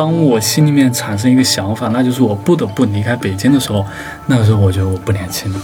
[0.00, 3.84] 当我心里面产生一个想法，那就是我不得不离开北京的时候，
[4.24, 5.60] 那个时候我觉得我不年轻了。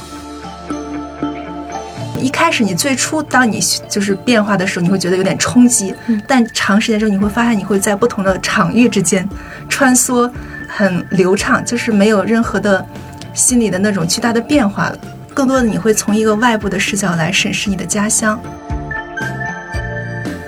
[2.21, 5.94] 一开始你最初当你就是变化的时候，你会觉得有点冲击，
[6.26, 9.26] 但长时间之后你会发现你会在不同的场域之间
[9.71, 10.30] 穿梭，
[10.69, 12.84] 很流畅，就是没有任何的
[13.33, 14.98] 心理的那种巨大的变化了。
[15.33, 18.39] 更多的你会从一个外部的视角来审视你的家乡。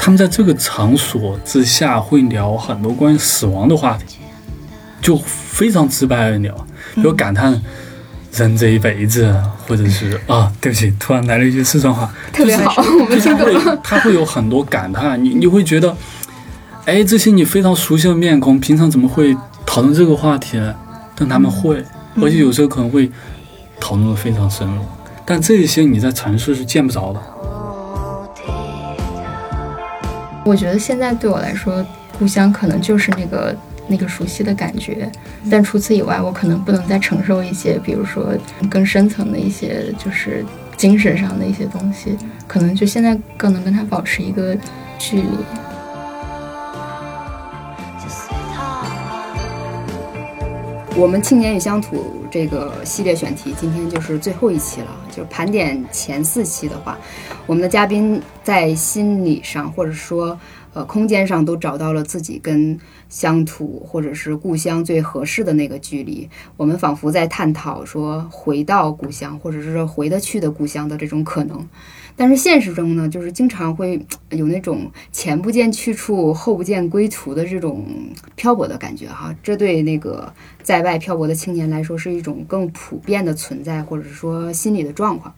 [0.08, 4.16] 他们在这个场所之下会聊很多关于死亡的话题，
[5.02, 6.54] 就非常直白的聊，
[6.94, 7.60] 比如感叹
[8.32, 13.78] 人这一辈子，或者是啊，对不起，突然来了一句四川话， 特别好，我们听懂了。
[13.84, 15.94] 他会有很多感叹，你你会觉得，
[16.86, 20.74] 哎，这些你非常熟悉的面孔，平常怎么会讨论这个话题呢？
[21.14, 21.84] 但他们会，
[22.16, 23.10] 而且有时候可能会
[23.78, 24.80] 讨论的非常深入，
[25.26, 27.20] 但这些你在城市是见不着的。
[30.48, 31.84] 我觉得现在对我来说，
[32.18, 33.54] 故乡可能就是那个
[33.86, 35.06] 那个熟悉的感觉，
[35.50, 38.32] 但除此以外，我可能不能再承受一些，比如说
[38.70, 40.42] 更深层的一些，就是
[40.74, 44.56] 精神上的一些东西，可能就现在更能跟他保持一个
[44.98, 45.28] 距离。
[50.98, 54.88] 我们青年与乡土这个系列选题，今天就是最后一期了。
[55.08, 56.98] 就是盘点前四期的话，
[57.46, 60.36] 我们的嘉宾在心理上或者说
[60.74, 62.76] 呃空间上都找到了自己跟
[63.08, 66.28] 乡土或者是故乡最合适的那个距离。
[66.56, 71.64] 我们仿佛在探讨说回到故乡，或者是说回得去的故乡的这种可能。
[72.18, 77.86] 但是现实中呢，就是经常会有那种前不见去处，后不见归途的这种
[78.34, 79.32] 漂泊的感觉哈。
[79.40, 80.30] 这对那个
[80.64, 85.32] 在外漂泊的青年来说，是一种更普遍的存在，或者说心理的状况。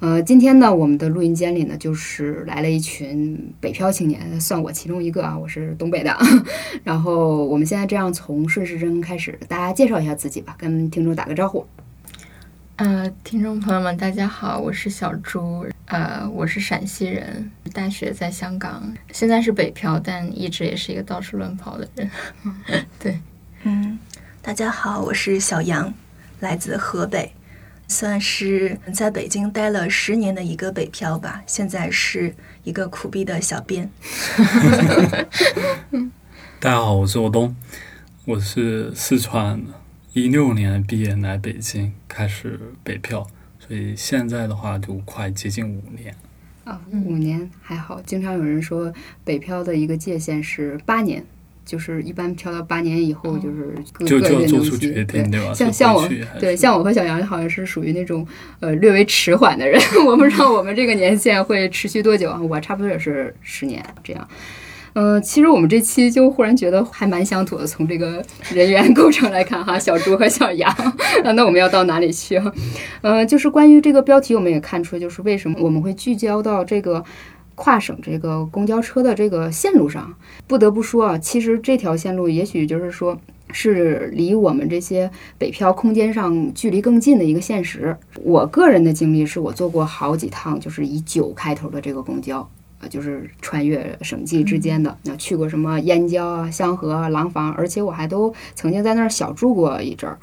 [0.00, 6.12] 呃，今天呢，我们的录音间里呢，就是来了一群北漂青年，算我其中一个啊，我是东北的。
[6.82, 11.64] 然后我们现在这样从顺时针开始，大家介绍一下自己吧，跟听众打个招呼。
[12.76, 15.64] 呃，听众朋友们，大家好，我是小朱。
[15.86, 22.10] 呃，我是陕西人，大学在香港，现在是北漂，但一直也是一个到处乱跑的人。
[22.98, 23.20] 对，
[23.62, 23.96] 嗯，
[24.42, 25.94] 大家好，我是小杨，
[26.40, 27.32] 来自河北，
[27.86, 33.88] 算是在北京待了十年的一个北漂吧，现在是一个苦逼的小编。
[36.58, 37.54] 大家好，我是欧东，
[38.24, 39.83] 我是四川的。
[40.14, 43.26] 一六年毕业来北京，开始北漂，
[43.58, 46.14] 所以现在的话就快接近五年。
[46.62, 48.00] 啊，五年还好。
[48.06, 48.94] 经常有人说
[49.24, 51.26] 北漂的一个界限是八年，
[51.64, 53.76] 就是一般漂到八年以后就是
[54.06, 55.52] 就就要做出决定，对吧？
[55.52, 56.08] 像像我，
[56.38, 58.24] 对像我和小杨好像是属于那种
[58.60, 59.80] 呃略微迟缓的人。
[60.06, 62.40] 我不知道我们这个年限会持续多久啊？
[62.40, 64.28] 我差不多也是十年这样。
[64.94, 70.72] 嗯，其实我们这期就忽然觉得还蛮乡土的，从这个人员 构成来看哈，小猪和小杨，
[71.34, 72.40] 那我们要到哪里去？
[73.02, 77.04] 嗯，就是关于这个标题，我们也看出，就是为什么我们会聚焦到这个
[77.56, 80.14] 跨省这个公交车的这个线路上。
[80.46, 83.18] 不得不说啊，其实这条线路也许就是说
[83.50, 87.96] 是离我们这些北漂空间上距离更近的一个现实。
[88.22, 92.48] 我个人的经历是我坐过好几趟，就是以九开头的这个公交。
[92.88, 100.18] 就是穿越省际之间的，那去过什么燕郊啊、香河啊、廊坊，而且我还都曾经在那儿小住过一阵儿。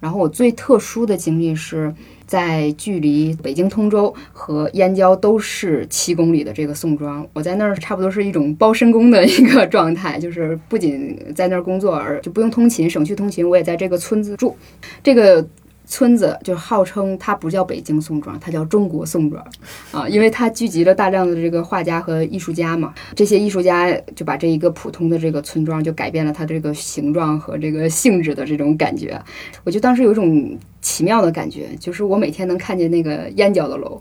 [0.00, 1.94] 然后我最特殊的经历是
[2.26, 14.56] 在距离北京通州和燕郊都是七公里的这个宋庄，我在那儿差不多是一种包身工的一个状态，就是不仅在那儿工作，而就不用通勤，省去通勤，我也在这个村子住，
[15.02, 15.46] 这个。
[15.90, 19.44] 村子就号称它不叫北京宋庄，它叫中国宋庄，
[19.90, 22.94] 啊，因为它聚集了大量的这个画家和艺术家嘛。
[23.16, 29.20] 这些艺术家就把这一个普通的这个村庄就改变了它这个形状和这个性质的这种感觉。
[29.64, 34.00] 我就当时有一种奇妙的感觉，就是我每天能看见那个燕郊的楼，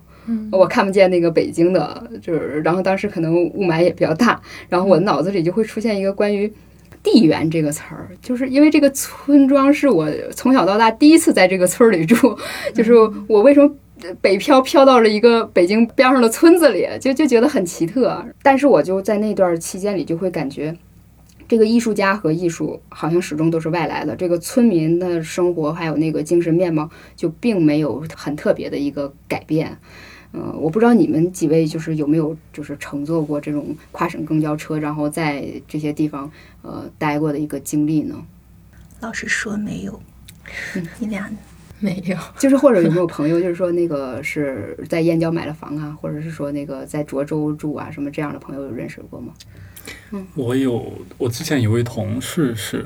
[0.51, 4.39] 我看不见那个北京的，就是然后当时可能雾霾也比较大，
[4.69, 6.53] 然后我脑子里就会出现一个关于。
[7.11, 12.37] 地缘这个词儿，就是因为这个村庄是我从小到大第一次在这个村里住，
[12.73, 12.93] 就是
[13.27, 13.69] 我为什么
[14.21, 18.23] 北漂漂到了一个北京边上的村子里，就就觉得很奇特。
[18.43, 20.75] 但是我就在那段期间里就会感觉，
[21.47, 29.77] 这个艺术家和艺术好像始终都是外来的，这个村民的生活还有那个精神面貌就并没有很特别的一个改变。
[30.33, 36.31] 嗯，我不知道你们几位就是有没有就是乘坐过这种跨省公交车，然后在这些地方
[36.61, 38.15] 呃待过的一个经历呢？
[38.99, 39.99] 老实说没有，
[40.99, 41.29] 你俩
[41.79, 49.33] 没有， 就是或者有没有朋友，就是说那个是在燕郊买了房啊，或者是说那个在涿州住啊，什么这样的朋友有认识过吗？
[50.11, 52.85] 嗯，我有，我之前有位同事是，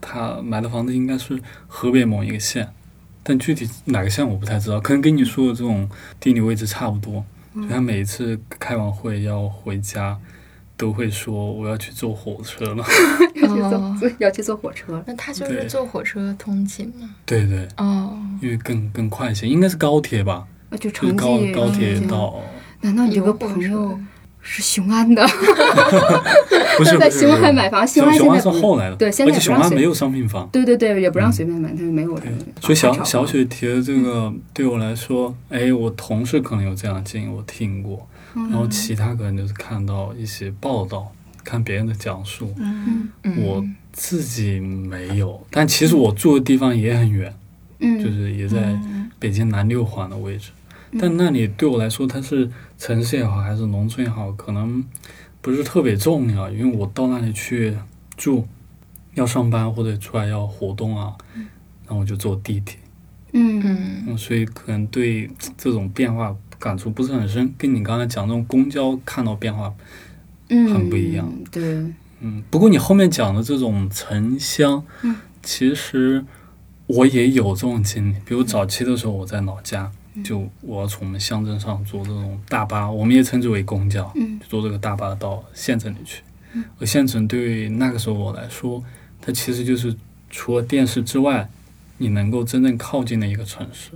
[0.00, 1.38] 他买的房子应该是
[1.68, 2.72] 河北某一个县，
[3.22, 5.88] 但具体哪个县我不太知道，可能跟你说的这种
[6.18, 7.24] 地理位置差不多。
[7.54, 10.16] 嗯就他每一次开完会要回家，
[10.76, 12.84] 都会说我要去坐火车了。
[13.34, 17.10] 要去哦坐要去坐火车，那他就是坐火车通勤吗？
[17.26, 20.46] 对对，哦，因为更更快一些，应该是高铁吧？
[20.70, 22.40] 啊，就就是高高铁嗯到，
[22.82, 23.98] 难道你有个朋友
[24.42, 25.24] 是雄安的？
[26.78, 30.48] 不是在雄安买房，雄安是后来的，对现在而且雄安没有商品房。
[30.50, 32.18] 对对对，也不让随便买，他没有。
[32.18, 41.12] 对，所以小小雪提的这个对我来说，哎，我同事可能有这样的建议，我听过，然后其他可能就是看到一些报道，
[41.44, 43.08] 看别人的讲述，嗯。
[43.24, 43.36] 嗯。
[43.42, 47.34] 我自己没有，但其实我住的地方也很远，
[47.80, 49.10] 嗯，就是也在嗯。
[49.18, 50.50] 北京南六环的位置，
[50.98, 52.48] 但那里对我来说，它是
[52.80, 54.82] 城市也好，还是农村也好，可能
[55.42, 57.76] 不是特别重要，因为我到那里去
[58.16, 58.48] 住，
[59.12, 62.78] 要上班或者出来要活动啊，然后我就坐地铁。
[63.32, 69.72] 嗯嗯嗯，所以可能对这种变化感触不是很深，跟你刚才讲那种公交看到变化，
[70.48, 71.30] 嗯，很不一样。
[71.52, 71.62] 对，
[72.20, 76.24] 嗯，不过你后面讲的这种城乡，嗯，其实
[76.86, 78.16] 我也有这种经历。
[78.24, 84.12] 比如早期的时候，我在老家，嗯就我要从我们乡镇上坐这种大巴，我们也称之为公交，
[84.48, 86.22] 坐这个大巴到县城里去。
[86.78, 88.82] 而县城对于那个时候我来说，
[89.20, 89.94] 它其实就是
[90.28, 91.48] 除了电视之外，
[91.98, 93.92] 你能够真正靠近的一个城市，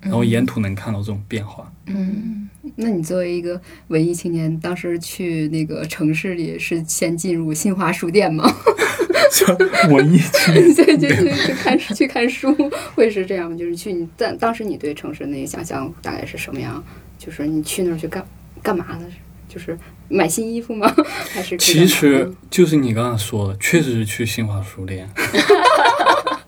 [0.00, 1.72] 然后沿途能看到这种变化。
[1.86, 8.44] 嗯，那你作为一个文艺青年，当时去那个城市里是先进入新华书店吗？
[9.90, 12.54] 文艺青年， 对，就去去看去看书，
[12.94, 13.56] 会是这样吗？
[13.56, 16.82] 就是去你当当时你对城市那个想象大概是什么样？
[17.18, 18.24] 就是你去那儿去干
[18.62, 19.06] 干嘛呢？
[19.48, 19.78] 就是
[20.08, 20.92] 买新衣服吗？
[21.32, 25.08] 还是其实就是你刚刚说的，确实是去新华书店，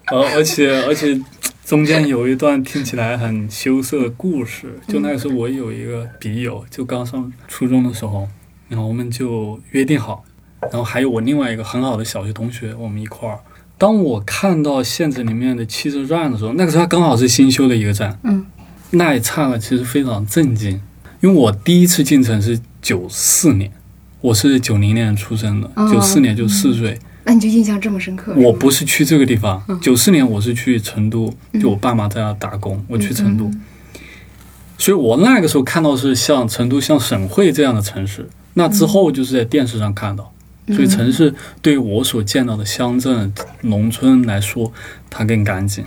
[0.06, 1.18] 而而且而且
[1.64, 4.78] 中间有一段听起来很羞涩的故事。
[4.88, 8.28] 就那个时候，我有一个笔友，就刚上初中的时候，
[8.68, 10.24] 然后我们就约定好，
[10.62, 13.38] 然后还有我另外一个很好的小学同学，我们一块儿。
[13.78, 18.44] 当我看到县城里面的汽车站的时候，那个时候它刚好是新修的一个站，嗯，
[18.90, 20.80] 那一刹那其实非常震惊，
[21.20, 23.70] 因为我第一次进城是九四年，
[24.20, 25.92] 我是九零年出生的，哦。
[25.92, 26.98] 九四年就四岁。
[27.24, 28.32] 那你就印象这么深刻？
[28.36, 31.60] 我不是去这个地方嗯，九四年我是去成都，嗯。
[31.60, 33.60] 就我爸妈在那打工，我去成都，嗯
[34.78, 38.28] 所以我那个时候看到是像成都、像省会这样的城市。
[38.52, 40.35] 那之后就是在电视上看到，嗯
[40.68, 43.32] 所以城市对我所见到的乡镇、
[43.62, 44.72] 农村来说，
[45.08, 45.84] 它更干净，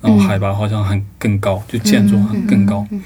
[0.00, 2.86] 然后海拔好像很更高，就建筑很更高。
[2.90, 3.00] 嗯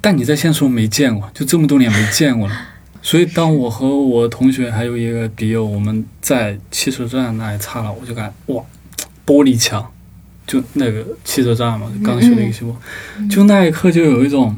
[0.00, 2.54] 但你在现实中没见过，就这么多年没见过了。
[3.02, 8.62] 所以当我和我同学还有一个笔友，我们在汽车站那一刹那，我就感哇，
[9.26, 9.84] 玻璃墙，
[10.46, 12.74] 就那个汽车站嘛，刚修的一个修，
[13.28, 14.54] 就那一刻就有一种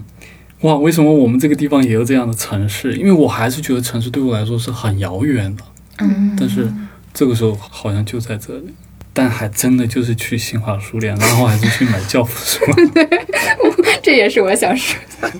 [0.60, 2.94] 哇，为什么我们这个地方也有这样的城市？
[2.98, 5.64] 因为我还是觉得城市对我来说是很遥远的，
[6.00, 6.72] 嗯，但是
[7.12, 8.74] 这个时候好像就在这里。
[9.12, 12.64] 但还真的就是去新华书店，然后还是去买教辅书。
[12.94, 13.04] 对
[14.00, 15.32] 这也是我想说的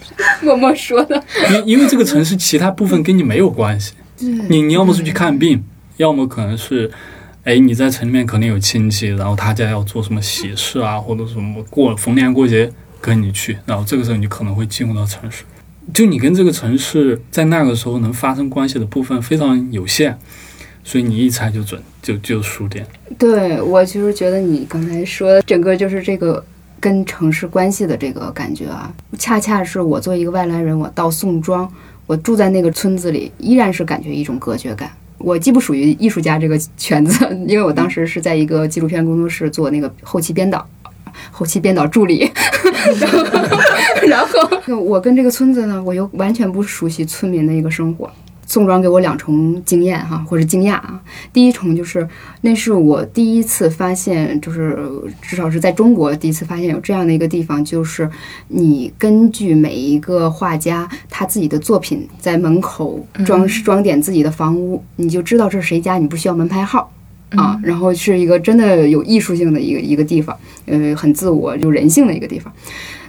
[0.43, 1.23] 默默说的。
[1.53, 5.65] 因因为这个城市其他部分跟你没有关系，你你要么是去看病，
[5.99, 6.91] 要么可能是，
[7.45, 12.69] 哎，你在城里面可能有亲戚，然后他家要做什么喜事啊，或者什么过逢年过节
[13.01, 15.45] 跟你去，然后这个时候你可能会进入到城市，
[15.95, 20.19] 就你跟这个城市在那个时候能发生关系的部分非常有限，
[20.83, 22.87] 所以你一猜就准，就就输点。
[23.19, 26.45] 对我就是觉得你刚才说的整个就是这个
[26.79, 31.71] 跟城市关系的这个感觉啊，恰恰是我作为一个外来人，我到宋庄，
[32.07, 34.91] 我住在那个村子里，依然是感觉一种隔绝感。
[35.19, 40.67] 我既不属于艺术家这个圈子，因为我当时是在一个纪录片工作室做那个后期编导。
[41.33, 42.31] 后期编导助理，
[42.99, 43.49] 然后，
[44.07, 48.11] 然后我跟这个村子呢，我又完全不熟悉村民的一个生活。
[48.51, 51.01] 宋庄给我两重经验哈，或者惊讶啊。
[51.33, 52.07] 第一重就是
[52.41, 54.77] 那是我第一次发现，就是
[55.23, 58.11] 至少是在中国第一次发现有这样的一个地方，就是
[58.49, 66.93] 你根据每一个画家他自己的作品，在门口装装点自己的房屋，你就知道这是谁家，你不需要门牌号。
[67.37, 72.53] 啊，然后是一个真的有艺术性的一个一个地方，呃，很自我、有人性的一个地方。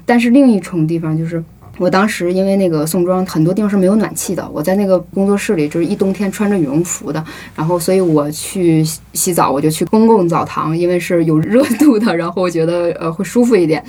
[0.06, 1.44] 但是另一重地方就是，
[1.78, 7.24] 我当时因为那个宋庄很多地方是没有暖气的，我在那个工作室里就是一冬天穿着羽绒服的，
[7.56, 13.84] 然后所以我去洗洗澡，我就去公共澡堂，因为是有热度的，然后我觉得呃会舒服一点。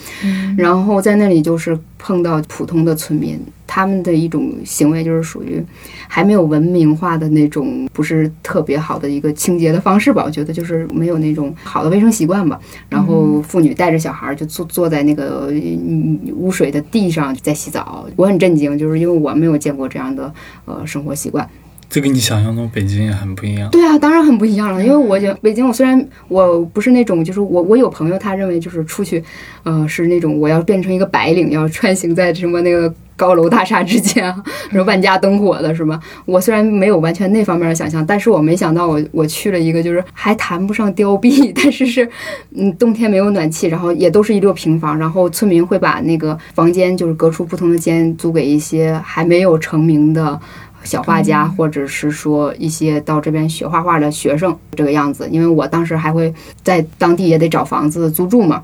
[0.56, 5.64] 然后在那里就是碰到普通的村民，他们的一种行为就是属于
[6.08, 10.24] 还没有文明化的那种，不是特别好的一个清洁的方式吧？
[10.26, 12.60] 我觉得就是没有那种好的卫生习惯吧。
[12.88, 21.48] 然后妇女带着小孩儿就坐坐在那个嗯污水的地上在洗澡，我很震惊，就是因为我没有见过这样的呃生活习惯。
[21.92, 23.68] 这跟你想象中北京也很不一样。
[23.70, 24.82] 对啊，当然很不一样了。
[24.82, 29.22] 因为我觉得北京，我虽然我不是那种，就是我我有朋友，他认为就是出去，
[29.62, 34.24] 呃，是那种我要变成一个白领，要穿行在什么那个高楼大厦之间，
[34.72, 36.00] 什么万家灯火的，是吧？
[36.24, 42.08] 我虽然没有完全那方面的想象，但是我没想到我我去了一个就是还谈不上凋敝，但是是
[42.56, 50.40] 嗯冬天没有暖气，然后也都是一溜平房，然后村民会把那个房间就是隔出不同的间租给一些还没有成名的。
[50.84, 55.28] 小画家，或者是说一些到这边学画画的学生，这个样子。
[55.30, 58.62] 因为我当时还会在当地也得找房子租住嘛。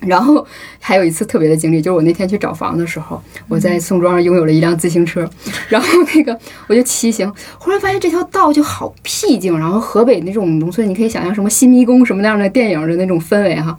[0.00, 0.46] 然后
[0.78, 5.28] 还有一次特别的经历，就是我那天去找房的时候，我在宋庄拥有了一辆自行车，
[5.68, 6.38] 然后那个
[6.68, 13.76] 我就骑行，忽然发现这条道就好僻静，然后河北那种农村，你可以想象什么新迷宫什么那样的电影的那种氛围哈，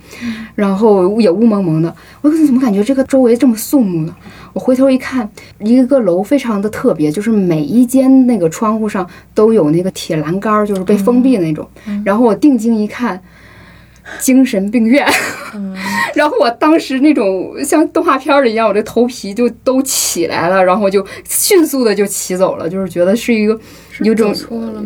[0.53, 4.15] 然后也雾蒙蒙的，我怎么感觉这个周围这么肃穆呢？
[4.53, 5.27] 我回头一看，
[5.59, 11.67] 一个楼非常的特别，就是每一间那个窗户上都有那个铁栏杆，就是被封闭的那种，
[12.05, 13.19] 然后我定睛一看。
[14.19, 15.07] 精神病院，
[16.15, 23.59] 然后我当时那种像动画片儿一样，我这头皮就都起来了，然后就迅速的就骑走了，就是觉得是一个
[24.07, 24.33] 有种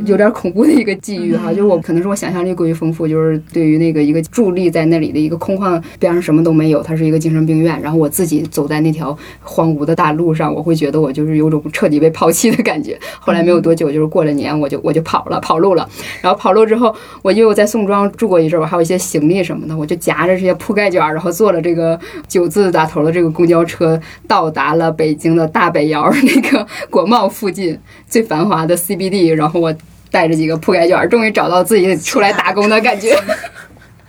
[0.05, 12.99] 有点恐怖的一个际遇哈，就是我可能是我想象力过于丰富，就是对于那个一个伫立在那里的一个空旷边上什么都没有，它是一个精神病院，然后我自己走在那条荒芜的大路上，我会觉得我就是有种彻底被抛弃的感觉。
[13.19, 15.87] 后来没有多久，就是过了年，我就我就跑了，跑路了。
[16.21, 18.97] 然后跑路之后，我又在宋庄住过一阵儿，我还有一些。
[19.05, 29.04] 行李什么的，我就夹着这些铺盖卷，然后坐了这个九字打头的这个公交车，到达了北京的大北窑那个国贸附近最繁华的 CBD。
[29.35, 29.75] 然后我
[30.11, 33.15] 带着几个铺盖卷，终于找到自己出来打工的感觉。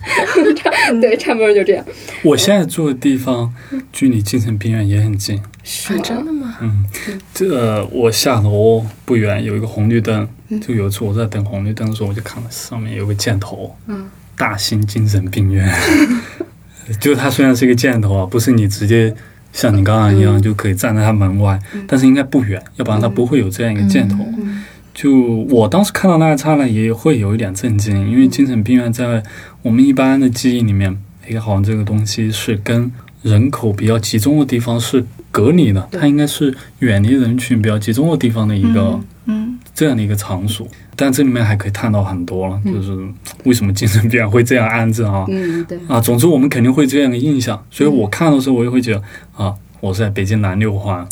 [1.00, 1.84] 对，差不多就这样。
[2.22, 3.52] 我现在住的地方
[3.92, 5.42] 距离精神病院也很近。
[5.64, 6.56] 是真的吗？
[6.60, 6.84] 嗯，
[7.34, 10.28] 这我下楼不远有一个红绿灯，
[10.64, 13.76] 就有一次我在等红绿灯的时候，我就看到上面有个箭头。
[13.86, 14.06] 嗯。
[14.38, 15.66] 大兴精神病院，
[17.00, 19.12] 就它虽然是一个箭头啊，不是你直接
[19.50, 24.18] 像你刚刚一样就可以站在它门外，但是应该不远，要不然它不会有这样一个箭头。
[24.96, 25.14] 就
[25.50, 29.22] 我当时看到那一刹那，也会有一点震惊，因为精神病院在
[29.60, 30.96] 我们一般的记忆里面，
[31.28, 32.90] 哎，好像这个东西是跟
[33.22, 40.66] 人口比较集中的地方是隔离的，它应该是远离人群比较集中的地方的一个，嗯，这样的一个场所。
[40.98, 42.96] 但这里面还可以探讨很多了，就是
[43.44, 45.26] 为什么精神病院会这样安置啊？
[45.28, 49.02] 嗯，对啊，总之我们肯定会这样的印象，所以我看到的时候，我也会觉得
[49.36, 51.06] 啊，我是在北京南六环，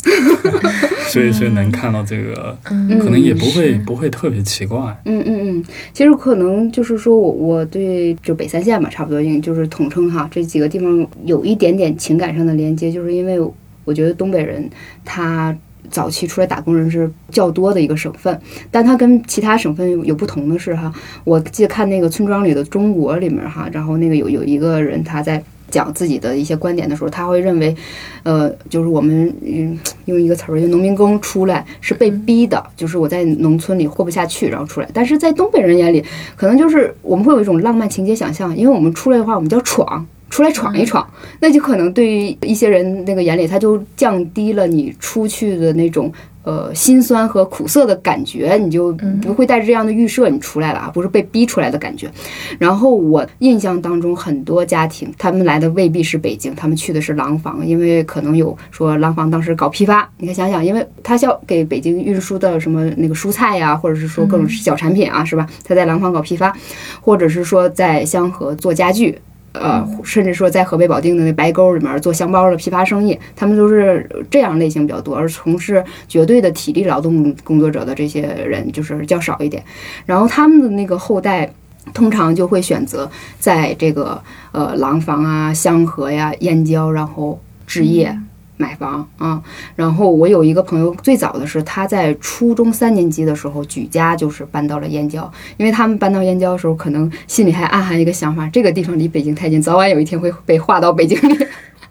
[1.07, 4.79] 所以所以能看到这个，可能也不会不会特别奇怪。
[5.05, 13.39] 嗯嗯嗯，其实可能就是说我我对就北三线吧，差不多应就是统称哈，这几个地方有一点点情感上的连接，就是因为
[13.83, 14.69] 我觉得东北人
[15.03, 15.55] 他。
[15.91, 18.37] 早期出来打工人是较多的一个省份，
[18.71, 20.91] 但它跟其他省份有不同的是哈，
[21.23, 27.75] 我记得看那个村庄里的中国里面哈，然后那个有有一个人他在讲自己的一些观点的时候，他会认为，
[28.23, 36.03] 呃，就是我们嗯用一个词儿就农民工出来是被逼的，就是我在农村里过不下去然后出来，但是在东北人眼里，
[36.35, 40.05] 可能就是我们会有一种浪漫情节想象，因为我们出来的话，我们叫闯。
[40.29, 41.07] 出来闯一闯，
[41.39, 46.11] 那就可能对于一些人那个眼里，他就降低了你出去的那种
[46.43, 48.91] 呃心酸和苦涩的感觉，你就
[49.21, 52.11] 不会带着这样的预设你出来了啊，不是被逼出来的感觉。
[52.59, 65.47] 然后我印象当中，很多家庭他们来的未必是北京，他们去的是廊坊，因为可能有说廊坊当时搞批发，你看想想，因为他要给北京运输的什么那个蔬菜呀，或者是说各种小产品啊，是吧？
[65.63, 66.53] 他在廊坊搞批发，
[66.99, 69.17] 或者是说在香河做家具。
[69.59, 79.63] 呃，甚至说在河北保定的那白沟里面做箱包的批发生意，他们都是这样类型比较多，而从事绝对的体力劳动工作者的这些人就是较少一点。
[80.05, 81.51] 然后他们的那个后代，
[81.93, 83.09] 通常就会选择
[83.39, 84.21] 在这个
[84.51, 88.17] 呃廊坊啊、香河呀、燕郊，然后置业。
[88.57, 89.41] 买房啊，
[89.75, 101.47] 然后我有一个朋友，最早的是他在初中三年级的时候举家就是搬到了燕郊，因为他们搬到燕郊的时候，可能心里还暗含一个想法，这个地方离北京太近，早晚有一天会被划到北京里，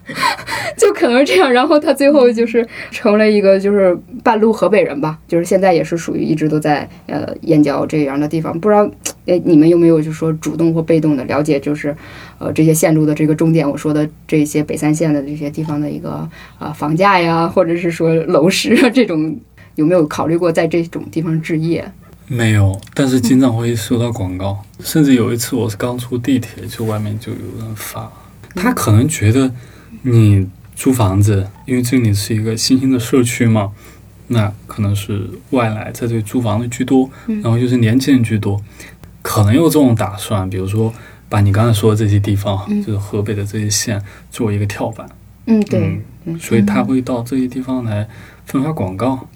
[0.77, 1.53] 就可能这样。
[1.53, 8.91] 然后他最后就是成了一个就是半路河北人吧，就是现在也是属于一直都在呃燕郊这样的地方，不知道
[9.27, 11.95] 哎，你们有没有就是说主动或被动的了解，就是
[12.39, 19.37] 呃这些线路的这个终点，我说的这些北三线的这些地方的一个啊房价呀，或者是说楼市啊这种，
[19.77, 21.85] 有没有考虑过在这种地方置业？
[22.27, 28.11] 没有，但是经常会收到广告，甚至有一次我是刚出地铁，就外面就有人发，
[28.55, 29.51] 他可能觉得
[30.07, 30.47] 你
[30.77, 33.73] 租房子，因为这里是一个新兴的社区嘛，
[34.29, 38.61] 那可能是外来在这里租房的居多，然后就是年轻人居多，
[39.23, 40.93] 可能有这种打算，比如说
[41.29, 45.09] 把你刚才说的这些地方，就是河北的这些县作为一个跳板，
[45.47, 48.07] 嗯，对，嗯所以他会到这些地方来
[48.45, 49.27] 分发广告。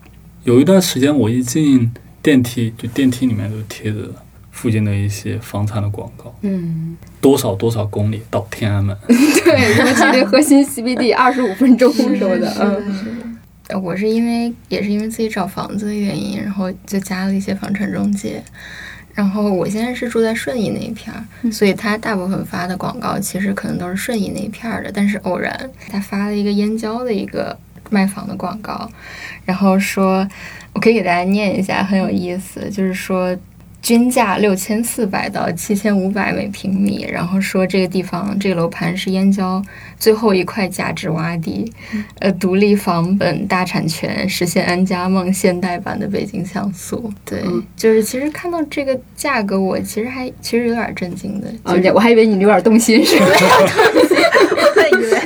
[0.44, 1.90] 有一段时间，我一进
[2.22, 4.12] 电梯，就电梯里面都贴着
[4.58, 8.96] 附近的一些房产的广告，嗯，多少多少公里到天安门。
[9.06, 13.38] 对，什么吉林核心 CBD 二十五分钟什么的，嗯。
[13.68, 18.42] 呃我是因为也是因为自己找房子的原因，然后就加了一些房产中介。
[19.14, 24.90] 然后我现在是住在顺义那一片儿，所以他大部分发的广告其实可能都是顺义那一片儿的。
[24.92, 27.56] 但是偶然他发了一个燕郊的一个
[27.90, 28.90] 卖房的广告，
[29.44, 30.26] 然后说，
[30.72, 33.36] 我可以给大家念一下，很有意思，就是说。
[33.80, 39.62] 均价六千四百到七千五百每平米，然后说这个地方这个楼盘是燕郊
[39.99, 41.73] 最后一块价值洼地，
[42.18, 47.12] 呃，独立房本大产权，实现安家梦现代版的北京像素。
[47.25, 51.49] 对，嗯就是其实看到这个价格，我其实还其实有点震惊的。
[51.62, 53.26] 啊就是，我还以为你有点动心似的。
[54.76, 55.18] 我以为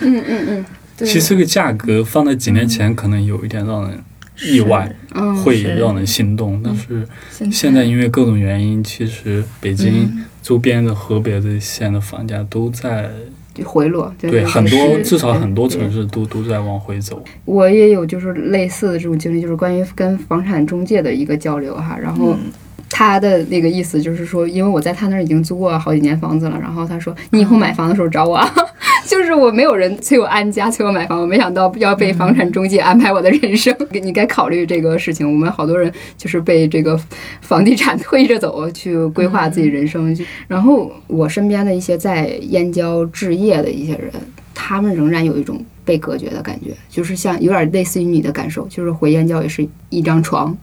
[0.00, 0.64] 嗯嗯嗯
[0.96, 3.98] 对其实这个价格放在几年前，可能有一点让人
[4.44, 6.60] 意外，嗯，会是让人心动。
[6.62, 13.10] 但是现现在因为各种原因，其实北京嗯周边的河北的县的房价都在
[13.54, 17.22] 就回落，对对很多至少很多城市都都在往回走。
[17.44, 22.36] 我也有就是类似的这种经历，就是关于跟房产中介的一个交流哈，然后。
[22.94, 28.46] 他的那个意思就是说，因为我在他那儿已经租过好几年房子了，然后他说你以后买房的时候找我啊，
[29.12, 35.30] 就是我没有人催我安家，催我买房，我没想到要被房产中介安排我的人生，你该考虑这个事情。
[35.30, 36.98] 我们好多人就是被这个
[37.42, 44.10] 房地产推着走去规划自己人生，就然后我身边的一些在燕郊置业的一些人，
[44.54, 50.56] 他们仍然有一种被隔绝的感觉，就是像有点类似于你的感受，就是回燕郊也是一张床，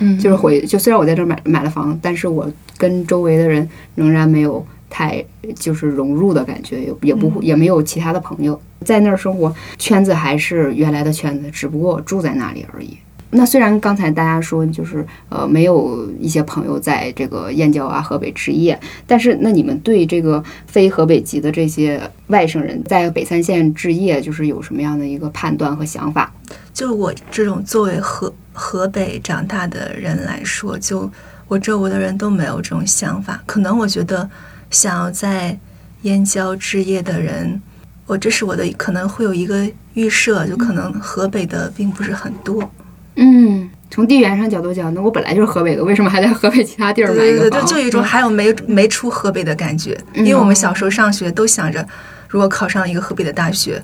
[0.00, 5.24] 嗯就是回就虽然我在这儿买买了房，但是我跟周围的人仍然没有太
[5.56, 12.96] 就是融入的感觉，也也不会也没有其他的朋友在那儿生活，圈子还是原来的圈子，只不过我住在那里而已。
[13.30, 18.78] 那虽然刚才大家说就是呃没有一些朋友在这个燕郊啊河北置业，
[19.08, 26.32] 但是那你们对这个非河北籍的这些外省人在北三县置业，就是有什么样的一个判断和想法？
[26.72, 31.10] 就我这种作为河河北长大的人来说，就
[31.48, 33.42] 我周围的人都没有这种想法。
[33.46, 34.30] 可能我觉得
[34.74, 35.56] 想要在
[36.02, 37.62] 燕郊置业的人，
[38.06, 42.68] 我这是我的可能会有一个预设，就可能河北的并不是很多。
[43.14, 47.62] 嗯，从地缘上角度讲，那我本来就是河北的，为什么还在河北其他地儿对对对对？
[47.62, 49.96] 就有一种嗯还有没没出河北的感觉。
[50.14, 51.86] 因为我们小时候上学都想着，
[52.28, 53.80] 如果考上一个河北的大学，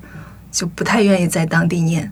[0.51, 2.11] 就不太愿意在当地念。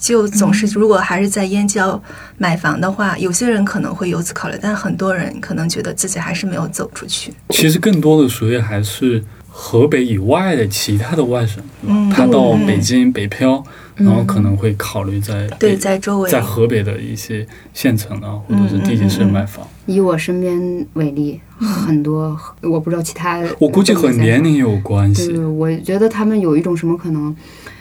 [0.00, 2.00] 就总是，如果还是在燕郊
[2.36, 7.32] 买房的话，有些人可能会由此考虑，但很多人可能觉得自己还是没有走出去。
[7.50, 13.62] 其实更多的属于还是河北以外的其他的外省，嗯他到嗯北京北漂，
[13.96, 19.66] 然后可能会考虑在对，在周围在河北的一些县城啊，或者是地级市买房。
[19.86, 25.32] 以我身边为例，很多我不知道其他，我估计和年龄有关系。
[25.32, 27.34] 对，我觉得他们有一种什么可能，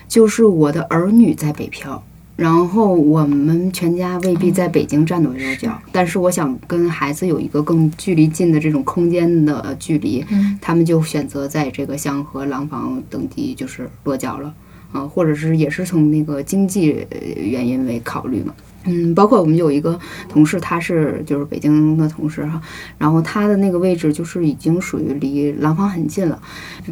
[0.07, 2.03] 就是我的儿女在北漂，
[2.35, 10.57] 然后我们全家未必在北京站得住脚，但是我想跟孩子有一个更距离近的这种空间的距离，嗯。
[10.61, 14.53] 他们就选择在这个香河、廊坊等地就是落脚了，
[14.91, 18.53] 啊、或者是也是从那个经济呃原因为考虑嘛。
[18.87, 22.59] 嗯，包括我们有一个同事，他是就是北京的同事哈，
[22.97, 26.41] 然后他的那个位置就是已经属于离廊坊很近了。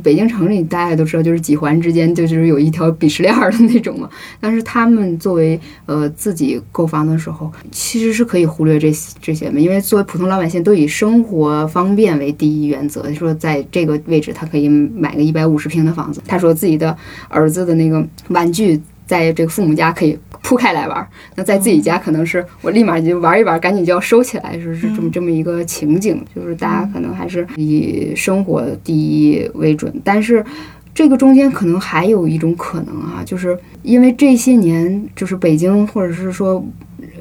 [0.04, 4.10] 北京城里大家都知道，就是几环之间就就是有一条鄙视链的那种嘛。
[4.40, 13.06] 但是他们作为呃自己购房的时候，其实是可以忽略这这些嘛，因为作为普通老百姓都以生活方便为第一原则。
[13.16, 16.22] 说在这个位置，他可以买个一百五十平的房子。
[16.28, 16.94] 他说自己的
[17.30, 30.46] 儿子的那个玩具，在这个父母家可以铺开来玩儿，那在自己家可能是我立马就玩一玩，赶紧就要收起来，是是这么这么一个情景，就是大家可能还是以生活第一为准，但是。
[30.98, 36.66] 这个中间可能还有一种可能啊，就是因为这些年，就是北京或者是说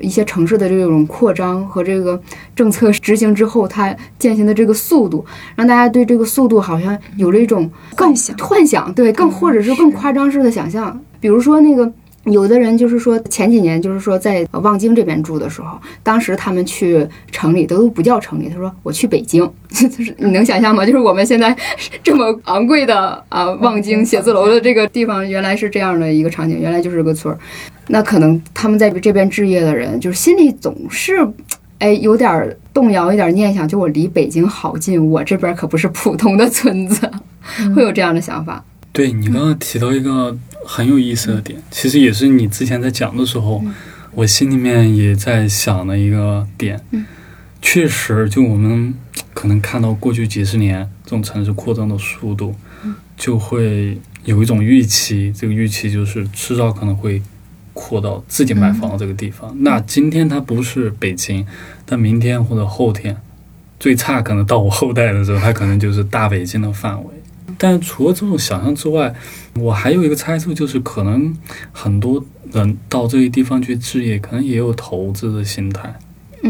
[0.01, 2.23] 一些城市的这种扩张和这个
[2.55, 10.97] 政策执行之后，它践行的这个速度，让大家对这个速度好像有了一种更幻想幻想，对，更或者是更夸张式的想象。
[11.19, 11.93] 比如说那个。
[12.25, 20.87] 有的人就是说，前几年就是说在望京这边住的时候，当时他们去城里都不叫城里，他说我去北京， 就是你能想象吗？
[20.87, 21.55] 就是我们现在
[22.03, 27.39] 这么昂贵的啊望京写字楼的这个地方，原来是这样的一个场景，原来就是个村儿。
[27.89, 31.29] 那可能他们在这边置业的人，就是心里总是，
[31.79, 37.11] 哎，有点动摇，一点念想，就我离北京好近，我这边可不是普通的村子，
[37.77, 38.65] 会有这样的想法。
[38.93, 43.63] 对你刚刚提到一个很有意思的点，其实也是你之前在讲的时候，
[44.13, 46.81] 我心里面也在想的一个点。
[46.91, 47.05] 嗯
[47.67, 48.93] 确实，就我们
[49.33, 52.55] 可能看到过去几十年这种城市扩张的速度，
[53.17, 57.23] 就会有一种预期，这个预期就是迟早可能会
[57.73, 59.57] 扩到自己买房的这个地方。
[59.61, 61.47] 那今天它不是北京，
[61.87, 63.17] 但明天或者后天，
[63.81, 67.11] 最差可能到我后代的时候，它可能就是大北京的范围。
[67.59, 69.15] 但除了这种想象之外，
[69.57, 71.35] 我还有一个猜测，就是可能
[71.73, 75.95] 很多人到这些地方去置业，可能也有投资的心态，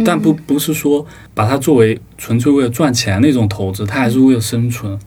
[0.05, 4.99] 但不不是说把它作为纯粹为了赚钱那种投资，他还是为了生存。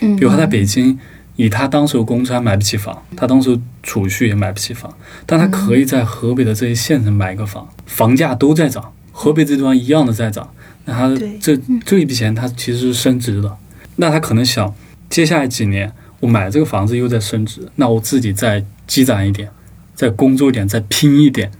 [0.00, 0.98] 嗯，比如他在北京，
[1.36, 4.92] 以他当时的工资还买不起房，他当时储蓄也买不起房，
[5.26, 10.48] 但他可以在河北的这些县城买个房，房价都在涨，河北这地方一样的在涨，
[10.84, 13.56] 那他这这一笔钱他其实是升值的，
[13.96, 14.72] 那他可能想，
[15.08, 19.48] 接下来几年我买这个房子又在升值，那我自己再积攒一点，
[19.94, 21.50] 再工作一点，再拼一点，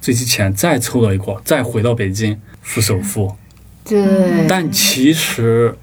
[0.00, 3.34] 这些钱再凑到一块，再回到北京付首付。
[3.84, 5.74] 对，但其实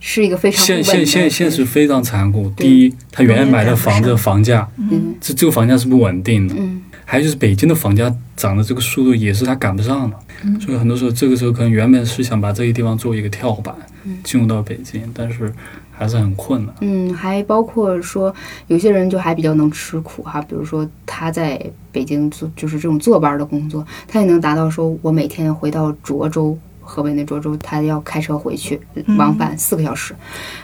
[0.00, 2.50] 是一个非常现现现现实非常残酷。
[2.56, 6.54] 第一，他原来买的房子的房价，嗯这这个房价是不稳定的。
[6.58, 13.74] 嗯还有就是北京的房价涨的这个速度也是他赶不上的，嗯所以很多时候这个时候可能原本是想把这个地方做一个跳板，
[14.22, 15.50] 进入到北京，但是
[15.90, 16.74] 还是很困难。
[16.82, 18.34] 嗯，还包括说
[18.66, 21.58] 有些人就还比较能吃苦哈，比如说他在
[21.90, 26.58] 北京做就是这种坐班的工作，他也能达到说我每天回到涿州。
[26.90, 28.80] 河北那涿州，他要开车回去，
[29.18, 30.14] 往返四个小时，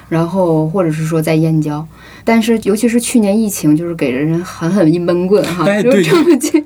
[0.08, 1.86] 然后或者是说在燕郊，
[2.24, 6.02] 但是尤其是去年疫情，就是给人狠狠一闷棍哈，就哎对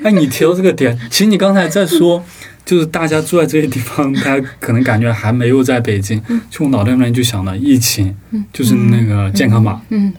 [0.04, 2.24] 哎，你提到这个点，其实你刚才在说，
[2.68, 8.14] 就是大家住在这些地方，大家可能感觉还没有在北京，就我脑袋里面就想到疫情，
[8.52, 10.12] 就是那个健康码，嗯，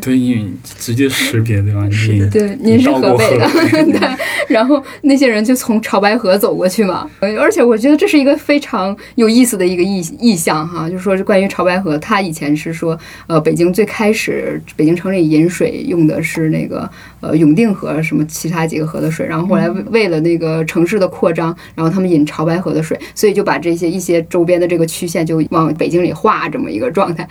[0.00, 1.86] 对，因为你直接识别对吧？
[1.86, 4.16] 你对，您是河北的， 对。
[4.48, 16.88] 然后那些人就从潮白河走过去嘛，呃而且我觉得这是一个非常有意思的一个意意象哈，就是说是关于潮白河，它以前是说，呃，北京最开始北京城里饮水用的是那个
[17.20, 27.28] 呃永定河什么其他几个河的水，然后后来为为了那个城市的扩张，然后他们引潮白河的水，所以就把这些一些周边的这个区县就往北京里划这么一个状态，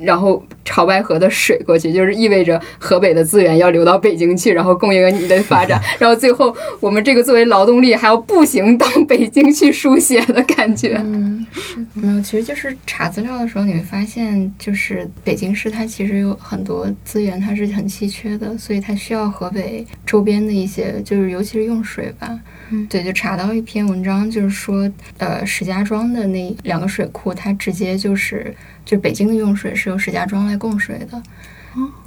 [0.00, 11.00] 然后潮白河的水过去，就是意味着河北的资源要流到北京去，然后供应你的发展， 然后最后我们这个作为劳动力还要步行到北京去书写的感觉。
[11.02, 22.38] 嗯，是没有，其实就是查资料的时候，你会发现，就是北京市它其实有很多资源，它是很稀缺的，所以它需要河北周边的一些，就是尤其是用水吧。
[22.70, 31.22] 嗯对，就查到一篇文章，就是说，呃，石家庄的那两个水库，它直接就是，就北京的用水是由石家庄来供水的。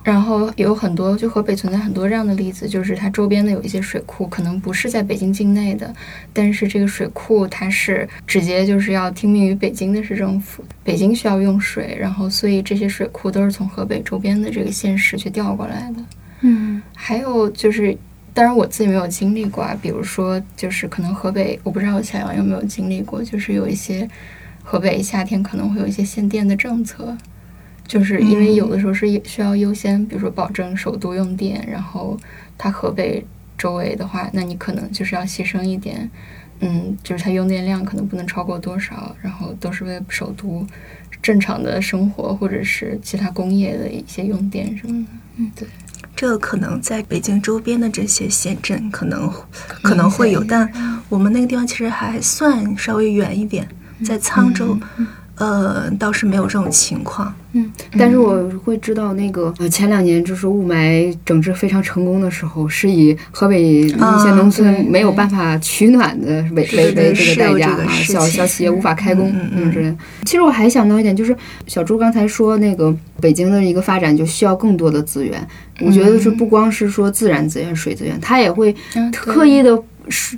[0.04, 5.94] 然后有很多，就河北存在很多这样的例子，就是它周边的有一些水库，可能不是在北京境内的，
[6.34, 16.04] 但是这个水库它是直接就是要听命于北京的市政府，北京需要用水，然后所以这些水库都是从河北周边的这个县市去调过来的。
[16.42, 17.96] 嗯还有就是，
[18.40, 24.10] 当然我自己没有经历过啊，比如说就是可能河北，我不知道小杨有没有经历过，就是有一些
[24.64, 27.18] 河北夏天可能会有一些限电的政策。
[27.86, 32.18] 就是因为有的时候是需要优先，比如说保证首都用电，然后
[32.58, 33.26] 它河北
[33.58, 36.10] 周围的话，那你可能就是要牺牲一点，
[36.62, 40.66] 嗯，就是它用电量可能不能超过多少，然后都是为首都
[41.22, 45.12] 正常的生活或者是其他工业的一些用电什么的。
[45.36, 45.68] 嗯，对
[46.20, 49.32] 这个可能在北京周边的这些县镇可能
[49.82, 50.70] 可能会有，但
[51.08, 53.66] 我们那个地方其实还算稍微远一点，
[54.04, 54.78] 在沧州，
[55.40, 57.34] 呃，倒是没有这种情况。
[57.54, 69.96] 嗯，但是我会知道那个呃前两年就是雾霾整治非常成功的时候，是以河北一些农村没有办法取暖的为为为这个代价啊，小小企业无法开工嗯之类的。
[70.26, 75.48] 其实我还想到一点，就是小朱刚才说那个北京的一个发展就需要更多的资源，
[75.80, 79.84] 我觉得是不光是说自然资源、水资源，它也会嗯刻意的疏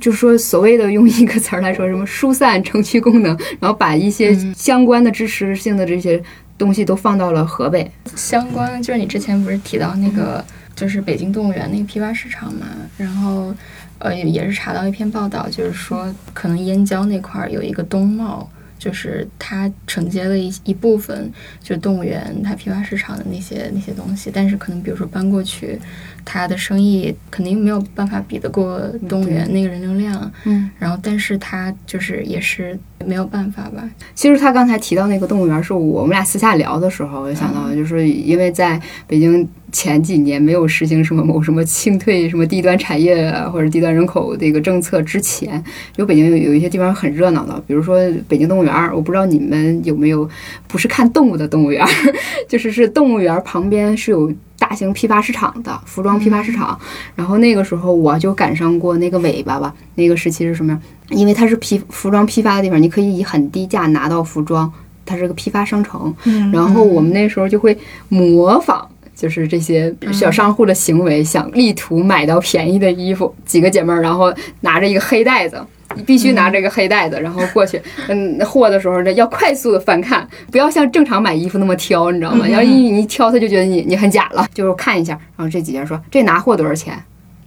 [0.00, 6.22] 就是说所谓的用一个词儿来说，什么疏散城区功能，然后把一些嗯相关的支持性的这些
[6.58, 7.90] 东西都放到了河北。
[8.16, 10.44] 相关就是你之前不是提到那个，
[10.74, 13.54] 就是北京动物园那个批发市场嘛，然后
[13.98, 18.50] 呃也也是查到一篇报道，就是说可能燕郊那块儿有一个东贸。
[18.82, 25.78] 就是它承接了一一部分，就动物园它批发市场的那些那些东西，但是可能比如说搬过去，
[26.24, 45.62] 它的生意肯定没有办法比得过动物园那个人流量，嗯，然后但是它就是也是没有办法吧，其实他刚才提到那个动物园，是我们俩私下聊的时候，我就想到的，就是因为在北京前几年没有实行什么某什么清退什么低端产业啊或者低端人口这个政策之前，
[45.96, 50.28] 有北京有有一些地方很热闹的，比如说北京动物园儿，我不知道你们有没有
[50.68, 51.88] 不是看动物的动物园儿，
[52.46, 56.78] 就是是动物园儿旁边是有大型批发市场的服装批发市场，
[57.16, 60.82] 然后那个时候我就赶上过那个尾巴吧，那个时期是什么样？
[61.08, 64.70] 因为它是批服装批发的地方，你可以以很低价拿到服装，
[65.04, 66.14] 它是个批发商城。
[66.24, 67.76] 嗯然后我们那时候就会
[68.08, 68.88] 模仿，
[69.22, 73.32] 就是这些小商户的行为，想力图买到便宜的衣服。
[73.44, 75.64] 几个姐妹儿，然后拿着一个黑袋子。
[75.94, 82.48] 你必须拿着一个黑袋子，然后过去，嗯，货的时候呢，要快速的翻看，不要像正常买衣服那么挑，你知道吗？
[82.48, 86.98] 要一你一挑，他就觉得你你很假了，就是看一下，然后这几件说这拿货多少钱，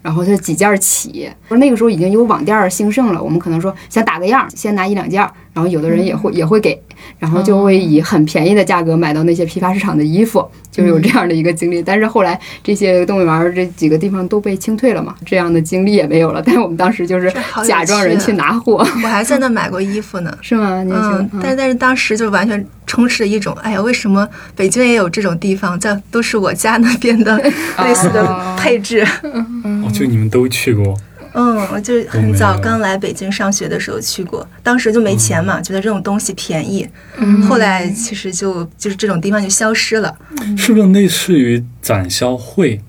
[0.03, 6.77] 然后他几件儿起，说那个时候已经有网店儿兴盛了，我们可能说想打个样儿，先拿一两件儿，然后有的人也会、也会给，
[7.17, 11.81] 然后就会以很便宜的价格买到那些批发市场的衣服，就有这样的一个经历。
[11.81, 16.43] 但是后来这些动物园儿这几个地方都被清退了嘛，这样的经历也没有了。
[16.45, 17.33] 但是我们当时就是
[17.65, 20.35] 假装人去拿货， 我还在那买过衣服呢。
[20.43, 20.83] 是吗？
[20.83, 25.79] 年轻，嗯，但但是当时就完全充斥着一种，哎呀，为什么北京也有这种地方？
[25.79, 27.37] 在都是我家那边的
[27.81, 29.07] 类似的配置。
[29.23, 30.93] 哦，就你们都去过，
[31.35, 36.87] 嗯，我就很早刚来北京上学的时候去过，当时就没钱嘛，觉得这种东西便宜。
[37.17, 40.15] 嗯后来其实就就是这种地方就消失了。
[40.57, 42.81] 是不是类似于展销会？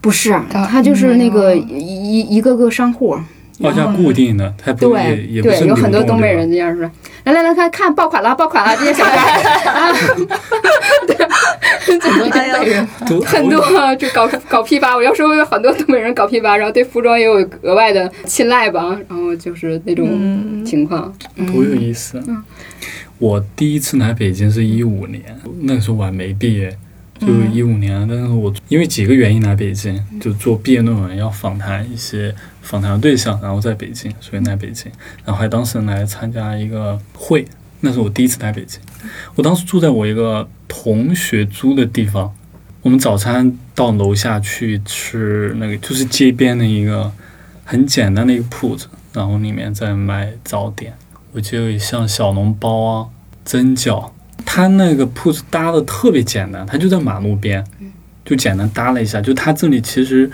[0.00, 3.16] 不是，啊它就是那个一一一个个商户。
[3.60, 6.88] 报价固定的，它不也不是对，有很多东北人这样说，
[7.32, 9.42] 来来来看看爆款了，爆款了，这些小孩。
[11.80, 12.86] 很多东北人
[13.26, 20.64] 很多就搞搞批发，我要说有很多东北人搞批发，然后对服装也有额外的青睐吧，然后就是那种嗯。
[20.64, 21.12] 情况。
[21.52, 22.22] 多有意思。
[23.18, 25.22] 我第一次来北京是一五年，
[25.62, 26.76] 那个时候我还没毕业，
[27.20, 28.06] 就一五年。
[28.08, 34.90] 但是我因为几个原因来北京，就做毕业论文要访谈一些访谈的对象，然后在北京，所以来北京。
[35.24, 37.44] 然后还当时来参加一个会，
[37.80, 38.80] 那是我第一次来北京。
[39.34, 42.34] 我当时住在我一个同学租的地方，
[42.82, 47.10] 我们早餐到楼下去吃那个，就是街边的一个
[47.64, 50.94] 很简单的一个铺子，然后里面在卖早点。
[51.32, 53.06] 我记得像小笼包啊、
[53.44, 54.10] 蒸饺，
[54.50, 57.62] 他那个铺子搭的特别简单，他就在马路边，
[58.24, 59.20] 就简单搭了一下。
[59.20, 60.28] 就他这里其实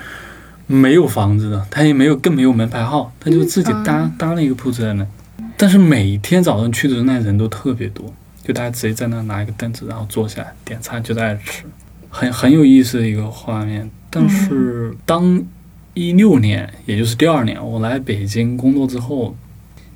[0.68, 5.05] 没有房子的，他也没有更没有门牌号，他就自己搭、搭了一个铺子在那。
[5.57, 11.64] 但是每天早上去的时候，那人都特别多，就大家直接在那拿一个凳子，然后坐下来点餐，就在那吃，
[12.09, 13.90] 很很有意思的一个画面。
[14.11, 15.42] 但是当
[15.92, 19.37] 一六年，也就是第二年，我来北京工作之后，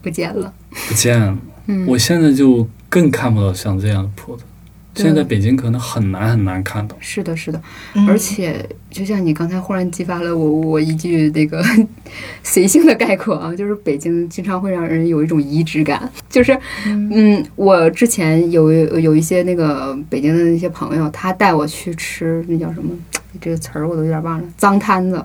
[0.03, 0.53] 不见了，
[0.89, 1.39] 不见了。
[1.67, 4.11] 嗯我现在就更看不到像这样的。
[4.17, 4.45] 铺子。
[4.95, 6.97] 现在北京可能很难很难看到。
[6.99, 7.63] 是的，是的，
[7.95, 8.09] 嗯。
[8.09, 11.63] 而且就像你刚才忽然激发了我我一句那个
[12.43, 22.91] 随性的概括啊，就是北京经常会让人有一种移植感，就是嗯，我之前有有一些那个北京的那些朋友，他带我去吃那叫什么？
[23.41, 25.25] 这个词儿我都有点忘了，脏摊子，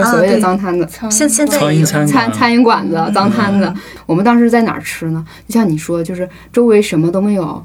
[0.00, 0.88] 说所谓的脏摊子。
[1.10, 3.72] 现现在餐餐餐饮馆子、脏摊子，
[4.06, 5.24] 我们当时在哪儿吃呢？
[5.46, 7.64] 就像你说，就是周围什么都没有，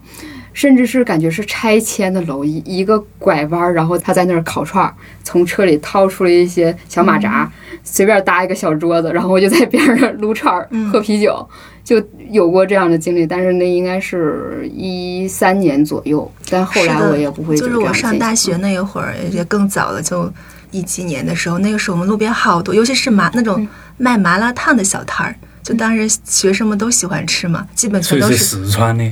[0.53, 7.49] 甚至是感觉是拆迁的楼，一一个拐弯儿，然后他在那儿烤串儿，从车里掏出了一些小马扎，
[7.83, 11.47] 随便搭一个小桌子，然后我就在边上撸串儿、喝啤酒，
[11.83, 13.25] 就有过这样的经历。
[13.25, 20.31] 但是那应该是一三年左右，但后来我也不会就是我上大学那一会儿，也更早了，就
[20.71, 29.03] 一几年的时候，那个时候我们路边好多，尤其是麻那种卖麻辣烫的小摊儿，就当时学生们都喜欢吃嘛，基本全都是四川的，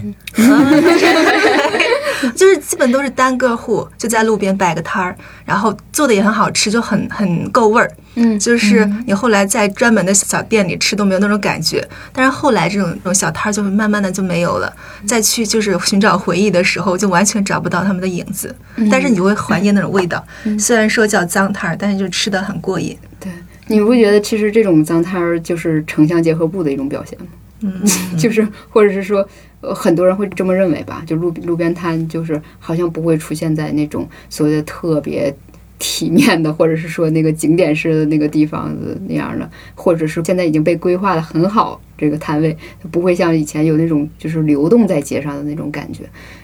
[2.35, 7.91] 就是基本都是单个户，就在路边摆个摊儿，然后做的也很好吃，就很很够味儿。
[8.17, 14.73] 嗯就是你后来在专门的小店里吃都没有那种感觉，但是后来这种这种小摊儿就慢慢的就没有了。
[15.05, 18.55] 再去就是寻找回忆的时候，就完全找不到他们的影子，
[18.89, 20.25] 但是你就会怀念那种味道。
[20.57, 22.97] 虽然说叫脏摊儿，但是就吃的很过瘾。
[23.19, 23.29] 对，
[23.67, 27.25] 你不觉得其实这种脏摊儿就是城乡结合部的一种表现吗？
[27.61, 27.81] 嗯，
[28.17, 29.27] 就是或者是说，
[29.67, 31.03] 呃，很多人会这么认为吧？
[31.05, 35.35] 就路路边摊就是好像不会出现在那种所谓的特别
[35.77, 42.55] 体面的，或者是说那个景点式的那个地方的那样的，或者是现在已经被规划的很好，这个摊位
[42.91, 46.03] 不会像以前有那种就是流动在街上的那种感觉。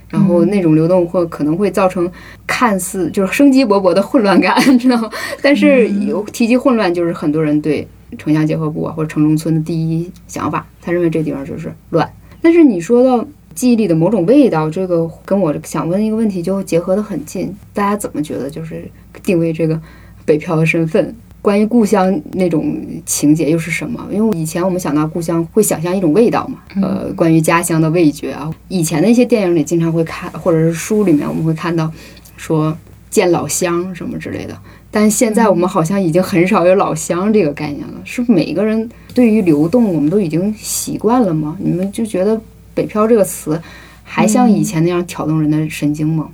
[0.09, 2.11] 然后那种流动会可能会造成
[2.45, 5.09] 看似就是生机勃勃的混乱感，你 知道吗？
[5.41, 12.05] 但是有提及混乱，就是很多人对城乡结合部啊或者城中村的第一想法，他认为这地方就是乱。
[12.41, 17.55] 但是你说到记忆里的某种味道，这个跟我想问一个问题就结合得很近。
[17.73, 18.89] 大家怎么觉得就是
[19.21, 19.79] 定位这个
[20.25, 21.15] 北漂的身份？
[21.41, 24.07] 关于故乡那种情节又是什么？
[24.11, 28.53] 因为以前我们想到故乡会想象一种味道嘛，呃，关于家乡的味觉啊。
[28.67, 31.91] 以前的一些电影里经常会看，或者是书里面我们会看到
[32.37, 32.77] 说
[33.09, 34.55] 见老乡什么之类的。
[34.93, 38.33] 但现在我们好像已经很少有老乡这个概念了，是不？
[38.33, 41.55] 每个人对于流动，我们都已经习惯了吗？
[41.59, 42.39] 你们就觉得
[42.73, 43.59] 北漂这个词
[44.03, 46.29] 还像以前那样挑动人的神经吗？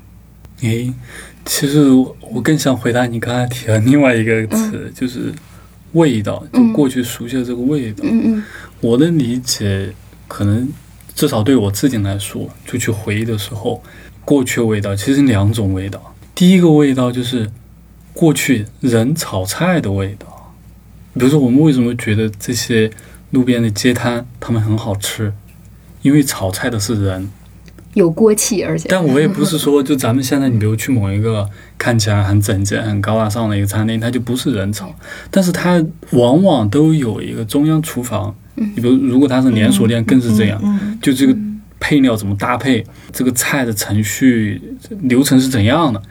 [0.62, 0.92] 诶，
[1.46, 5.32] 其实我更想回答你刚才提的另外一个词，就是
[5.92, 8.04] 味道，就过去熟悉的这个味道。
[8.04, 8.44] 嗯嗯
[8.82, 9.94] 我的理解，
[10.28, 10.68] 可能
[11.14, 13.84] 至少对我自己来说，就去回忆的时候，
[14.26, 16.16] 过去味道其实两种味道。
[16.34, 17.48] 第一个味道就是
[18.18, 20.56] 过去人炒菜的味道，
[21.14, 22.90] 比如说我们为什么觉得这些
[23.30, 25.32] 路边的街摊他们很好吃，
[26.02, 27.30] 因为炒菜的是人。
[27.94, 28.88] 有锅气，而且。
[28.90, 34.92] 但我也不是说，就咱们现在，你比如去某一个看起来很整洁、很高大上的一个餐厅，它就不是人炒，
[35.30, 38.36] 但是它往往都有一个中央厨房。
[38.56, 38.72] 嗯。
[38.76, 40.98] 你比如，如果它是连锁店，更是这样，嗯。
[41.00, 41.36] 就这个
[41.80, 44.60] 配料怎么搭配，这个菜的程序
[45.02, 46.02] 流程是怎样的，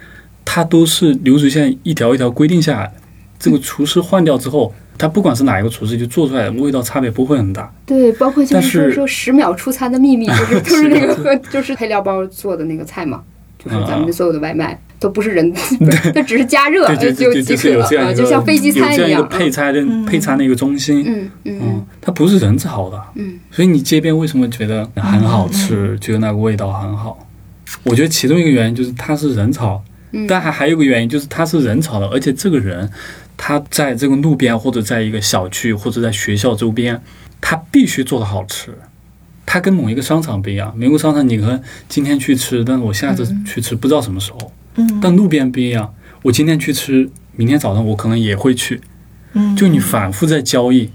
[0.46, 2.92] 它都是流水线一条一条规定下来的。
[3.38, 7.70] 这个厨师换掉之后，他不管是哪一个厨师，就做出来的味道差别不会很大。
[7.84, 13.22] 对，包括就是是说说十秒出餐的秘密，就是就是那个和 就是配料包做的那个菜嘛，
[13.62, 19.28] 就是咱们所有的外卖都不是人，不是它只是加热对对就对，即就是有可啊，这样就像飞机餐有这样一个样。
[19.28, 21.04] 配餐的嗯配餐的一个中心。
[21.06, 27.18] 嗯嗯它不是人炒的，嗯所以你街边为什么觉得很好吃，觉得那个味道很好？
[27.82, 29.92] 我觉得其中一个原因就是它是人炒，嗯
[30.28, 32.90] 但还还有个原因就是他是人炒的，而且这个人
[33.36, 37.02] 他在这个路边或者在一个小区或者在学校周边，
[37.40, 38.72] 他必须做的好吃。
[39.48, 44.52] 它跟某一个商场不一样，某一个商场你可能今天去吃，但是我下次去吃不知道什么时候。
[44.74, 48.80] 嗯但路边不一样，我今天去吃，明天早上我可能也会去。
[49.34, 50.90] 嗯，就你反复在交易，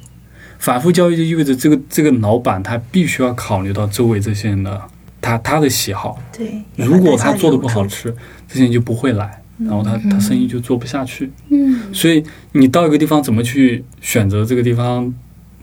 [0.59, 4.81] 反复交易就意味着这个这个老板他必须要考虑到周围这些人的
[5.21, 6.21] 他他的喜好。
[6.37, 8.13] 对，如果他做的不好吃，
[8.51, 11.31] 这些人就不会来，然后他他生意就做不下去。
[11.49, 15.13] 嗯所以你到一个地方怎么去选择这个地方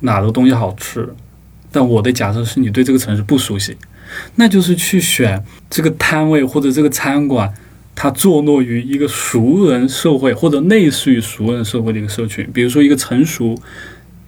[0.01, 1.09] 哪的东西好吃？
[1.71, 3.77] 但我的假设是你对这个城市不熟悉，
[4.37, 7.53] 那就是去选这个摊位或者这个餐馆，
[7.95, 13.61] 它坐落于一个熟人社会或者类似于熟人社会的一个社群，比如说一个成熟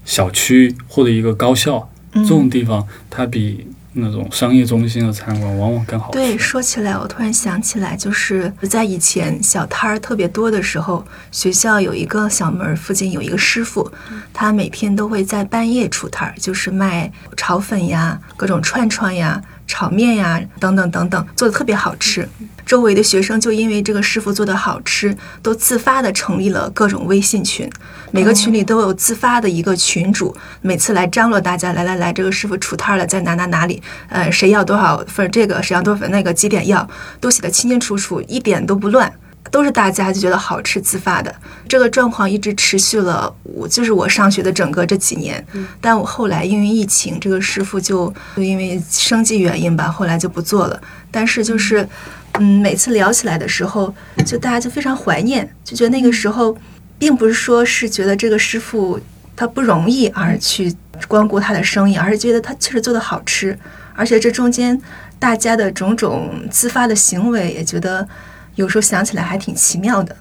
[0.05, 6.19] 小区或者一个高校嗯这种地方，它比那种商业中心的餐馆往往更好吃。
[6.19, 13.91] 对，说起来，我突然想起来，就是在以前小摊儿特别多的时候，学校有一个小门儿附近有一个师傅，
[14.33, 22.29] 他每天都会在半夜出摊儿，就是卖炒粉呀、各种串串呀、炒面呀等等等等，做的特别好吃。
[22.67, 27.71] 周围的学生就因为这个师傅做的好吃，都自发的成立了各种微信群，
[28.11, 36.89] 每个群里都有自发的一个群主，每次来张罗大家来来来，这个师傅出摊了，在哪哪哪里，呃，谁要多少份儿这个，谁要多少份那个，几点要，
[37.21, 39.13] 都写的清清楚楚，一点都不乱。
[39.51, 41.35] 都是大家就觉得好吃自发的，
[41.69, 45.45] 这个状况一直持续了我就是我上学的整个这几年，
[45.81, 50.81] 但我后来因为疫情，这个师傅就就因为生计原因吧，后来就不做了。
[51.11, 51.89] 但是就是，
[52.35, 53.93] 嗯，每次聊起来的时候，
[54.25, 56.57] 就大家就非常怀念，就觉得那个时候，
[56.99, 59.01] 并不是说是觉得这个师傅
[59.35, 60.73] 他不容易而去
[61.09, 63.59] 光顾他的生意，而是觉得他确实做的好吃，
[63.97, 64.81] 而且这中间
[65.19, 68.07] 大家的种种自发的行为，也觉得
[68.55, 70.17] 有时候想起来还挺奇妙的。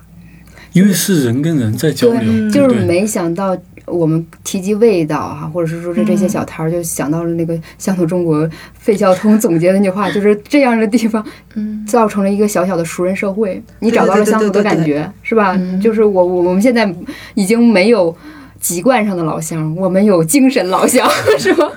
[0.73, 11.25] 因为是人跟人在交流，就是没想到我们提及味道哈，或者是说这这些小摊儿，就想到了那个乡土中国费孝通总结的那句话， 就是这样的地方
[11.55, 15.55] 嗯，造成了一个小小的熟人社会，你找到了乡土的感觉，是吧？
[15.57, 15.82] 嗯。
[15.82, 16.88] 就是我我我们现在
[17.34, 18.15] 已经没有
[18.60, 21.72] 籍贯上的老乡，我们有精神老乡， 是吧？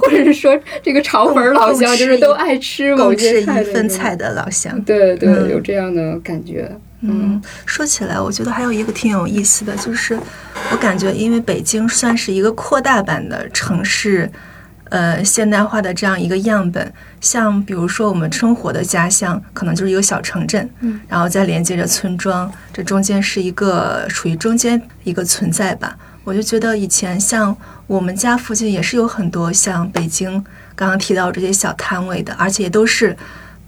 [0.00, 4.80] 或者是说这个炒粉儿老乡，就是都爱吃某共吃一份菜的老乡。
[4.82, 6.70] 对对，嗯有这样的感觉。
[7.06, 10.18] 嗯，说起来，我觉得还有一个挺有意思的，就是
[10.72, 14.30] 我感觉，因为北京算是一个扩大版的城市，
[14.88, 16.90] 呃，现代化的这样一个样本。
[17.20, 25.94] 像比如说我们生活的家乡，可能就是一个小城镇，嗯，然后再连接着村庄，这中间是一个处于中间一个存在吧。
[26.24, 27.56] 我就觉得以前像
[27.86, 30.32] 我们家附近也是有很多像北京
[30.74, 33.16] 刚刚提到这些小摊位的，而且都是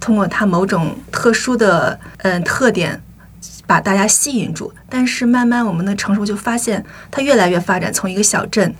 [0.01, 3.01] 通过它某种特殊的嗯、特点。
[3.69, 8.73] 把大家吸引住，但是慢慢我们的成熟就发现它越来越发展，从一个小镇，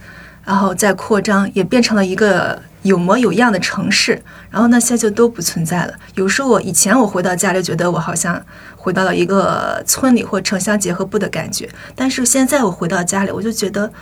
[0.45, 4.23] 然后再扩张，也变成了一个有模有样的城市。
[4.51, 5.93] 然后那些就都不存在了。
[6.15, 8.43] 有时候我以前我回到家里，觉得我好像
[8.75, 13.93] 回到了一个村里或城乡结合部的感觉，但是现在我回到家里，我就觉得，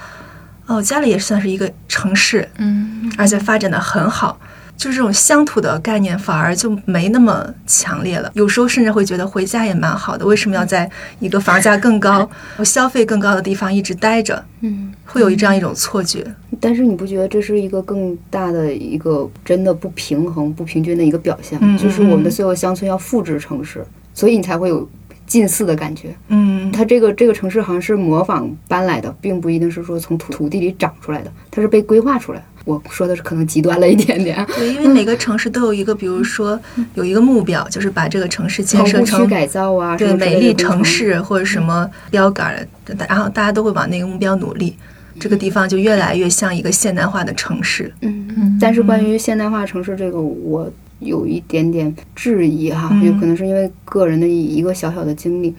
[0.67, 4.39] 哦，家里也算是一个城市，嗯，而且发展的很好。
[4.77, 8.31] 就是这种乡土的概念反而就没那么强烈了。
[8.35, 12.29] 有时候甚至会觉得回家也蛮好的，为什么要在一个房价更高、
[12.65, 14.45] 消费更高的地方一直待着？
[14.61, 16.27] 嗯，会有这样一种错觉。
[16.61, 21.67] 但是你不觉得这是一个更大的一个真的不平衡、不平均的一个表现吗？
[21.71, 24.89] 嗯就是我们的所有乡村要复制城市，所以你才会有
[25.27, 26.15] 近似的感觉。
[26.29, 32.45] 嗯，它这个这个城市好像是模仿搬来的，并不一定是说从土土地里长出来的，它是被规划出来的。
[32.65, 36.59] 我说的是可能极端了一点点，对，因为每个城市都有一个，比如说
[36.95, 42.67] 有一个目标，就是把这个城市建设成区设成改造啊，对美丽城市或者什么标杆儿，
[43.09, 44.75] 然后大家都会往那个目标努力，
[45.21, 47.93] 这个地方就越来越像一个现代化的城市。
[48.01, 55.55] 嗯嗯，但是关于现代化城市这个，我有一点点质疑哈，嗯有可能是因为个人的一个小小的经历。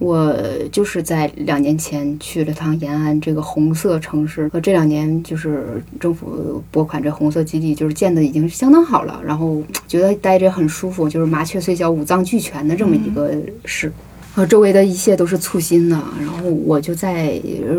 [0.00, 0.34] 我
[0.72, 13.30] 就是在两年前去了趟延安这个红色城市，和这两年就是政府拨款这红色基地，就是建的已经相当好了，然后觉得待着很舒服，就是麻雀虽小五脏俱全的这么一个
[13.66, 13.92] 市。
[14.36, 17.32] 呃，周围的一切都是簇新的，然后我就在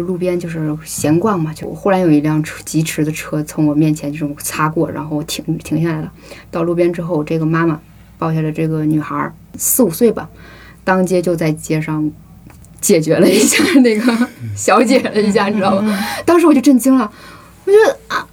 [0.05, 6.11] 路边就是闲逛嘛，就忽然有一辆车疾驰的车从我面前这种擦过，然后停停下来了。
[6.51, 7.79] 到路边之后，这个妈妈
[8.17, 10.29] 抱下了这个女孩，四五岁吧，
[10.83, 12.11] 当街就在街上
[12.79, 15.97] 解决了一下那个小解了一下，你知道吗？
[16.25, 17.11] 当时我就震惊了，
[17.65, 18.27] 我觉得啊，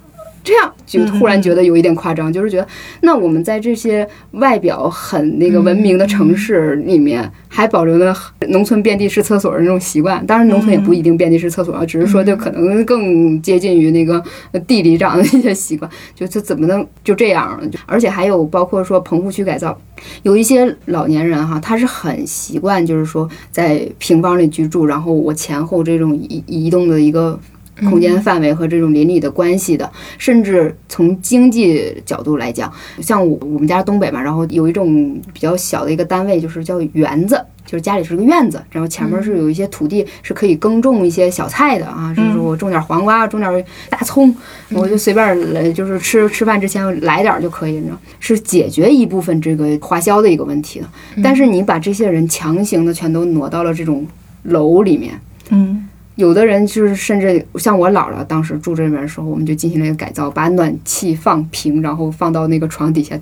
[0.49, 2.67] 这样就突然觉得有一点夸张，就是觉得
[3.01, 8.15] 那我们在这些外表很那个文明的城市里面，还保留了
[8.47, 10.25] 农村遍地是厕所的那种习惯。
[10.25, 14.19] 当然，农村也不一定遍地是厕所啊，只是说就可能更接近于那个
[14.65, 15.87] 地里长的一些习惯。
[16.15, 17.69] 就这怎么能就这样了？
[17.85, 19.79] 而且还有包括说棚户区改造，
[20.23, 27.39] 有一些老年人哈，他是很习惯，就是说在平房里居住，然后我前后这种移移动的一个
[27.81, 32.71] 空间范围和这种邻里的关系的，甚至从经济角度来讲，
[33.01, 37.39] 像我我们家东北嘛，然后有一种比较小的一个单位，就是叫园子。
[37.65, 44.35] 就是家里是个院子，然后前面是有一些土地是可以耕种一些小菜的啊，就是我种点黄瓜，种点大葱，
[44.71, 50.89] 我就随便来，就是吃吃饭之前来点儿就可以，你知道，是解决一部分这个花销的一个问题的。
[51.21, 54.03] 但是你把这些人强行的全都挪到了这种
[54.41, 55.21] 楼里面，
[55.51, 55.87] 嗯
[56.19, 63.17] 有的人就是甚至像我姥姥当时住这边的时候，我们就进行了一个改造，把暖气放平，然后放到那个床底下。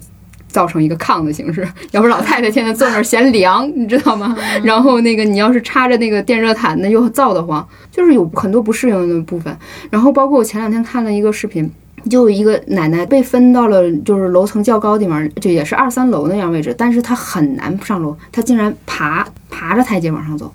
[0.50, 4.36] 造成一个炕的形式， 要不老太太天天坐那儿嫌凉，你知道吗？
[4.64, 9.56] 然后那个你要是插着那个电热毯，那又燥得慌，就是有很多不适应的部分。
[9.92, 11.70] 然后包括我前两天看了一个视频，
[12.10, 20.52] 就有一个奶奶被分到了就是楼层较高地方，就也是二三楼那样位置，但是她很难上楼，她竟然爬爬着台阶往上走。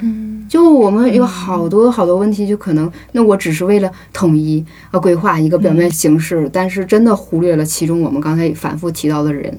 [0.00, 9.58] 嗯，就我们有好多好多问题，就可能那我只是为了统一啊规划一个表面形式，但是真的忽略了其中我们刚才反复提到的人。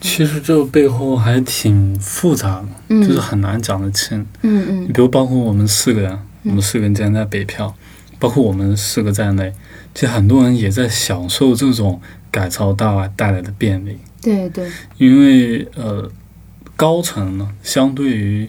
[0.00, 3.02] 其实这背后还挺复杂的，嗯。
[3.02, 4.26] 就是很难讲得清。
[4.42, 4.86] 嗯嗯。
[4.88, 7.74] 比如包括我们四个人，我们四个人今天在北漂，
[8.18, 9.52] 包括我们四个在内，
[9.94, 12.00] 其实很多人也在享受这种
[12.30, 13.98] 改造带来带来的便利。
[14.22, 16.10] 对对，因为呃，
[16.76, 18.48] 高层呢，相对于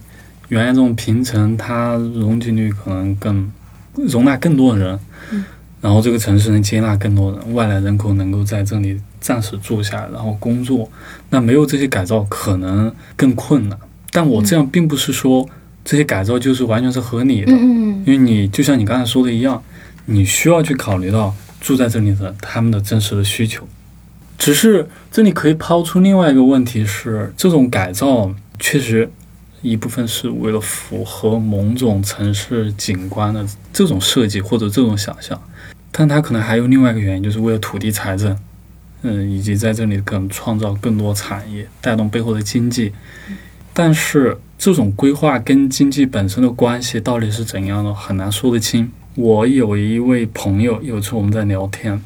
[0.51, 3.49] 原来这种平层，它容积率可能更
[3.95, 4.99] 容纳更多的人，
[5.31, 5.45] 嗯
[5.79, 10.87] 然后这个城市能接纳更多人，外来人口能够在这里暂时住下，然后工作。
[11.29, 13.79] 那没有这些改造，可能更困难。
[14.11, 15.47] 但我这样并不是说
[15.85, 19.63] 这些改造就是完全是合理的，因为你就像你刚才说的一样，
[20.05, 23.65] 你需要去考虑到住在这里的他们的真实的需求。
[24.37, 29.09] 只是这里可以抛出另外一个问题是，这种改造确实
[29.61, 35.39] 一部分是为了符合某种城市景观的这种设计或者这种想象，
[35.91, 38.37] 但它可能还有另外一个原因，就是为了土地财政，
[39.03, 42.91] 嗯，以及在这里可能创造更多产业，带动背后的经济。
[43.73, 48.91] 但是这种规划跟经济本身的关系到底是怎样的，很难说得清。
[49.15, 52.01] 我有一位朋友，有一次我们在聊天，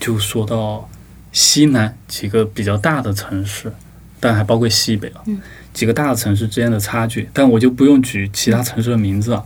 [0.00, 0.88] 就说到
[1.32, 3.72] 西南几个比较大的城市，
[4.18, 5.22] 但还包括西北啊，
[5.74, 7.28] 几个大的城市之间的差距。
[7.34, 9.44] 但我就不用举其他城市的名字了，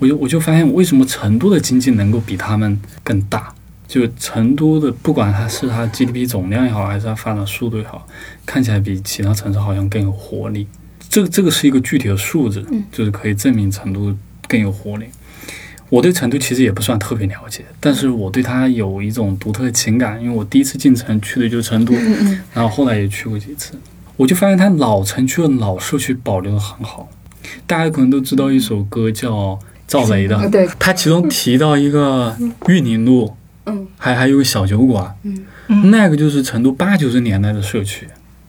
[0.00, 3.54] 我就我就发现为什么成都的经济能够比他们更大？
[3.86, 8.04] 就成都的，不管它是它 GDP 总量也好，还是它发展速度也好，
[8.44, 10.66] 看起来比其他城市好像更有活力。
[11.08, 14.12] 这个这个是一个具体的数字，就是可以证明成都
[14.48, 15.06] 更有活力。
[15.88, 21.94] 我对成都其实也不算特别了解，但是我对它有一种独特的情感，因为我第一次进城去的就是成都，
[22.52, 23.74] 然后后来也去过几次，
[24.16, 27.08] 我就发现它老城区的老社区保留的很好。
[27.66, 32.36] 大家可能都知道一首歌叫赵雷的，对，他其中提到一个
[32.66, 33.36] 玉林路，
[33.66, 35.90] 嗯，还还有个小酒馆，嗯。
[35.90, 38.08] 那个就是成都八九十年代的社区，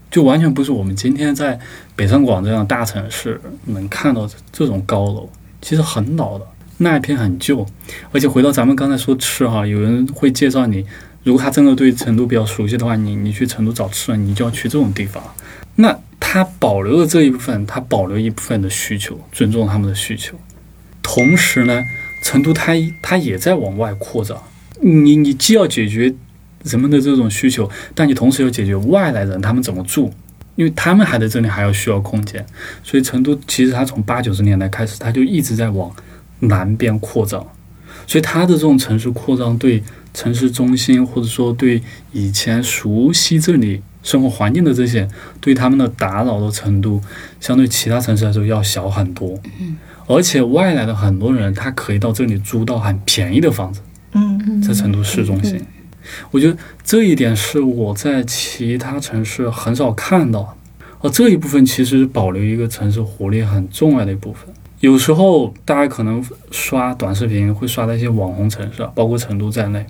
[0.09, 1.59] 就完全不是我们今天在
[1.95, 5.29] 北上广这样大城市能看到这种高楼，
[5.61, 6.45] 其实很老的，
[6.77, 7.65] 那一片很旧。
[8.11, 10.85] 而且回到咱们刚才说吃哈，有人会介绍你，
[11.27, 15.21] 如果他真的对成都比较熟悉的话，你你去成都找吃的，你就要去这种地方。
[15.75, 20.39] 那他保留了这一部分，他保留一部分的需求，尊重他们的需求。
[21.03, 21.83] 同时呢，
[22.23, 22.71] 成都它
[23.01, 24.41] 它也在往外扩张。
[24.79, 26.15] 你你既要解决
[26.63, 30.13] 人们的这种需求，但你同时要解决外来人他们怎么住，
[30.55, 32.45] 因为他们还在这里还要需要空间。
[32.85, 35.93] 所以成都其实它从八九十年代开始，它就一直在往
[36.39, 37.45] 南边扩张。
[38.07, 39.83] 所以它的这种城市扩张对
[40.17, 41.79] 城市中心，或者说对
[42.11, 45.07] 以前熟悉这里生活环境的这些，
[45.39, 46.99] 对他们的打扰的程度，
[47.39, 49.39] 相对其他城市来说要小很多。
[50.07, 53.79] 而且外来的很多人，他可以到这里租到很便宜的房子，
[54.13, 55.63] 嗯在成都市中心。
[56.31, 60.49] 我觉得这一点是我在其他城市很少看到的，
[61.01, 64.51] 而这一部分其实保留一个城市活力很重要的一部分。
[64.79, 69.85] 有时候大家可能刷短视频会刷到一些网红城市，啊，包括成都在内，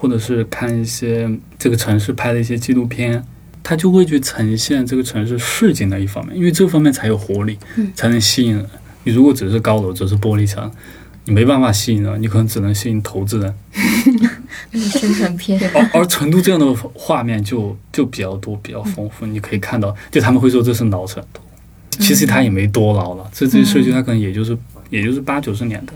[0.00, 1.28] 或者是看一些
[1.58, 3.22] 这个城市拍的一些纪录片，
[3.64, 7.58] 它就会去呈现这个城市市井的一方面，因为这方面才有活力，
[7.94, 8.64] 才能吸引人。
[9.02, 10.70] 你如果只是高楼，只是玻璃墙，
[11.24, 13.54] 你没办法吸引人，你可能只能吸引投资人。
[14.72, 19.26] 宣传片，而而成都这样的画面就就比较多，比较丰富。
[19.26, 21.40] 你可以看到，就他们会说这是老成都，
[21.98, 23.28] 其实它也没多老了。
[23.32, 24.56] 这这些社区它可能也就是
[24.90, 25.92] 也就是八九十年代。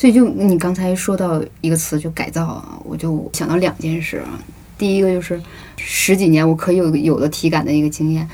[0.00, 4.40] 所以就你刚才说到一个词，就改造啊，我就想到两件事啊。
[4.78, 5.38] 第一个就是
[5.76, 8.26] 十几年我可以有有的体感的一个经验，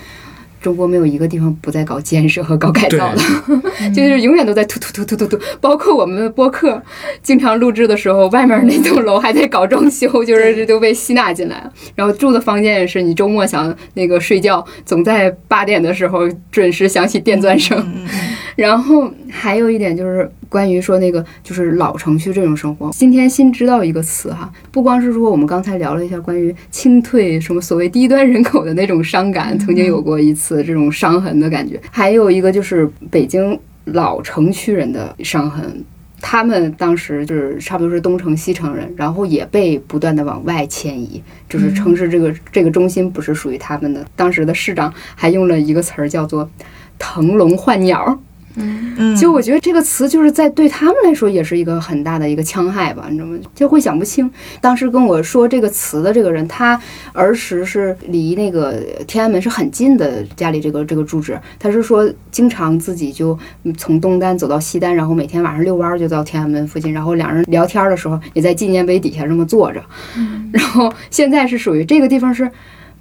[0.61, 3.21] 中国没有一个地方不在搞建设和搞改造的，
[3.93, 5.45] 就是永远都在突突突突突突。
[5.61, 6.81] 包括我们的播客，
[7.21, 11.73] 经常录制的时候，外面那栋楼还在搞装修，就是这都被吸纳进来了。
[11.97, 17.77] 然后住的房间也是，你周末想那个睡觉，总在八点的时候准时响起电钻声。
[17.85, 18.07] 嗯
[18.57, 35.85] 然后还有一点就是关于说那个就是老城区这种生活，今天新知道一个词哈，不光是说我们刚才聊了一下关于清退什么所谓低端人口的那种伤感，曾经有过一次这种伤痕的感觉，还有一个就是北京老城区人的伤痕。
[36.23, 44.05] 他们当时就是差不多是东城西城人，然后也被不断的往外迁移，就是城市这个这个中心不是属于他们的。
[44.17, 46.49] 当时的市长还用了一个词儿叫做
[46.99, 48.19] “腾笼换鸟”，
[48.57, 53.39] 嗯，就我觉得这个词就是在对他们来说也是一个很大的一个戕害吧，你知道吗？
[53.55, 54.31] 就会想不清。
[54.61, 56.81] 当时跟我说这个词的这个人，他
[57.13, 63.39] 儿时是离那个天安门是很近的，家里这个这个住址，他是说经常自己就
[63.77, 69.83] 从东单走到西单，然后每天晚上遛弯儿就到天安门附近，然后两人聊天的时候也在纪念碑底下这么坐着。
[70.53, 72.51] 然后现在是属于这个地方是。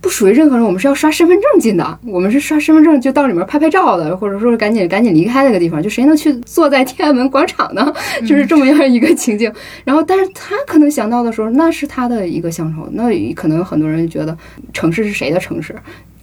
[0.05, 1.99] 不属于任何人，我们是要刷身份证进的。
[2.05, 5.81] 我们是刷身份证就到里面拍拍照的，或者说赶紧赶紧离开那个地方。
[5.81, 7.91] 就谁能去坐在天安门广场呢？
[8.21, 9.51] 就是这么样一个情境。
[9.83, 12.87] 然后，但是他可能想到的时候，那是他的一个乡愁。
[12.91, 14.37] 那可能有很多人觉得
[14.71, 15.75] 城市是谁的城市？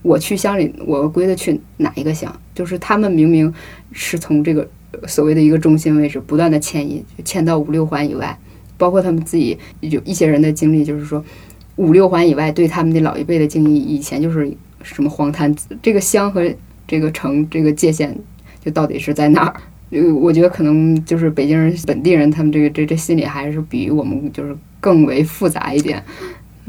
[0.03, 2.33] 我去乡里，我归的去哪一个乡？
[2.55, 3.53] 就是他们明明
[3.91, 4.65] 是从这个
[5.09, 8.39] 所谓的一个中心位置不断的迁移，迁到五六环以外，
[8.79, 11.25] 包括他们自己有一些人的经历，就是说。
[11.77, 14.53] 五六环以外，对他们的老一辈的敬意，以前就是
[14.83, 16.45] 什么荒滩，这个乡和
[16.87, 18.17] 这个城这个界限，
[18.65, 19.55] 就到底是在哪儿？
[19.91, 26.03] 呃，我觉得可能就是北京人本地人，他们这个这这心里还是比我们就是更为复杂一点。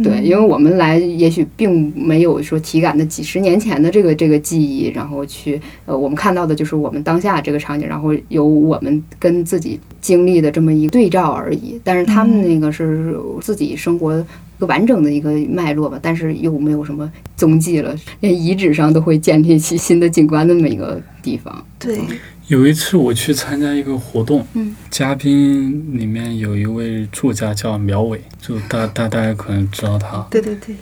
[0.04, 11.80] 对，因为我们来也许并没有说体感的几十年前的这个这个记忆，然后去呃，我们看到的就是我们当下这个场景，然后有我们跟自己经历的这么一个对照而已。
[11.84, 21.66] 但是他们那个是自己生活一个完整的一个脉络吧，但是又没有什么踪迹了，连遗址上都会建立起新的景观的那么一个地方。
[21.78, 22.00] 对，
[22.48, 30.76] 有一次我去参加一个活动，嗯，嘉宾里面有一位作家叫苗伟，就大大大家可能知道他，对对对，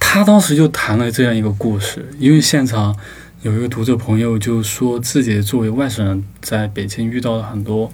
[0.00, 2.96] 他当时就谈了这样一个故事，因为现场
[3.42, 7.92] 有一个读者朋友就说自己作为外省人在北京遇到了很多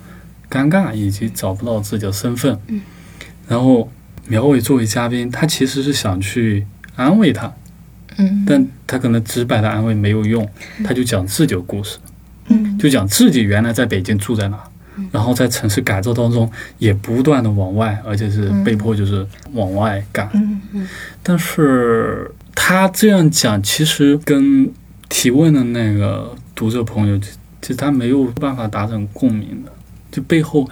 [0.50, 2.58] 尴尬，以及找不到自己的身份。
[2.68, 2.80] 嗯，
[3.46, 3.90] 然后
[4.28, 6.66] 苗伟作为嘉宾，他其实是想去
[6.96, 7.52] 安慰他，
[8.16, 10.48] 嗯，但他可能直白的安慰没有用，
[10.84, 11.98] 他就讲自己的故事，
[12.48, 12.78] 嗯。
[12.78, 14.62] 就讲自己原来在北京住在哪，
[15.10, 20.28] 然后在城市改造当中也不断的往外，而且是被迫就是往外赶。
[20.72, 20.86] 嗯。
[21.22, 24.70] 但是他这样讲，其实跟
[25.08, 29.72] 提问的那个读者朋友，其实他没有办法达成共鸣的，
[30.10, 30.68] 就背后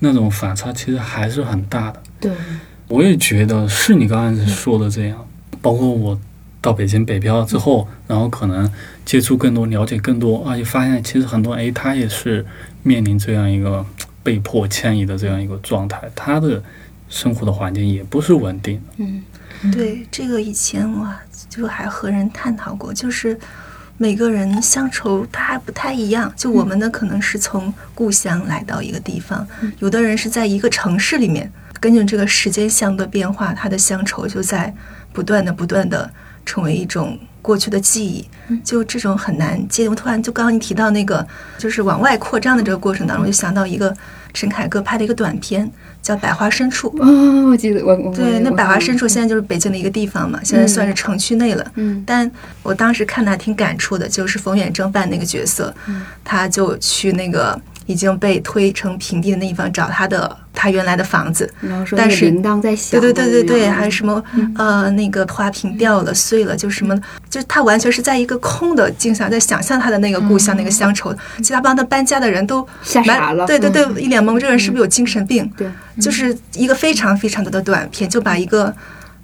[0.00, 2.02] 那种反差其实还是很大的。
[2.20, 2.32] 对，
[2.88, 5.26] 我也觉得是你刚才说的这样，
[5.60, 6.18] 包括我
[6.60, 8.70] 到北京北漂之后，然后可能
[9.04, 12.44] 接触更多、了解更多，啊，也发现其实很多哎，他也是
[12.82, 13.84] 面临这样一个
[14.22, 16.62] 被迫迁移的这样一个状态，他的
[17.08, 18.82] 生活的环境也不是稳定的。
[18.98, 19.22] 嗯
[19.72, 21.08] 对，这个以前我
[21.48, 23.38] 就还和人探讨过，就是
[23.96, 26.30] 每个人乡愁他还不太一样。
[26.36, 29.46] 就我们呢，可能是从故乡来到一个地方，
[29.78, 31.50] 有的人是在一个城市里面，
[31.80, 34.74] 根据这个时间相的变化，他的乡愁就在
[35.12, 36.10] 不断的、不断的
[36.44, 38.26] 成为一种过去的记忆。
[38.62, 39.88] 就这种很难接。
[39.88, 41.26] 我突然就刚刚你提到那个，
[41.58, 43.92] 就是往外扩张的这个过程当中，我就想到一个
[44.32, 45.68] 陈凯歌拍的一个短片，
[46.00, 46.88] 叫《百花深处》。
[47.02, 51.72] 哦，我记得我我对，那百花深处现在就是北京的一个地方嘛，现在算是城区内了。
[51.74, 52.30] 嗯但
[52.62, 61.50] 我当时看的还挺感触的，就是冯远征扮那个角色，嗯他就去那个已经被推成平地的那一方找他的他原来的房子。
[62.30, 64.22] 铃铛在响，对对对对对，还有什么
[64.56, 66.96] 呃那个花瓶掉了碎了，就什么，
[67.30, 71.14] 就是他完全是在一个空的镜像，在想象他的那个故乡、那个乡愁。
[71.42, 74.02] 其他帮他搬家的人都吓傻了，对对对，嗯。
[74.02, 75.50] 一脸懵，这个人是不是有精神病？
[75.56, 75.68] 对，
[76.00, 78.74] 就是一个非常非常多的短片，就把一个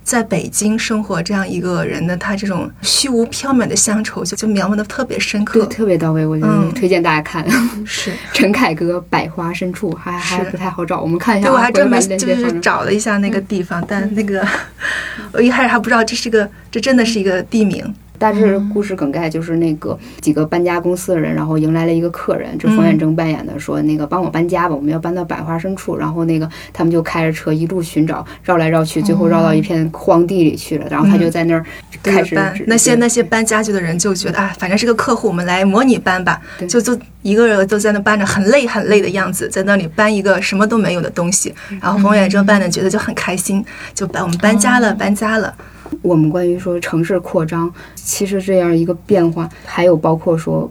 [0.05, 5.67] 在北京生活这样一个人的他这种虚无缥缈的乡愁，就就描摹的特别深对刻。
[5.67, 7.47] 特别到位，我觉得嗯推荐大家看
[7.87, 11.51] 是， 陈凯歌《百花深处》，还还是不太好找，我们看一下啊。
[11.51, 14.47] 对我还专门就是找了一下那个地方，但那个
[15.33, 17.95] 我一开始还不知道这是个，这真的是一个地名。
[18.19, 25.97] 大致故事梗概就是那个几个搬家公司的人，然后迎来了一个客人，这冯远征扮演的，说那个帮我搬家吧，我们要搬到百花深处。
[25.97, 30.87] 然后那个他们就开着车一路寻找，绕来绕去，最后绕到一片荒地里去了。
[30.89, 31.65] 然后他就在那儿
[32.03, 41.53] 开始搬那些那些搬家具的人就觉得啊，反正是个客户，我们来模拟搬吧，就就一个人都在那搬着，很累很累的样子，在那里搬一个什么都没有的东西。
[41.81, 45.53] 然后冯远征扮的觉得就很开心，就搬我们搬家了，搬家了。
[46.01, 50.71] 我们关于说城市扩张，其实这样一个变化，还有包括说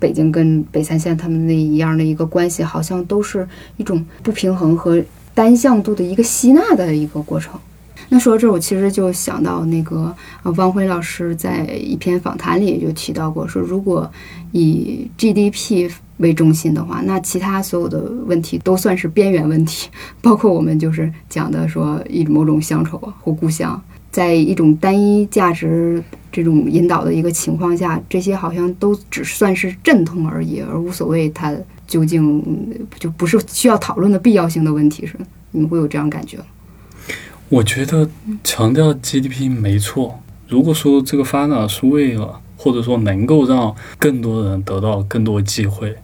[0.00, 3.46] 北京跟北三县他们那一样的一个关系，好像都是
[3.76, 5.02] 一种不平衡和
[5.34, 7.58] 单向度的一个吸纳的一个过程。
[8.08, 10.14] 那说到这，我其实就想到那个
[10.44, 14.08] 呃，汪辉老师在一篇访谈里就提到过，说如果
[14.52, 19.88] 以 GDP 为中心的话，那其他所有的问题都算是边缘问题，
[20.22, 23.82] 包括我们就是讲的说一某种乡愁啊或故乡，
[24.16, 26.02] 在一种单一价值
[26.32, 31.54] 这种引导的一个情况下，这些好像都只算是阵痛而已，而无所谓它
[31.86, 32.42] 究竟
[32.98, 35.18] 就不是需要讨论的必要性的问题，是
[35.50, 36.44] 你们会有这样感觉吗？
[37.50, 38.08] 我觉得
[38.42, 40.18] 强调 GDP 没错。
[40.48, 45.94] 如果说这个发展是为了，或者说能够让更多人得到更多机会，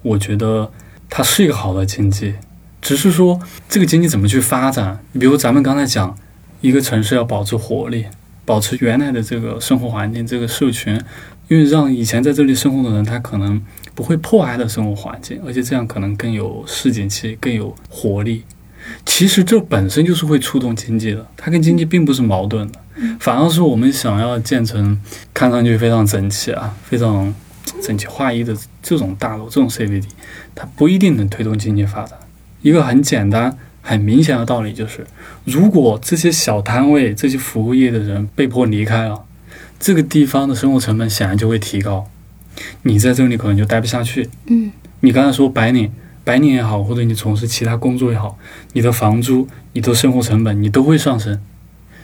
[0.00, 0.72] 我觉得
[1.10, 2.32] 它是一个好的经济。
[2.80, 3.38] 只是说
[3.68, 4.98] 这个经济怎么去发展？
[5.12, 6.16] 比如咱们刚才讲，
[6.60, 8.06] 一个城市要保持活力，
[8.44, 11.00] 保持原来的这个生活环境、这个社群，
[11.48, 13.60] 因为让以前在这里生活的人，他可能
[13.94, 18.42] 不会破坏的生活环境，而且这样可能更有市井气、更有活力。
[19.04, 22.80] 其实这本身就是会触动经济的，它跟经济并不是矛盾的，
[23.20, 24.98] 反而是我们想要建成
[25.34, 27.34] 看上去非常整齐啊、非常
[27.82, 30.04] 整齐划一的这种大楼、这种 CBD，
[30.54, 32.18] 它不一定能推动经济发展。
[32.62, 33.58] 一个很简单、
[33.88, 35.06] 很明显的道理就是，
[35.46, 39.24] 如果这些小摊位、这些服务业的人被迫离开了，
[39.80, 42.06] 这个地方的生活成本显然就会提高，
[42.82, 44.28] 你在这里可能就待不下去。
[44.48, 44.70] 嗯
[45.00, 45.90] 你刚才说白领，
[46.22, 48.36] 白领也好，或者你从事其他工作也好，
[48.74, 51.40] 你的房租、你的生活成本，你都会上升。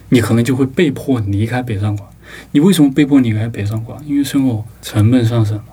[0.08, 2.08] 你可能就会被迫离开北上广。
[2.52, 4.02] 你为什么被迫离开北上广？
[4.06, 5.64] 因为生活成本上升了。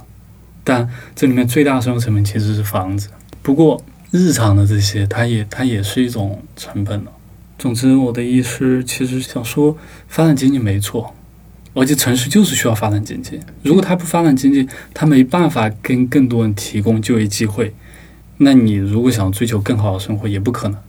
[0.64, 3.10] 但这里面最大的生活成本其实是房子。
[3.42, 7.12] 不过日常的这些，它也它也是一种成本了。
[7.58, 11.14] 总之，我的意思其实想说，发展经济没错，
[11.74, 13.40] 而且城市就是需要发展经济。
[13.64, 17.74] 如果它不发展经济，它没办法跟更多人提供就业机会。
[18.38, 20.80] 那你如果想追求更好的生活，也不可能。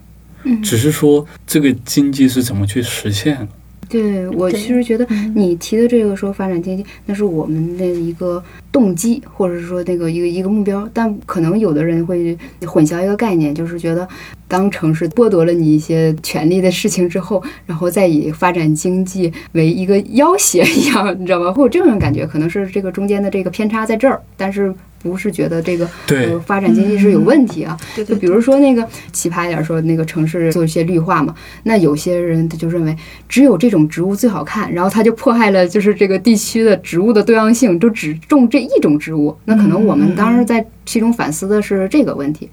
[0.45, 3.47] 嗯只是说这个经济是怎么去实现。
[3.89, 10.89] 对我其实觉得嗯你提的这个说发展经济，那是我们的一个动机，或者是说那个一个一个目标。
[10.95, 14.09] 但可能有的人会混淆一个概念，就是觉得
[14.49, 21.53] 当城市剥夺了你一些权利的事情之后，然后再以发展经济为一个要挟一样，你知道吗？
[21.53, 27.77] 会有这种感觉，可能是这个中间的这个偏差在这儿，但是不是觉得这个对呃发展经济是有问题啊？
[28.07, 31.35] 就比如说那个奇葩一点说，那个城市做一些绿化嘛，
[31.65, 32.97] 那有些人他就认为
[33.29, 39.37] 只有这种植物最好看，然后他就迫害了就是这个地区的植物的多样性，就只种这一种植物。
[39.45, 42.49] 那可能我们当时在其中反思的是这个问题，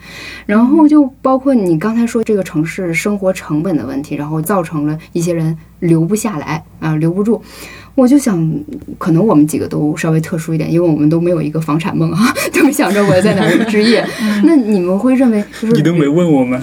[0.45, 7.41] 然后就包括你刚才说这个城市生活成本的问题，然后造成了一些人留不下来啊、留不住。
[7.95, 8.49] 我就想，
[8.97, 14.05] 可能我们几个都稍微特殊一点，因为我们都没有一个房产梦啊， 都没想着我在哪儿置业。
[14.43, 16.59] 那你们会认为就是你都没问我们，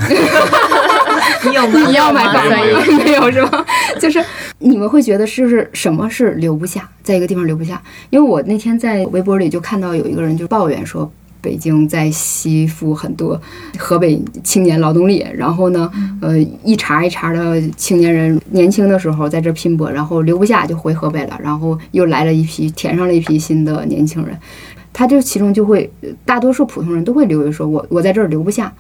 [1.44, 1.80] 你有吗？
[1.88, 3.64] 你要买房没有没有是吧？
[4.00, 4.24] 就是
[4.58, 7.80] 你们会觉得是不是什么是留不下，在一个地方留不下？
[8.10, 11.10] 因为我那天在微博里就看到有一个人就抱怨说。
[11.41, 13.41] 北京在吸附很多
[13.78, 24.37] 河北青年劳动力，然后呢，呃，一茬一茬的青年人年轻的时候在这拼搏，然后留不下就回河北了，然后又来了一批填上了一批新的年轻人，
[24.93, 25.91] 他这其中就会
[26.24, 28.72] 大多数普通人都会留言说我我在这儿留不下，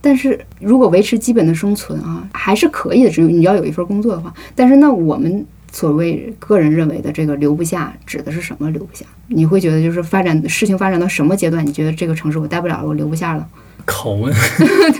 [0.00, 4.32] 但是如果维持基本的生存啊，还是可以的，只有你要有一份工作的话。
[4.54, 9.04] 但是那我们所谓个人认为的这个留不下，指的是什么留不下？
[9.26, 13.44] 你会觉得就是发展事情发展到什么阶段，你觉得这个城市我待不了了，我留不下了？
[13.84, 14.32] 拷问，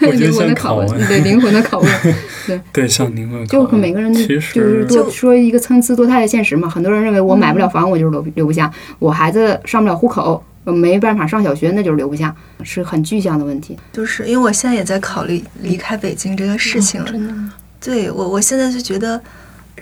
[0.01, 2.15] 对灵魂的拷拷问，问对灵魂的拷问，
[2.73, 6.69] 对，像灵魂拷就问，每个人就是实多说一个参差多态的现实嘛。
[6.69, 8.69] 很多人认为我买不了房，我就是留留不下；
[8.99, 13.79] 我孩子上不了户口，呃没办法上小学，那就是留不下，是很具象的问题。
[13.93, 17.07] 就是因为我现在也在考虑离开北京这个事情了。
[17.07, 17.55] 真的吗？
[17.81, 19.21] 对我，我现在就觉得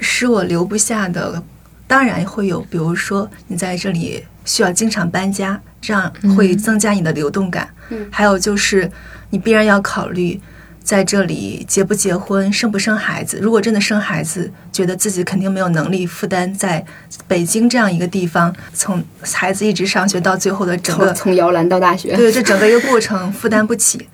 [0.00, 1.42] 是我留不下的，
[1.86, 7.68] 当然会有，比如说你在这里需要经常搬家，这样会增加你的流动感。
[7.90, 8.90] 嗯还有就是
[9.30, 10.40] 你必然要考虑。
[10.82, 13.38] 在这里结不结婚，生不生孩子？
[13.40, 16.84] 如果真的生孩子，觉得自己肯定没有能力负担在
[17.28, 24.08] 北京这样一个地方，从孩子一直上学到最后的整个从从摇篮到大学，对，这整个一个过程负担不起，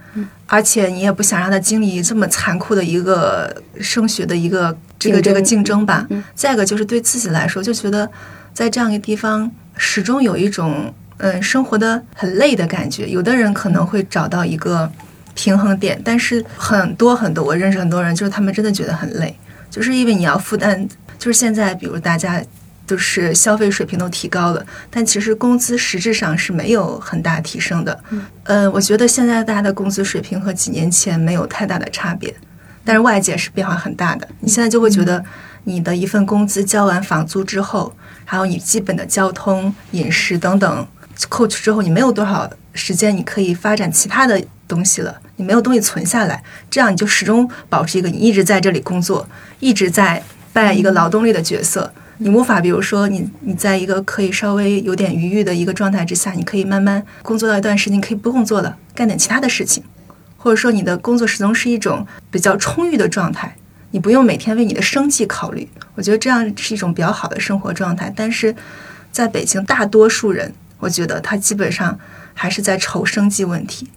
[0.47, 6.07] 而且你也不想让他经历这么残酷的一个升学的一个这个这个竞争吧。
[6.35, 8.09] 再一个就是对自己来说，就觉得
[8.53, 13.09] 在这样一个地方，始终有一种嗯生活的很累的感觉。
[13.09, 14.91] 有的人可能会找到一个
[15.35, 19.37] 平衡点，但是很多很多我认识很多人，就是他们真的觉得很累，
[19.71, 20.89] 就是因为你要负担，
[21.19, 22.43] 就是现在比如大家。
[22.87, 28.01] 就是消费水平都提高了，但其实工资实质上是没有很大提升的。
[28.45, 32.33] 呃，我觉得现在大家的工资水平和几年前没有太大的差别，
[32.87, 34.27] 但是外界是变化很大的。
[34.41, 35.23] 你现在就会觉得，
[35.65, 37.93] 你的一份工资交完房租之后，
[38.25, 40.87] 还有你基本的交通、饮食等等
[41.29, 49.29] 扣去之后，你没有多少时间你可以发展其他的东西了，你没有东西存下来，这样你就始终保持一个你一直在这里工作，
[49.59, 50.23] 一直在
[50.53, 51.93] 扮演一个劳动力的角色。
[52.19, 59.83] 你无法，比如说你你在一个可以稍微有点余裕的一个状态之下，你可以慢慢工作到一段时间，你可以不工作了，干点其他的事情，
[60.47, 63.57] 或者说你的工作始终是一种比较充裕的状态，
[63.91, 65.69] 你不用每天为你的生计考虑。
[65.97, 68.13] 我觉得这样是一种比较好的生活状态。
[68.15, 68.55] 但是
[69.11, 71.99] 在北京，大多数人，我觉得他基本上
[72.33, 73.89] 还是在愁生计问题。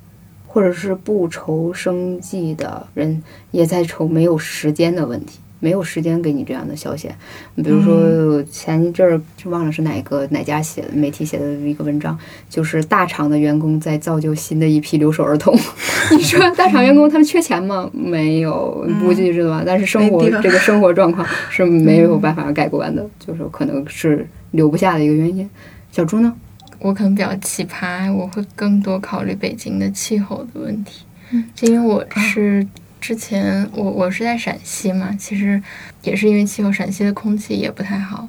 [0.47, 3.21] 或者是不愁生计的人，
[3.51, 7.09] 也在愁没有时间的问题，没有时间给你这样的消遣。
[7.55, 12.17] 比如说前一阵儿就忘了是哪个哪家写的媒体写的一个文章，
[12.49, 15.57] 就是大厂的员工在造就新的一批留守儿童。
[16.11, 17.89] 你说大厂员工他们缺钱吗？
[17.93, 19.63] 没有，估计是吧？
[19.65, 25.49] 但是生活这个生活状况是没有办法改观的，就是可能是留不下的一个原因。
[25.91, 26.33] 小朱呢？
[26.81, 32.65] 我可能比较奇葩，我会更多考虑北京的气候的问题，嗯因为我是
[33.01, 35.61] 之前我我是在陕西嘛，其实
[36.03, 38.27] 也是因为气候，陕西的空气也不太好，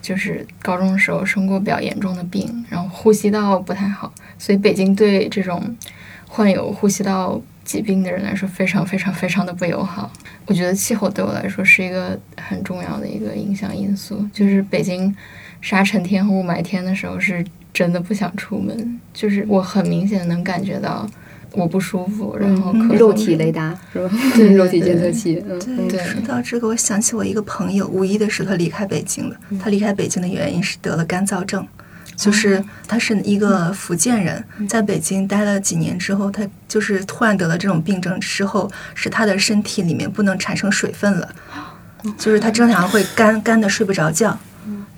[0.00, 5.76] 就是高中的时候生过比较严重的病，然后呼吸道不太好，所以北京对这种
[6.26, 10.10] 患有呼吸道疾病的人来说，非常非常非常的不友好。
[10.46, 14.24] 我觉得气候对我来说是一个很重要的一个影响因素。
[14.32, 15.14] 就是北京
[15.60, 19.00] 沙尘天和雾霾天的时候，是真的不想出门。
[19.12, 21.08] 就是我很明显能感觉到
[21.56, 24.10] 我不舒服，然后咳嗽肉体雷达是吧？
[24.36, 25.42] 对肉体监测器。
[25.48, 29.36] 嗯对，说到这个，我想起我一个朋友，五一的时候他离开北京的。
[29.58, 31.66] 他离开北京的原因是得了干燥症，
[32.14, 41.34] 就是他是一个福建人，在北京待了几年之后，他就是突然得了这种病症之后，是他的身体里面不能产生水分了，
[42.18, 44.38] 就是他经常会干干的睡不着觉，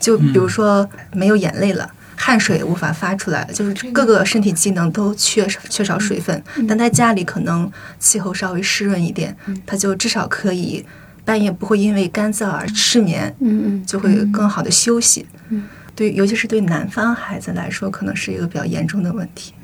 [0.00, 1.88] 就比如说没有眼泪了。
[2.18, 6.42] 汗水无法发出来了，就是各个身体机能都缺少缺少水分。
[6.66, 10.84] 但在家里可能气候稍微湿润一点，他就至少可以
[11.24, 15.24] 半夜不会因为干燥而失眠，嗯嗯就会更好的休息。
[15.94, 19.54] 对，尤其是对南方孩子来说，可能是一个比较严重的问题。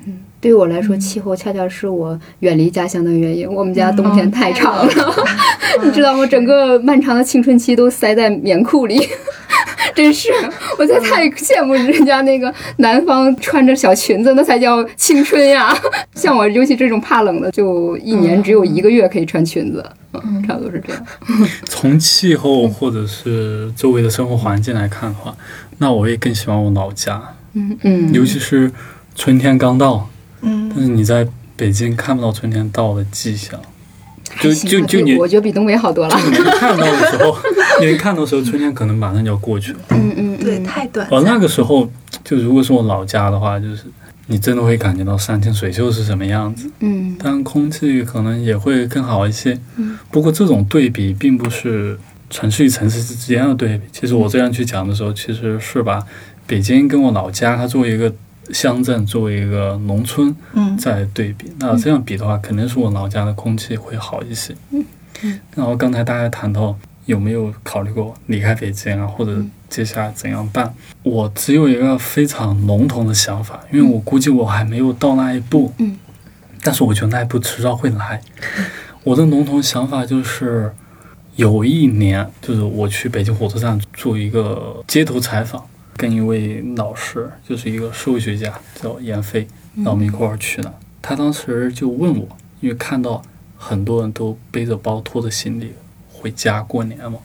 [0.45, 3.51] 对于我来说，气候恰恰是我远离家乡的原因。
[3.51, 4.93] 我们家冬天太长了，
[5.83, 6.23] 你知道吗？
[6.27, 9.09] 整个漫长的青春期都塞在棉裤里。
[9.95, 10.29] 真是，
[10.77, 15.75] 我在太羡慕人家那个南方穿着小裙子，那才叫青春呀！
[16.13, 19.83] 像我，尤其这种怕冷的，就一年只有一个月可以穿裙子，
[20.13, 21.03] 嗯，差不多是这样。
[21.65, 25.35] 从气候或者是周围的生活环境来看的话，
[25.79, 27.19] 那我也更喜欢我老家，
[27.53, 28.71] 嗯嗯，尤其是
[29.15, 30.09] 春天刚到，
[30.45, 31.27] 嗯但是你在
[31.57, 33.59] 北京看不到春天到的迹象，
[34.41, 36.15] 就就就你我觉得比东北好多了。
[36.17, 37.37] 你能看到的时候，
[37.79, 39.79] 你能看到的时候，春天可能马上就要过去了。
[39.89, 41.37] 嗯嗯，对，嗯太短而那。
[41.39, 41.89] 个时候，
[42.23, 43.83] 就如果是我老家的话，就是
[44.27, 49.57] 你真的会感觉到山清水秀是什么样子，嗯但空气可能也会更好一些。
[49.77, 51.97] 嗯不过这种对比并不是
[52.29, 53.83] 城市与城市之间的对比。
[53.91, 56.03] 其实我这样去讲的时候，其实是把
[56.47, 58.11] 北京跟我老家它作为一个
[58.53, 61.51] 乡镇，作为一个农村嗯在对比。
[61.59, 64.55] 那这样比的话，肯定是我老家的空气会好一些。
[64.71, 64.85] 嗯
[65.55, 70.73] 然后刚才大家谈到有没有考虑过离开北京啊，或者嗯接下来怎样办？
[71.03, 75.73] 我只有一个非常笼统的想法，因为我估计我还没有到那一步。
[75.77, 75.97] 嗯，
[76.61, 78.21] 但是我觉得那一步迟早会来。
[79.03, 80.73] 我的笼统想法就是，
[81.35, 85.63] 有一年就是我去北京火车站做一个街头采访，
[85.97, 90.73] 跟一位老师，就是一个社会学家叫闫飞，然后我们一块儿去的。
[91.01, 92.27] 他当时就问我，
[92.59, 93.21] 因为看到
[93.57, 95.71] 很多人都背着包、拖着行李
[96.11, 97.19] 回家过年嘛，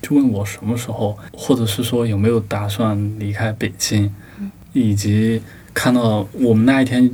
[0.00, 4.14] 就问我什么时候，或者是说有没有打算离开北京，
[4.72, 5.42] 以及
[5.74, 7.10] 看到我们那一天，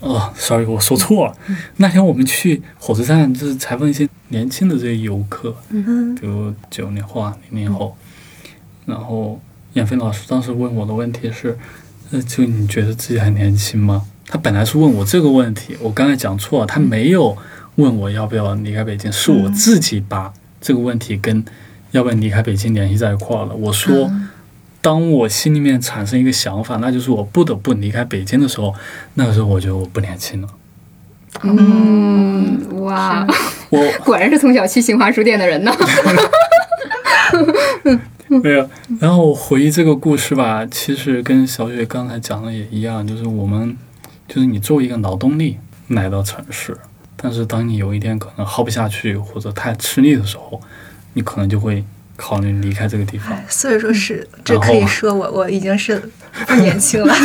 [0.00, 1.36] 哦，sorry，我说错了，
[1.78, 6.14] 那天我们去火车站就是采访一些年轻的这些游客，嗯。
[6.14, 7.96] 比如九零后啊、零零后，
[8.86, 9.40] 然后
[9.74, 11.56] 闫飞老师当时问我的问题是，
[12.10, 14.02] 呃，就你觉得自己还年轻吗？
[14.26, 17.36] 他本来是问我这个问题，我刚才讲错了，他没有
[17.76, 21.44] 问我要不要离开北京，是我自己把这个问题跟
[21.92, 23.54] 要不要离开北京联系在一块儿了。
[23.54, 24.28] 我说，嗯
[24.80, 28.72] 当我心里面产生一个想法，那就是我不得不离开北京的时候，
[29.14, 30.48] 那个时候我觉得我不年轻了。
[31.42, 33.26] 嗯，哇，
[33.70, 35.72] 我 果然是从小去新华书店的人呢。
[38.42, 38.68] 没有，
[39.00, 43.76] 然后回忆这个故事吧，其实跟小雪刚才讲的也一样，就是我们，
[44.26, 45.56] 就是你作为一个劳动力
[45.88, 46.76] 来到城市，
[47.16, 50.60] 但是当你有一天可能耗不下去或者太吃力的时候，
[51.14, 51.82] 你可能就会
[52.18, 53.46] 考虑离开这个地方哎。
[53.48, 55.98] 所以说是这可以说我我已经是
[56.46, 57.14] 不年轻了。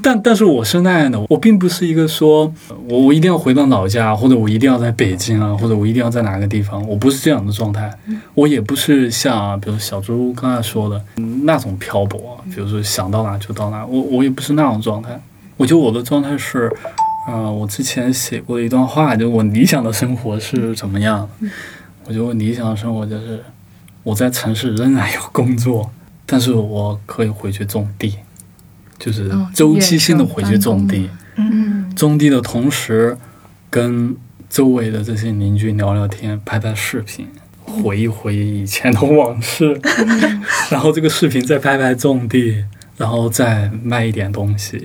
[0.00, 2.54] 但但是我是那样的，我并不是一个说
[2.88, 7.92] 我我一定要回到老家，或者我一定要在北京啊，或者我一定要在哪个地方，我不是这样的状态。
[8.34, 15.20] 我也不是像比如小猪刚才说的嗯那种漂泊，比如说想到哪就到哪，我我也不是那种状态。
[15.56, 16.72] 我觉得我的状态是，
[17.28, 21.48] 呃，我之前写过一段话，就是我理想的生活是怎么样的。
[22.10, 23.40] 我觉得我理想的生活就是
[24.02, 25.88] 我在城市仍然有工作，
[26.26, 28.16] 但是我可以回去种地，
[28.98, 31.08] 就是哦周期性的回去种地。
[31.36, 31.94] 嗯。
[31.94, 33.16] 种地的同时，
[33.70, 34.16] 跟
[34.48, 37.28] 周围的这些邻居聊聊天，拍拍视频，
[37.62, 39.80] 回忆回忆以前的往事，
[40.68, 42.64] 然后这个视频再拍拍种地，
[42.96, 44.84] 然后再卖一点东西，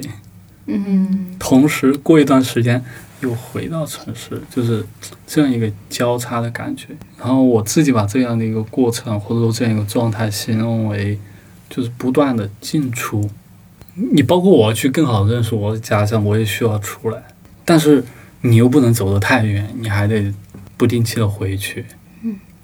[0.67, 1.25] 嗯。
[1.39, 2.83] 同时过一段时间
[3.25, 4.85] 又回到城市，就是
[5.25, 6.87] 这样一个交叉的感觉。
[7.17, 11.19] 然后我自己把这样的一个过程或者说这样一个状态形容为，
[11.69, 13.29] 就是不断的进出。
[13.95, 17.23] 你包括我要去更好的认识我的家乡，我也需要出来，
[17.63, 18.03] 但是
[18.41, 20.31] 你又不能走得太远，你还得
[20.77, 21.85] 不定期的回去。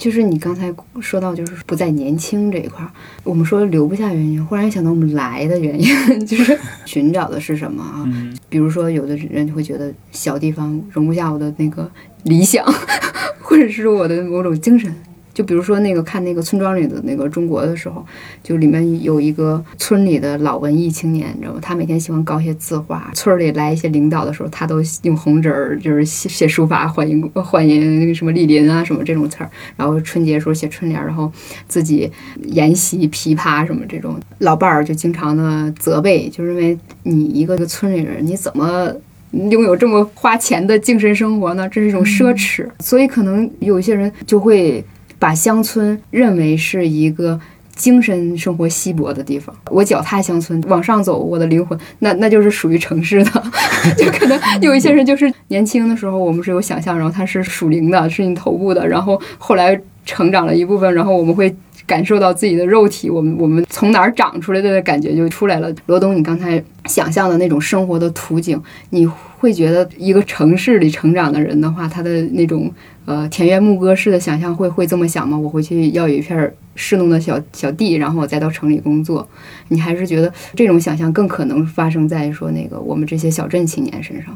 [0.02, 2.90] 就是你刚才说到，就是不再年轻这一块儿，
[3.24, 5.86] 我们说留不下原因，忽然想到我们来的原因，
[6.26, 8.02] 就是寻找的是什么啊？
[8.08, 11.88] 嗯比如说，有的人会觉得小地方容不下我的那个
[12.24, 12.66] 理想，
[13.40, 14.92] 或者是我的某种精神。
[15.34, 18.06] 就比如说那个看那个村庄里的那个中国的时候，
[18.44, 21.60] 就里面有一个村里的老文艺青年，你知道吗？
[21.62, 23.10] 他每天喜欢搞一些字画。
[23.14, 29.50] 村儿里来一些领导的时候，他都用红纸儿就是写写书法欢迎欢迎什么莅临啊什么这种词儿。
[29.76, 31.32] 然后春节时候写春联儿，然后
[31.68, 32.12] 自己
[32.44, 34.20] 研习琵琶什么这种。
[34.40, 38.94] 老伴儿就经常的责备，就认为你一个个村里人，你怎么？
[39.50, 41.66] 拥有这么花钱的精神生活呢？
[41.70, 44.84] 这是一种奢侈，所以可能有一些人就会
[45.22, 47.40] 把乡村认为是一个
[47.76, 49.56] 精神生活稀薄的地方。
[49.70, 53.44] 我脚踏乡村，往上走，我的灵魂那那就是属于城市的。
[53.96, 61.56] 就可能有一些人就是年轻的时候，我们是有想象，然后他是属灵的，是你头部的，然后后来成长了一部分，然后我们会。
[61.92, 65.70] 感受到自己的肉体，我们我们从哪儿长出来的感觉就出来了。
[65.88, 68.58] 罗东，你刚才想象的那种生活的图景，
[68.92, 72.72] 你会觉得一个城市里成长的人的话，他的那种
[73.04, 75.38] 呃田园牧歌式的想象会会这么想吗？
[75.38, 79.28] 我回去要有一片儿侍弄的小小地，然后我再到城里工作。
[79.68, 84.34] 你还是觉得这种想象更可能发生在说那个我们这些小镇青年身上？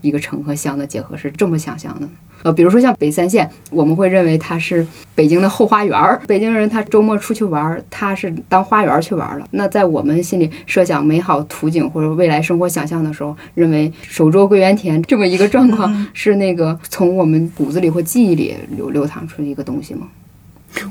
[0.00, 2.08] 一个城和乡的结合是这么想象的。
[2.44, 6.22] 呃，比如说像北三县，我们会认为它是北京的后花园儿。
[6.28, 9.44] 北京人他周末出去玩儿，他是当花园去玩了。
[9.50, 20.06] 那在我们心里设想美好图景或者未来生活想象的时候，认为手捉桂园田这么一个状况 是那个从我们骨子里或记忆里流流淌出的一个东西吗？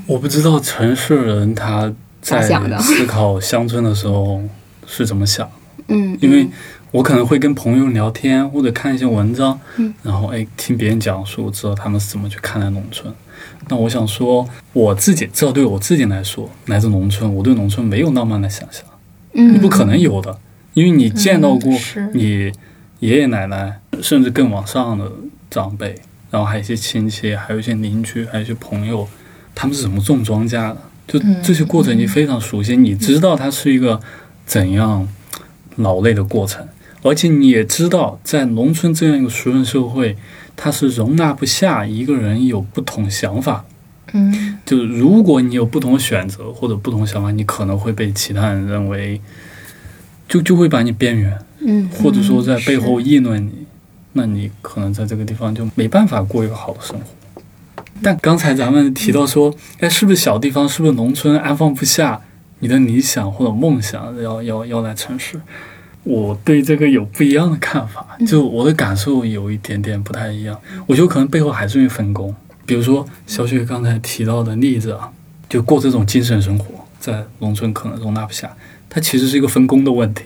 [0.06, 1.90] 我不知道城市人他
[2.20, 2.42] 在
[2.78, 4.42] 思考乡村的时候
[4.86, 5.48] 是怎么想。
[5.86, 6.46] 嗯，因为。
[6.90, 13.12] 我可能会跟朋友聊天，或者看一些文章，嗯，然后哎听别人讲述，知道他们是怎么去看待农村。
[13.68, 18.82] 那我想说，我自己这对我自己来说，来自农村，我对农村没有浪漫的想象，
[19.34, 20.38] 嗯，你不可能有的，
[20.72, 21.72] 因为你见到过
[22.14, 22.50] 你
[23.00, 25.12] 爷爷奶奶，甚至更往上的
[25.50, 25.94] 长辈，
[26.30, 29.06] 然后还有一些亲戚，还有一些邻居，还有一些朋友，
[29.54, 30.76] 他们是怎么种庄稼的，
[31.06, 34.00] 就这些过程你非常熟悉，你知道它是一个
[34.46, 35.06] 怎样
[35.76, 36.66] 劳累的过程。
[37.02, 40.16] 而且你也知道，在农村这样一个熟人社会，
[40.56, 43.64] 它是容纳不下一个人有不同想法。
[44.12, 49.20] 嗯，就如果你有不同的选择或者不同想法，你可能会被其他人认为，
[50.28, 51.38] 就就会把你边缘。
[51.60, 53.66] 嗯，或者说在背后议论你，
[54.14, 57.42] 那你可能在这个地方就没办法过一个好的生活。
[58.02, 62.20] 但刚才咱们提到说，哎，是不是小地方，是不是农村安放不下
[62.60, 65.40] 你的理想或者梦想，要要要来城市？
[66.08, 70.58] 我对这个有不一样的看法，就我的感受有一点点不太一样。
[70.86, 72.34] 我觉得可能背后还是因为分工。
[72.64, 75.10] 比如说小雪刚才提到的例子啊，
[75.50, 76.66] 就过这种精神生活，
[76.98, 78.50] 在农村可能容纳不下，
[78.88, 80.24] 它其实是一个分工的问题。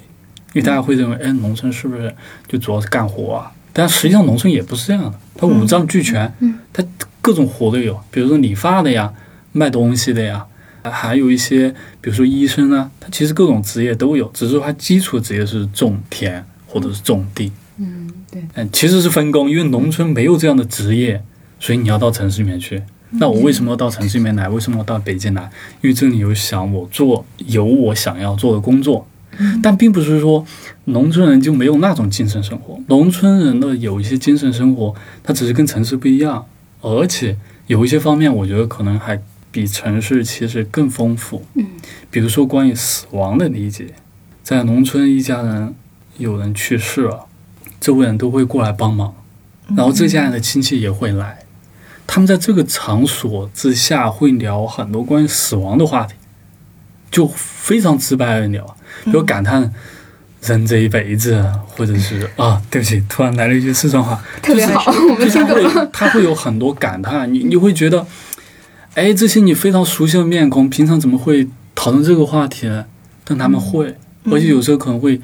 [0.52, 2.14] 因为大家会认为，哎，农村是不是
[2.46, 3.50] 就主要是干活啊？
[3.72, 6.32] 但实际上农村也不是这样的，它五脏俱全，
[6.72, 6.84] 它
[7.20, 9.12] 各种活都有，比如说理发的呀，
[9.50, 10.46] 卖东西的呀。
[10.90, 11.70] 还有一些，
[12.00, 17.52] 比如说医生啊，他其实各种职业都有，只是说他基础职业是种田或者是种地。
[17.78, 18.42] 嗯，对。
[18.54, 21.22] 嗯，其实是分工，因为农村没有这样的职业，
[21.60, 22.82] 所以你要到城市里面去。
[23.12, 24.48] 那我为什么要到城市里面来？
[24.48, 25.42] 为什么要到北京来？
[25.82, 29.06] 因为这里有想我做有我想要做的工作。
[29.62, 30.44] 但并不是说
[30.84, 32.78] 农村人就没有那种精神生活。
[32.88, 36.44] 农村人的有一些精神生活，它只是跟城市不一样，
[36.80, 39.22] 而且有一些方面，我觉得可能还。
[39.52, 41.66] 比城市其实更丰富，嗯，
[42.10, 43.88] 比如说关于死亡的理解，
[44.42, 45.74] 在农村一家人
[46.16, 47.26] 有人去世了，
[47.78, 49.14] 周围人都会过来帮忙，
[49.76, 51.40] 然后这家人的亲戚也会来，
[52.06, 56.14] 他们在这个场所之下会聊很多关于死亡的话题，
[57.10, 58.64] 就非常直白的聊，
[59.04, 59.70] 比如感叹
[60.44, 68.06] 人这一辈子，或者是啊，对不起，突然来了一句四川话，特别好，我们听懂了，他会有很多感叹，你你会觉得。
[68.94, 72.84] 哎，这些你非常熟悉的面孔，平常怎么会讨论这个话题呢？
[73.24, 75.20] 但他们会，而且有时候可能会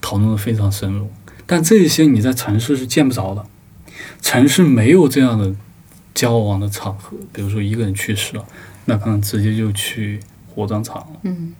[0.00, 1.10] 讨论的非常深入。
[1.44, 3.44] 但这些你在城市是见不着的，
[4.22, 5.54] 城市没有这样的
[6.14, 7.16] 交往的场合。
[7.32, 8.44] 比如说一个人去世了，
[8.86, 10.20] 那可能直接就去
[10.54, 11.20] 火葬场了。
[11.24, 11.52] 嗯，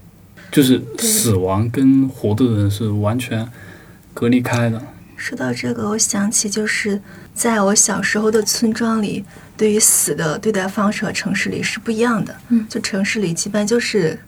[0.51, 3.47] 就是死亡跟活的人是完全
[4.15, 4.81] 隔离开的。
[5.17, 7.03] 说到这个，我想起就是
[7.35, 9.25] 在我小时候的村庄里。
[9.57, 12.35] 对于死的对待方式和城市里是不一样的。
[12.49, 14.19] 嗯，就城市里基本就是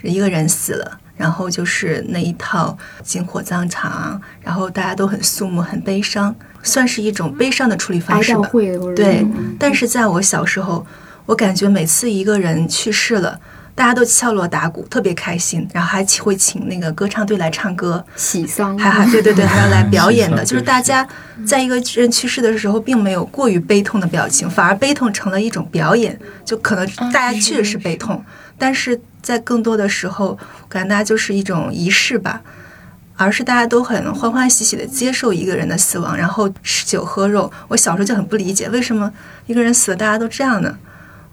[0.00, 8.42] 一个人死了，然后就是那一套进火葬场，然后大家都很肃穆、很悲伤，算是一种悲伤的处理方式吧。
[8.42, 9.26] 会对，
[9.58, 10.86] 但是在我小时候，
[11.26, 13.40] 我感觉每次一个人去世了，
[13.76, 20.42] 大家都敲锣打鼓，特别开心，然后还请会请那个歌唱队来唱歌，喜丧，还还对对对，还要来 表演的。
[20.42, 21.06] 就是大家
[21.46, 26.18] 在一个人去世的时候，并没有过于悲痛的表情，反而悲痛成了一种表演。
[26.44, 28.24] 就可能大家确实是悲痛，
[28.58, 32.40] 但是在更多的时候，我感觉大家就是一种仪式吧。
[33.18, 37.50] 而是大家都很欢欢喜喜的接受一个人的死亡，然后吃酒喝肉。
[37.68, 39.10] 我小时候就很不理解，为什么
[39.46, 40.76] 一个人死了大家都这样呢？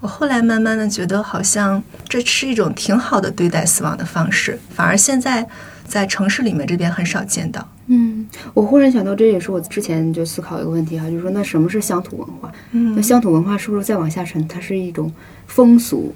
[0.03, 5.47] 我后来慢慢的觉得，好像这是一种挺好的对待死亡的方式，反而现在
[5.87, 7.65] 在城市里面这边很少见到。
[7.87, 12.51] 嗯，我忽然想到，这也是我之前就思考一个问题哈，就是说，那什么是乡土文化？
[12.73, 15.09] 嗯那乡土文化是不是再往下沉，它是一种
[15.47, 16.13] 风俗？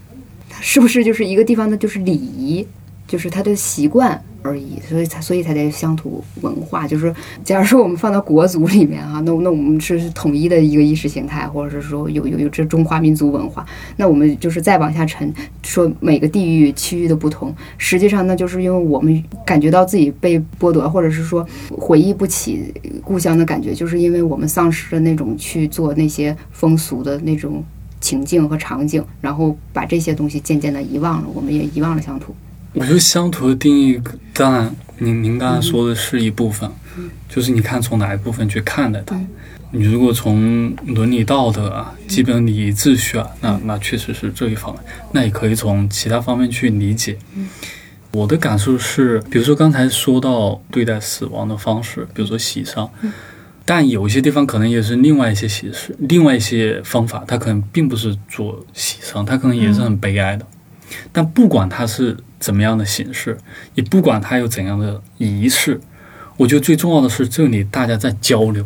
[0.50, 2.68] 它是不是就是一个地方的就是礼仪，
[3.08, 4.80] 就是他的习惯而已？
[4.88, 6.88] 所以才所以才在乡土文化。
[6.88, 15.34] 就是假如说我们放到国族里面哈，那那我们是统一的一个意识形态，或者是说有有有这中华民族文化，那我们就是再往下沉，
[15.64, 27.64] 说每个地域区域的不同，实际上那就是因为我们感觉到自己被剥夺，或者是说回忆不起故乡的感觉，就是因为我们丧失了那种去做那些风俗的那种
[27.99, 32.36] 情境和场景，然后把这些东西渐渐的遗忘了，我们也遗忘了乡土。
[32.74, 33.99] 我觉得乡土的定义，
[34.34, 36.70] 当然您您刚才说的是一部分，
[37.28, 39.15] 就是你看从哪一部分去看待它。
[39.15, 39.28] 嗯
[39.72, 44.82] 你如果从伦理道德啊、基本礼仪秩序啊，那那确实是这一方面。
[45.11, 47.18] 那也可以从其他方面去理解。
[48.11, 52.89] 我的感受是，比如说刚才说到对待死亡的方式，比如说喜丧，
[53.65, 60.47] 但有一些地方可能也是另外一些形式，另外一些方法，它可能并不是做喜丧，它可能也是很悲哀的。
[61.11, 63.38] 但不管它是怎么样的形式，
[63.76, 65.80] 也不管它有怎样的仪式，
[66.38, 68.66] 我觉得最重要的是这里大家在交流，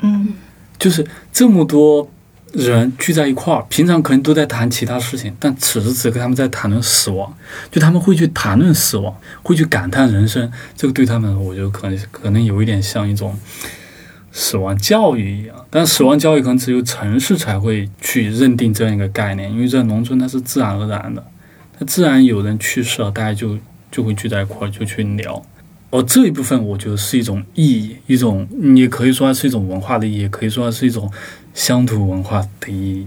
[0.00, 0.34] 嗯。
[0.78, 2.08] 就是这么多
[2.54, 7.36] 人聚在一块儿，平常可能都在谈其他事情，但此时此刻他们在谈论死亡，
[7.70, 13.38] 就他们会去谈论死亡，会去感叹人生，这个对他们，我觉得可能可能有一点像一种
[14.32, 15.54] 死亡教育一样。
[15.68, 21.22] 但死亡教育可能只有城市才会去认定这样一个概念，因为在农村它是自然而然的，
[21.80, 23.58] 它自然有人去世了，大家就
[23.90, 25.42] 就会聚在一块儿就去聊。
[25.88, 31.10] 哦这一部分，我觉得是一种意义，一种你可以说它是一种文化的意义，也可以说它是一种
[31.54, 33.06] 乡土文化的意义。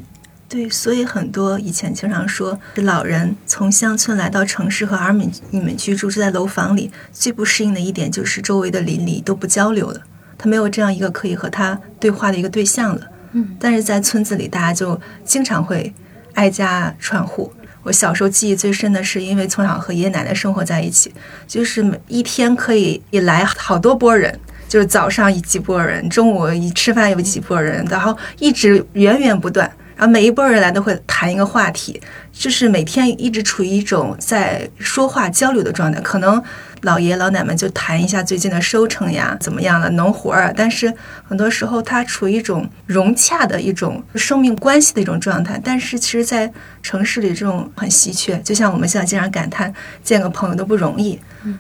[0.50, 10.02] 对，所以很多以前经常说，老人从乡村来到城市和儿女你们居住，住在楼房里，最不适应的一点就是周围的邻里都不交流了，
[10.36, 13.08] 他没有这样一个可以和他对话的一个对象了。
[13.34, 15.94] 嗯，但是在村子里，大家就经常会
[16.34, 17.54] 挨家串户。
[17.84, 21.14] 我小时候记忆最深的是，因为从小和爷爷奶奶生活在一起，
[21.48, 29.70] 就是每一天可以一来好多波人，就是早上一几波人，中午一吃饭有几波人，然后一直源源不断。
[29.96, 36.02] 然后每一波人来都会谈一个话题，就是每天一直处于一种在说话交流的状态。
[36.02, 36.42] 可能
[36.84, 40.54] 老爷老奶们就谈一下最近的收成呀，怎么样了，农活儿啊。
[40.56, 45.60] 但是很多时候他处于一种融洽的一种生命关系的一种状态。
[45.64, 49.74] 但是其实，在城市里这种很稀缺，就像我们现在经常感叹
[50.04, 51.20] 见个朋友都不容易，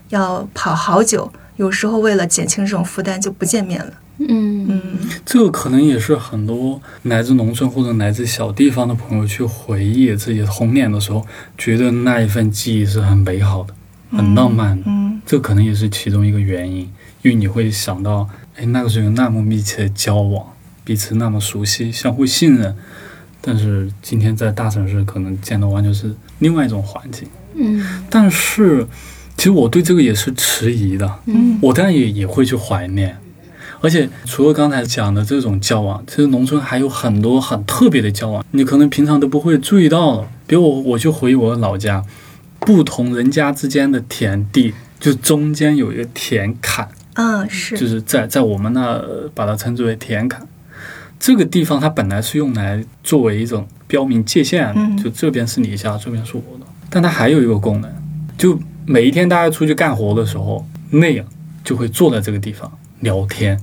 [0.09, 1.31] 要跑好久。
[1.55, 3.93] 有时候为了减轻这种负担，就不见面了。
[4.19, 4.81] 嗯嗯
[5.25, 11.25] 这个可能也是很多来自农村或者来自小地方的朋友去回忆自己童年的时候，
[11.57, 13.73] 觉得那一份记忆是很美好的、
[14.15, 14.83] 很浪漫的。
[14.87, 16.79] 嗯这可能也是其中一个原因，
[17.21, 20.45] 因为你会想到，哎，那个时候有那么密切的交往，
[20.83, 22.75] 彼此那么熟悉，相互信任。
[23.39, 27.27] 但是今天在大城市，可能见到完全是另外一种环境。
[27.55, 28.85] 嗯但是，
[29.37, 31.19] 其实我对这个也是迟疑的。
[31.25, 33.17] 嗯我当然也也会去怀念，
[33.79, 40.27] 而且除了刚才讲的这种交往，其实农村还有很多很特别的交往，你可能平常都不会注意到的。
[40.45, 42.03] 比如我，我就回我老家，
[42.65, 50.47] 不同人家之间的田地，就中间有一个田坎，嗯是就是在在我们那呃把它称之为田坎。
[51.19, 56.65] 这个地方它本来是用来作为一种标明界限就这边是你家，这边是我的。
[56.89, 57.89] 但它还有一个功能，
[58.37, 61.25] 就每一天大家出去干活的时候，那样
[61.63, 62.69] 就会坐在这个地方
[62.99, 63.57] 聊天，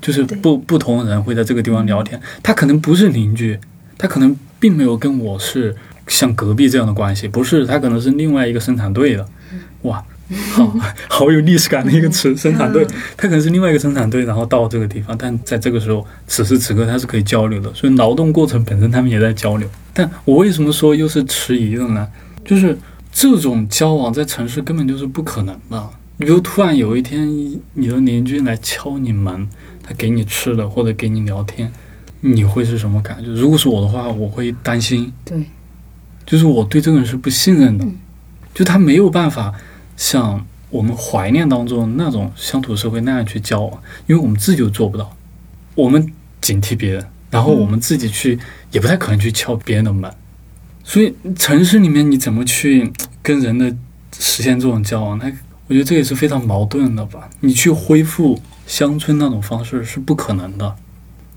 [0.00, 2.20] 就是不不同人会在这个地方聊天。
[2.42, 3.58] 他可能不是邻居，
[3.98, 5.74] 他可能并没有跟我是
[6.06, 9.26] 像隔壁这样的关系，不是，他可能是另外一个生产队的，
[9.82, 10.04] 哇。
[10.52, 10.74] 好
[11.06, 19.68] 好有历史感的一个词，生产队，他可能是另外一个生产队，然后到这个地方，但在这个时候，此时此刻他是可以交流的，所以劳动过程本身他们也在交流。
[19.92, 22.08] 但我为什么说又是迟疑的呢？
[22.42, 22.76] 就是
[23.12, 25.90] 这种交往在城市根本就是不可能的。
[26.16, 27.28] 你比如突然有一天，
[27.74, 29.46] 你的邻居来敲你门，
[29.82, 31.70] 他给你吃的或者给你聊天，
[32.22, 33.30] 你会是什么感觉？
[33.30, 35.44] 如果是我的话，我会担心，对，
[36.26, 37.96] 就是我对这个人是不信任的，嗯
[38.54, 39.52] 就他没有办法
[39.96, 45.16] 像我们怀念当中那种乡土社会那样去交往，因为我们自己就做不到，
[45.74, 48.38] 我们警惕别人，然后我们自己去、
[48.70, 50.08] 也不太可能去敲别人的门，
[50.84, 52.92] 所以城市里面你怎么去
[53.22, 53.74] 跟人的
[54.18, 55.18] 实现这种交往？
[55.18, 55.26] 那
[55.66, 57.28] 我觉得这也是非常矛盾的吧。
[57.40, 60.76] 你去恢复乡村那种方式是不可能的，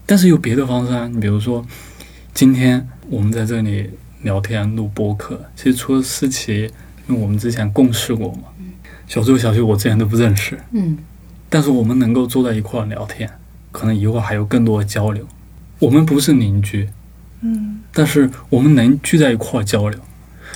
[0.05, 1.07] 但是有别的方式啊。
[1.07, 1.65] 你比如说，
[2.33, 3.89] 今天我们在这里
[4.27, 6.69] 聊天录播客，其实除了思琪，
[7.07, 8.49] 因为我们之前共事过嘛，
[9.07, 10.97] 小周、小徐我之前都不认识，嗯。
[11.49, 13.29] 但是我们能够坐在一块儿聊天，
[13.71, 15.25] 可能以后还有更多的交流。
[15.79, 16.89] 我们不是邻居，
[17.39, 17.79] 嗯。
[17.93, 19.97] 但是我们能聚在一块儿交流，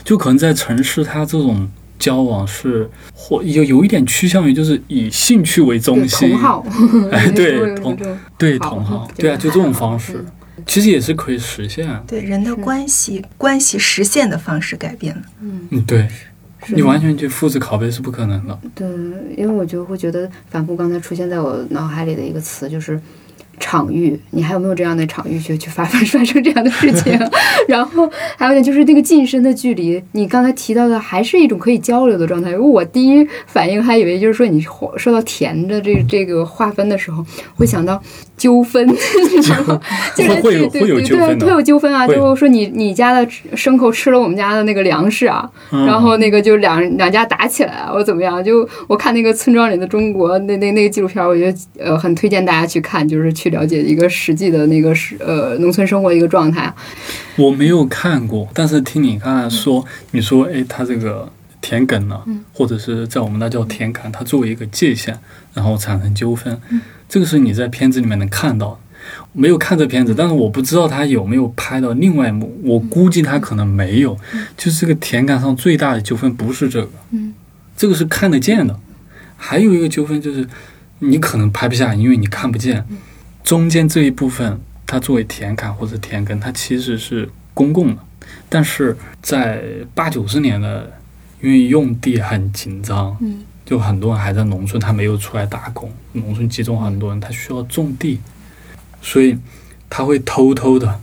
[0.04, 6.66] 就可能在城市，它这种交往是或有有一点趋向于就是以兴趣为中心，同好，
[7.10, 7.98] 哎对 同
[8.38, 10.26] 对同好，对啊，就这种方嗯式，
[10.66, 12.04] 其实也是可以实现啊。
[12.08, 15.22] 对人的关系关系实现的方式改变了。
[15.42, 16.08] 嗯，对
[16.68, 18.60] 你完全去复制拷贝是不可能的。
[18.76, 18.88] 对，
[19.36, 23.02] 因为我就会觉得反复刚才出现在我脑海里的一个词就是
[23.60, 27.20] 场域，你还有没有这样的场域去去发发 发生这样的事情？
[27.68, 28.08] 然后
[28.38, 32.52] 还有一点就是那个近身的距离，你刚才提到的还是一种可以交流的状态。
[32.52, 34.60] 因为我第一反应还以为就是说你
[34.98, 37.26] 说到甜的这这个划分的时候，
[37.56, 38.02] 会想到
[38.42, 39.82] 纠纷，你知道吗？
[40.16, 43.24] 就是会会有对会有对对会纠纷的有纠纷啊，就是说你你家的
[43.56, 48.44] 牲口吃了我们家的那个粮食啊，嗯然后那个就两两家打起来啊，或怎么样？
[48.44, 56.74] 就我看那个村庄里的中国那那那个纪录片，我觉得呃很推荐大家去看，就是去了解一个实际的那个是呃农村生活一个状态。
[57.38, 61.32] 我没有看过，但是听你刚才说，你说，哎，他这个
[61.62, 62.20] 田埂呢，
[62.52, 65.18] 或者是在我们那叫田坎，它作为一个界限，
[65.54, 66.60] 然后产生纠纷，
[67.08, 68.78] 这个是你在片子里面能看到的。
[69.34, 74.16] 没有看这片子，但是我不知道他有没有拍到另外一幕，我估计他可能没有。
[74.56, 77.34] 就是这个田埂上最大的纠纷不是这个，嗯，
[77.76, 78.80] 这个是看得见的。
[79.36, 80.48] 还有一个纠纷就是，
[81.00, 82.86] 你可能拍不下，因为你看不见。
[83.44, 88.02] 中间这一部分，它作为田坎或者田埂，它其实是公共的，
[88.48, 89.64] 但是在
[89.96, 90.84] 八九十年代，
[91.42, 98.20] 因为用地很紧张，嗯，就很多人还在农村，他没有出来打工，农村集中很多人，他需要种地，
[99.02, 99.38] 所以
[99.90, 101.00] 他会偷偷的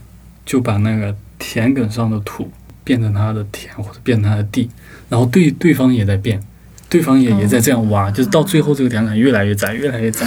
[0.47, 2.51] 就把那个田埂上的土
[2.85, 4.71] 变成他的田或者变成他的地，
[5.09, 6.41] 然后对对方也在变，
[6.89, 10.27] 对方也也在这样挖，就是到最后这个田埂越来越窄，越来越窄。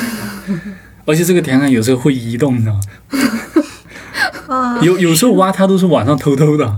[1.03, 2.81] 而且这个田埂有时候会移动，你知道吗？
[4.47, 6.77] 啊，有有时候挖它都是晚上偷偷的，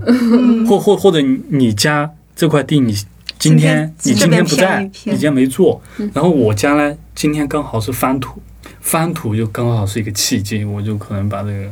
[0.68, 2.96] 或或或者你你家这块地你
[3.40, 5.82] 今天你今天不在，你今天没做，
[6.14, 8.42] 然后我家呢今天刚好是翻土，
[8.82, 11.68] 翻土就刚好是一个契机，我就可能把这个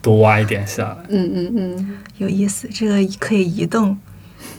[0.00, 0.96] 多挖一点下来。
[1.08, 3.96] 嗯嗯嗯有意思，这个可以移动。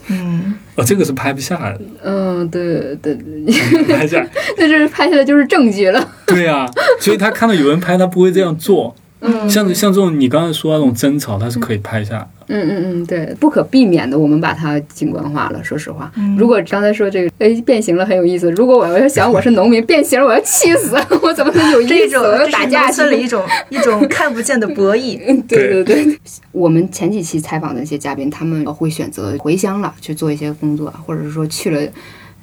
[0.08, 4.30] 嗯，哦，这个是拍不下来的，嗯，对对对，拍下来。
[4.58, 6.12] 那这拍下来就是证据了。
[6.26, 6.70] 对啊，
[7.00, 8.96] 所以他看到有人拍，他不会这样做。
[9.24, 12.28] 嗯像像这种你刚才说的那种争吵，它是可以拍下来的。
[12.48, 15.64] 嗯嗯嗯，对，不可避免的，我们把它景观化了。
[15.64, 18.52] 说实话，嗯如果刚才说这个，哎，变形了很有意思。
[18.52, 22.10] 如果我要想我是农民， 变形了，我要气死，我怎么能有意思？
[22.10, 25.18] 这种打架去农村里一种一种看不见的博弈。
[25.48, 26.20] 对对对，
[26.52, 31.82] 我们前几期采访的一些嘉宾，他们会选择回乡了去做一些工作，或者是说去了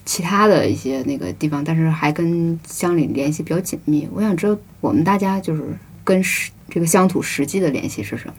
[0.06, 4.08] 其他的一些那个地方，但是还跟乡里联系比较紧密。
[4.14, 5.62] 我想知道我们大家就是
[6.10, 8.34] 跟实这个乡土实际的联系是什么？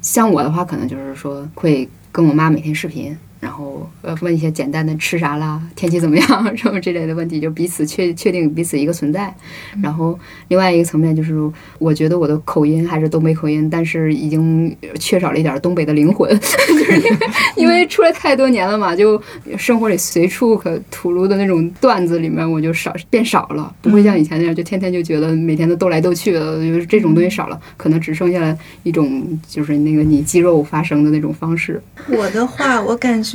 [0.00, 3.16] 像我的话，可能就是说会跟我妈每天视频。
[3.42, 9.34] 然后呃问一些简单的吃啥啦， 天气怎么样什么之类的问题，就彼此确确定彼此一个存在。
[9.82, 10.16] 然后
[10.46, 11.34] 另外一个层面就是，
[11.80, 17.18] 我觉得我的口音还是东北口音，但是已经缺少了一点东北的灵魂， 就是因为
[17.56, 19.20] 因为出来太多年了嘛，就
[19.58, 31.82] 生活里随处可吐露的那种段子里面，我就少变少了，不会像以前那样，就天天就觉得每天都斗来斗去的，就是这种东西少了，可能只剩下了一种就是那个你肌肉发声的那种方式。
[32.08, 33.31] 我的话，我感觉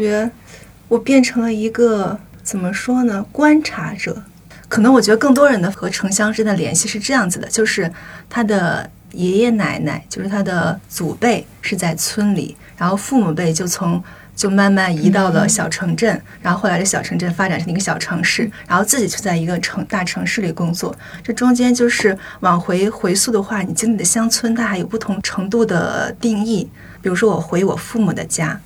[0.87, 3.25] 我变成了一个怎么说呢？
[3.31, 4.23] 观察者。
[4.69, 7.89] 可能我觉得更多人的和城乡之间的联系是这样子的，就是
[8.29, 14.03] 他的爷爷奶奶，就是他的祖辈是在村里，然后父母辈就从
[14.35, 20.93] 就慢慢移到了小城镇，然后后来这小城镇发展成一个小城市，然后自己就在一个城大城市里工作。
[21.23, 26.69] 这中间就是往回回溯的话，你经历的乡村它还有不同程度的定义。
[27.01, 28.59] 比如说我回我父母的家，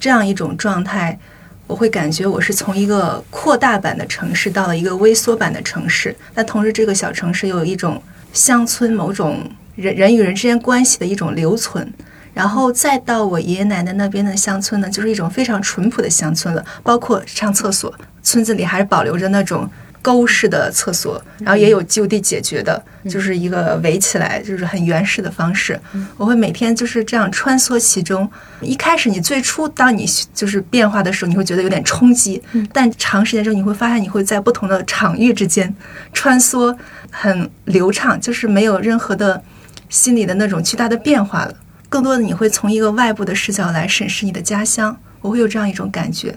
[0.00, 1.18] 这样一种状态，
[1.66, 6.14] 我会感觉我是从一个扩大版的城市到了一个微缩版的城市。
[6.34, 8.02] 那同时，这个小城市又有一种
[8.32, 11.92] 乡村某种人人与人之间关系的一种留存。
[12.34, 17.92] 然后再到我爷爷奶奶那边的乡村呢，就是一种非常淳朴的乡村了，包括上厕所，
[18.22, 19.68] 村子里还是保留着那种
[20.00, 25.78] 沟式的厕所，然后也有就地解决的，就是一个围起来，就是很原始的方式。
[26.16, 28.30] 我会每天就是这样穿梭其中。
[28.60, 32.42] 一开始你最初当你就是变化的时候，你会觉得有点冲击，
[32.72, 35.74] 但长时间之后你会发现你会在不同的场域之间
[36.12, 36.76] 穿梭，
[37.10, 39.42] 很流畅，就是没有任何的
[39.88, 41.54] 心理的那种巨大的变化了。
[41.88, 46.36] 更多的你会从一个外部的视角来审视你的家乡，我会有这样一种感觉。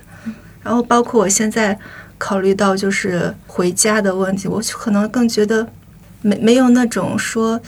[0.63, 1.77] 然后包括我现在
[2.21, 5.67] 考虑到就是回家的问题，我可能更觉得
[6.21, 7.59] 没没有那种说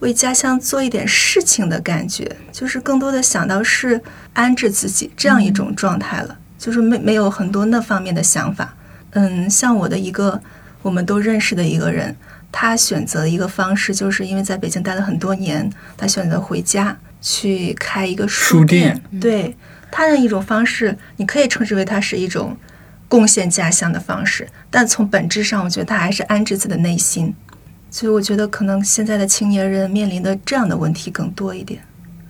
[0.00, 4.02] 为家乡做一点事情的感觉，就是更多的想到是
[4.32, 8.74] 安置自己这样一种状态了，就是没没有很多那方面的想法。
[9.12, 10.40] 嗯，像我的一个
[10.82, 12.16] 我们都认识的一个人，
[12.50, 16.98] 他选择一个方式，就是因为在北京待了很多年，他选择回家。
[17.24, 19.56] 去开一个书店，对
[19.92, 22.56] 他的一种方式，你可以称之为它是一种
[23.12, 24.48] 贡献家乡的方式。
[24.70, 27.34] 但从本质上，我觉得他还是安置自己的内心。
[27.90, 31.78] 所以，我觉得可能现在的青年人面临的这样的问题更多一点。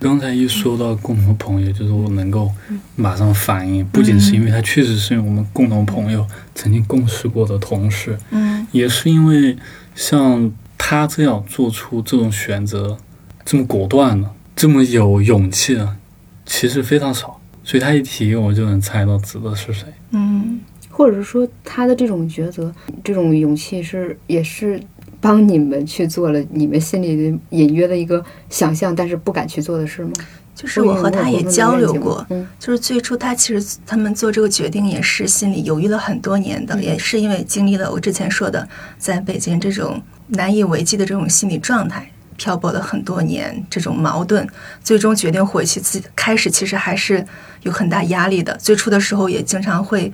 [0.01, 2.51] 刚才一说到共同朋友，就是我能够
[2.97, 6.27] 马上反应，不仅是因为他确实是我们共同朋友，
[6.57, 9.57] 曾经共事过的同事，嗯，也是因为
[9.95, 12.99] 像他这样做出这种选择，
[13.45, 14.29] 这么果断的。
[14.55, 15.97] 这么有勇气的，
[16.45, 19.87] 其实非常少，所以他一提我就能猜到指的是谁。
[20.11, 20.61] 嗯，
[20.93, 24.81] 或者是说他的这种抉择，这种勇气是也是
[25.21, 30.13] 帮你们去做了你们心里的隐约的一个想象，但是不敢去做的事吗？
[30.55, 32.25] 就是我和他也交流过，
[32.59, 42.07] 就是最初他其实他们做这个决定也是心里犹豫了很多年的，也是因为经历了我之前说的在北京这种难以为继的这种心理状态。
[42.39, 44.45] 漂泊了很多年，这种矛盾，
[44.83, 45.79] 最终决定回去。
[45.79, 47.25] 自己开始其实还是
[47.63, 48.57] 有很大压力的。
[48.57, 50.11] 最初的时候也经常会，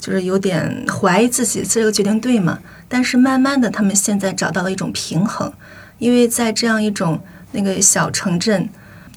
[0.00, 2.58] 就是有点怀疑自己这个决定对吗？
[2.88, 5.52] 但是慢慢的，他们现在找到了一种平衡，
[5.98, 7.20] 因为在这样一种
[7.52, 8.68] 那个小城镇，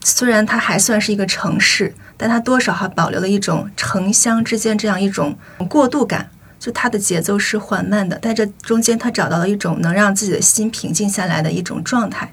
[0.03, 5.35] 虽然它还算是一个城市，但它多少还保留了一种城乡之间这样一种
[5.69, 6.29] 过渡感。
[6.59, 12.31] 就它的节奏是缓慢的，在这中间，他找到了一种能让自己的心平静下来的一种状态。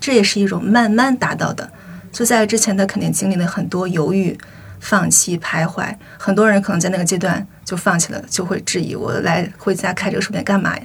[0.00, 1.70] 这也是一种慢慢达到的。
[2.10, 4.38] 就在之前，他肯定经历了很多犹豫、
[4.80, 5.94] 放弃、徘徊。
[6.16, 10.84] 很多人可能在那个阶段就放弃了，就会质疑我来回家开这个书店干嘛呀？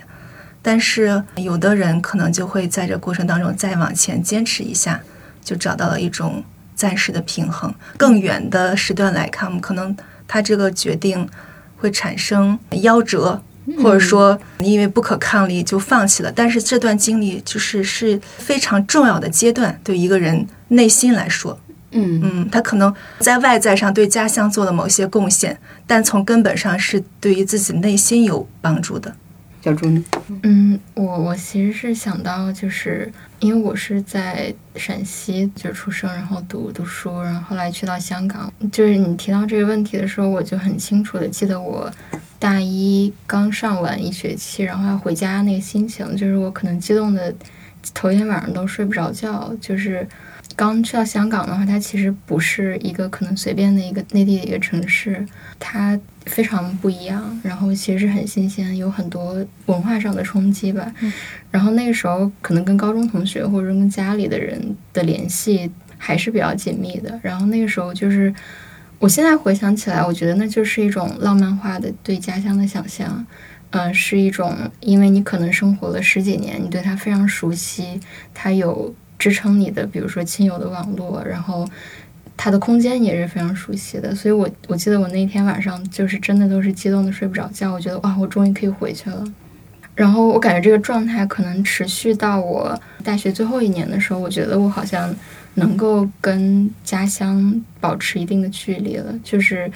[0.62, 5.00] 但是有的人可能就会在这过程当中再往前坚持一下，
[5.42, 6.44] 就找到了一种
[6.76, 7.74] 暂时的平衡。
[7.96, 9.96] 更远的时段来看，可能
[10.28, 11.26] 他这个决定
[11.78, 13.42] 会产生夭折。
[13.78, 21.58] 或者说你因为不可抗力就放弃了，但是这段经历就是是非常重要的阶段，对一个人内心来说，
[21.92, 29.16] 嗯嗯，他可能在外在上对家乡做了某些贡献，但从根本上是对于自己内心有帮助的。
[29.64, 30.04] 小朱呢？
[30.42, 38.52] 嗯，我我其实是想到，就是因为我是在陕西就出生，然后读读书，然后后来去到香港。
[38.72, 41.92] 就是你提到这个问题的时候，我就很清楚的记得我。
[42.40, 47.32] 大一刚上完一学期，然后要回家那个心情，就是我可能激动的
[47.94, 49.56] 头一天晚上都睡不着觉。
[49.62, 50.08] 就是
[50.56, 55.26] 刚去到香港的话，它其实不是一个可能随便的一个内地的一个城市，
[55.60, 57.40] 它非常不一样。
[57.44, 60.94] 然后其实是很新鲜，有很多文化上的冲击吧。
[61.50, 67.20] 然后那个时候可能跟高中同学或者跟家里的人的联系还是比较紧密的。
[67.22, 68.34] 然后那个时候就是。
[69.00, 73.26] 我现在回想起来，我觉得那就是一种浪漫化的对家乡的想象，
[73.72, 78.00] 嗯，是一种因为你可能生活了十几年，你对它非常熟悉，
[78.32, 81.70] 它有支撑你的，比如说亲友的网络，然后
[82.36, 89.24] 它的空间也是非常熟悉的，所以我我记得我那天晚上就是真的都是激动的睡不着觉，我觉得哇，我终于可以回去了。
[89.94, 95.14] 然后我感觉这个状态可能持续到我大学最后一年的时候，我觉得我好像。
[95.56, 99.70] 能够跟家乡保持一定的距离了，就是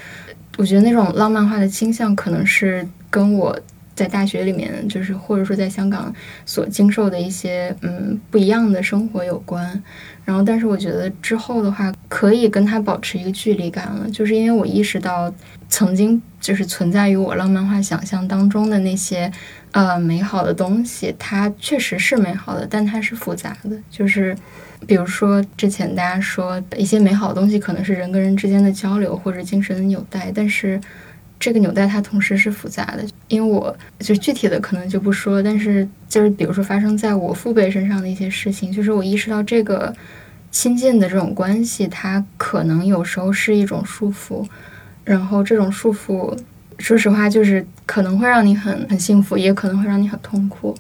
[0.56, 3.54] 我觉得那种浪漫化的倾向，可能是跟我
[3.96, 6.14] 在大学里面，就是或者说在香港
[6.46, 9.82] 所经受的一些嗯不一样的生活有关。
[10.26, 15.34] 然后，但是我觉得之后的话，可以跟他保持一个距离感了，就是因为我意识到，
[15.70, 19.32] 曾经就是存在于我浪漫化想象当中的那些
[19.72, 24.36] 呃美好的东西，它确实是美好的，但它是复杂的，就是。
[24.88, 30.80] 比如说，之前大家说一些美好的东西，可能是人跟人之间的交流或者精神纽带，但是
[31.40, 33.06] 这个纽带它同时是复杂的。
[33.28, 39.94] 因为我就具体的可能就不说，但是就是比如说发生在我父辈身上的一些事情，就是我意识到这个
[40.52, 44.46] 亲近的这种关系，它可能有时候是一种束缚，
[45.04, 46.38] 然后这种束缚，
[46.80, 50.76] 说实话就是可能会让你很很幸福，也可能会让你很痛苦。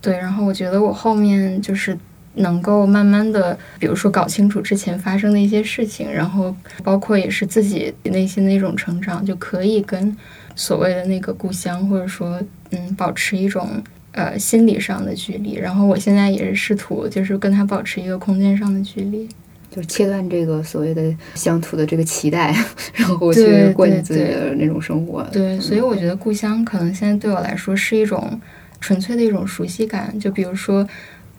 [0.00, 1.96] 对，然后我觉得我后面就是
[2.34, 10.16] 能够慢慢的，比如说搞清楚之前发生的一些事情，然后包括也是自己内心的一种成长，就可以跟
[10.56, 12.40] 所谓的那个故乡，或者说
[12.70, 13.82] 嗯，保持一种
[14.12, 15.54] 呃心理上的距离。
[15.54, 19.28] 然后我现在也是试图就是跟他保持一个空间上的距离。
[19.74, 21.02] 就是切断这个所谓的
[21.34, 22.54] 乡土的这个期待，
[22.92, 25.22] 然后去过你自己的那种生活。
[25.32, 28.38] 对，所以我觉得故乡可能现在对我来说是一种
[28.82, 30.14] 纯粹的一种熟悉感。
[30.20, 30.86] 就比如说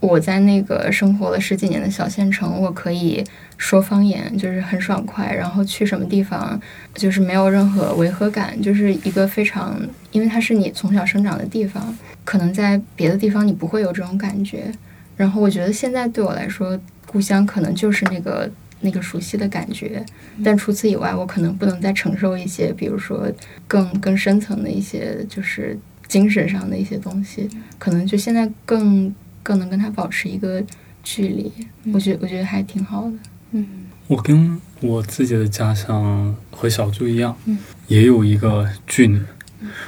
[0.04, 3.24] 我在那个生活了十几年的小县城，我可以
[3.58, 6.60] 说方言，就是很爽快，然后去什么地方
[6.94, 9.80] 就是没有任何违和感，就是一个非常，
[10.12, 14.70] 因为它是你从小生长的地方，可能在别的地方你不会有这种感觉。
[15.16, 16.78] 然后我觉得现在对我来说，
[17.08, 18.52] 故乡可能就是那个
[18.82, 20.06] 那个熟悉的感觉，
[20.44, 23.32] 但除此以外，我可能不能再承受一些，比如说
[23.70, 27.48] 更更深层的一些，就是精神上的一些东西，
[27.80, 29.14] 可能就现在更
[29.44, 30.64] 更能跟他保持一个
[31.04, 31.52] 距离。
[31.94, 33.14] 我觉得我觉得还挺好的。
[33.52, 33.68] 嗯
[34.08, 37.58] 我跟我自己的家乡和小猪一样，嗯
[37.88, 39.22] 也有一个距离。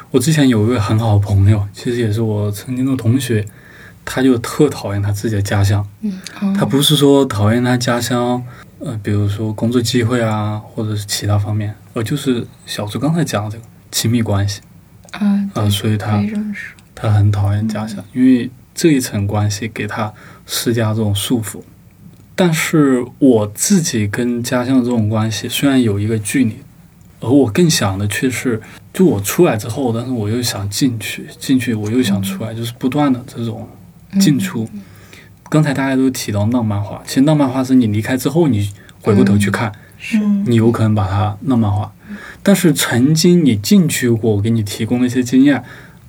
[0.09, 3.45] 我之前有一位很好的朋友，其实也是我曾经的同学，
[4.05, 5.85] 他就特讨厌他自己的家乡。
[6.01, 6.21] 嗯，
[6.53, 8.41] 他不是说讨厌他家乡，
[8.79, 14.61] 呃，比如说工作机会啊，或者是其他方面，而就是小猪刚才讲的这个亲密关系
[15.11, 16.73] 啊啊、所以他这么说。
[16.95, 20.13] 他很讨厌家乡，因为这一层关系给他
[20.45, 21.61] 施加这种束缚。
[22.35, 26.57] 但是我自己跟家乡的这种关系虽然有一个距离，
[27.21, 28.61] 而我更想的却是，
[28.93, 33.65] 就我出来之后，但是我又想进去，进去我又想出来，就是不断的这种
[34.19, 34.69] 进出。
[35.47, 38.69] 刚才大家都提到浪漫化，其实浪漫化是你离开之后，你
[39.01, 39.71] 回过头去看，
[40.15, 41.93] 嗯你有可能把它浪漫化，
[42.43, 45.63] 但是曾经你进去过，我给你提供了一些经验，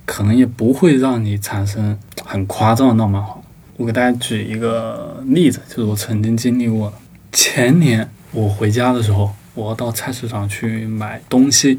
[0.07, 3.37] 可能也不会让你产生很夸张的浪漫化。
[3.75, 6.95] 我给大家举一个例子，就是我曾经经历过的。
[7.33, 11.77] 前年我回家的时候，我要到菜市场去买东西，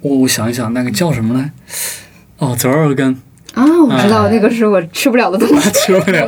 [0.00, 1.50] 我我想一想，那个叫什么呢？
[2.38, 3.16] 哦，折耳根，
[3.54, 5.70] 啊，我知道那个是我吃不了的东西。
[5.86, 6.26] 吃不了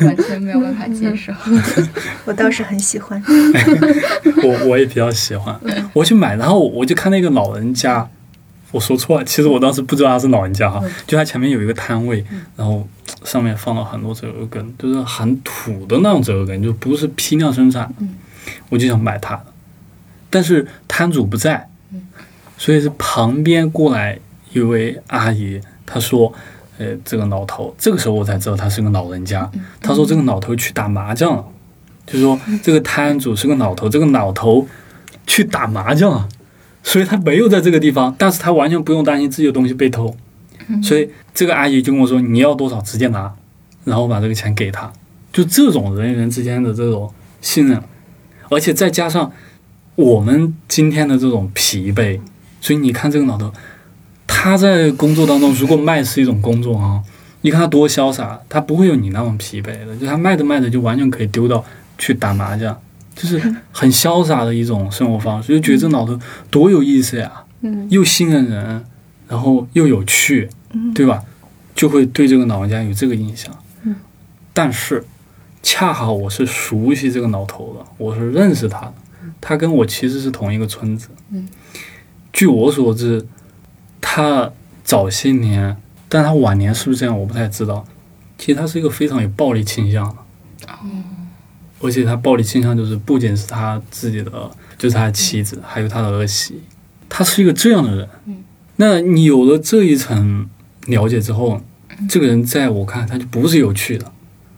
[0.00, 1.32] 完全没有办法接受。
[2.24, 3.20] 我倒是很喜欢。
[4.44, 5.58] 我我也比较喜欢。
[5.92, 8.08] 我去买，然后我就看那个老人家，
[8.70, 12.24] 我说错了，其实我当时不知道他是老人家哈，就他前面有一个摊位，
[12.56, 12.86] 然后
[13.24, 18.06] 上面放了很多折耳根，就是很土的那种折耳根，就不是批量生产的。
[18.68, 19.40] 我就想买它，
[20.28, 21.68] 但是摊主不在，
[22.56, 24.18] 所以是旁边过来
[24.52, 26.32] 一位阿姨，她说。
[26.78, 29.46] 呃，这个老头，这个时候我才知道他是个老人家。
[29.82, 31.44] 她说这个老头去打麻将了，
[32.06, 34.66] 就是说这个摊主是个老头，这个老头
[35.26, 36.26] 去打麻将啊，
[36.82, 40.14] 所以他没有在这个地方，但是他完全不用担心自己的东西被偷，
[40.82, 43.32] 所以这个阿姨就跟我说你要多少直接拿，
[43.84, 44.92] 然后我把这个钱给他，
[45.32, 47.82] 就这种人与人之间的这种信任，
[48.48, 49.30] 而且再加上
[49.94, 52.20] 我们今天的这种疲惫，
[52.60, 53.52] 所以你看这个老头，
[54.26, 57.02] 他在工作当中如果卖是一种工作啊。
[57.42, 61.64] 你看他多潇洒，他不会有你那么疲惫的，就他卖着卖着就完全可以丢到
[61.96, 62.78] 去打麻将，
[63.20, 63.38] 就是
[63.70, 66.18] 很潇洒的一种生活方式，就觉得这老头
[66.50, 67.30] 多有意思呀，
[67.60, 68.82] 嗯又信任人，
[69.28, 70.48] 然后又有趣，
[70.94, 71.22] 对吧？
[71.74, 73.54] 就会对这个老人家有这个印象。
[73.82, 73.94] 嗯
[74.54, 75.04] 但是
[75.62, 78.94] 恰好我是熟悉这个老头的，我是认识他的，
[79.38, 81.08] 他跟我其实是同一个村子。
[81.30, 81.46] 嗯
[82.32, 83.26] 据我所知，
[84.00, 84.50] 他
[84.82, 85.76] 早些年，
[86.08, 87.84] 但他晚年是不是这样，我不太知道。
[88.38, 90.16] 其实他是一个非常有暴力倾向的。
[91.80, 94.30] 而且他暴力倾向就是不仅是他自己的，
[94.78, 96.60] 就是他的妻子，还有他的儿媳，
[97.08, 98.08] 他是一个这样的人。
[98.76, 100.48] 那你有了这一层
[100.86, 101.60] 了解之后，
[102.08, 104.10] 这个人在我看他就不是有趣的，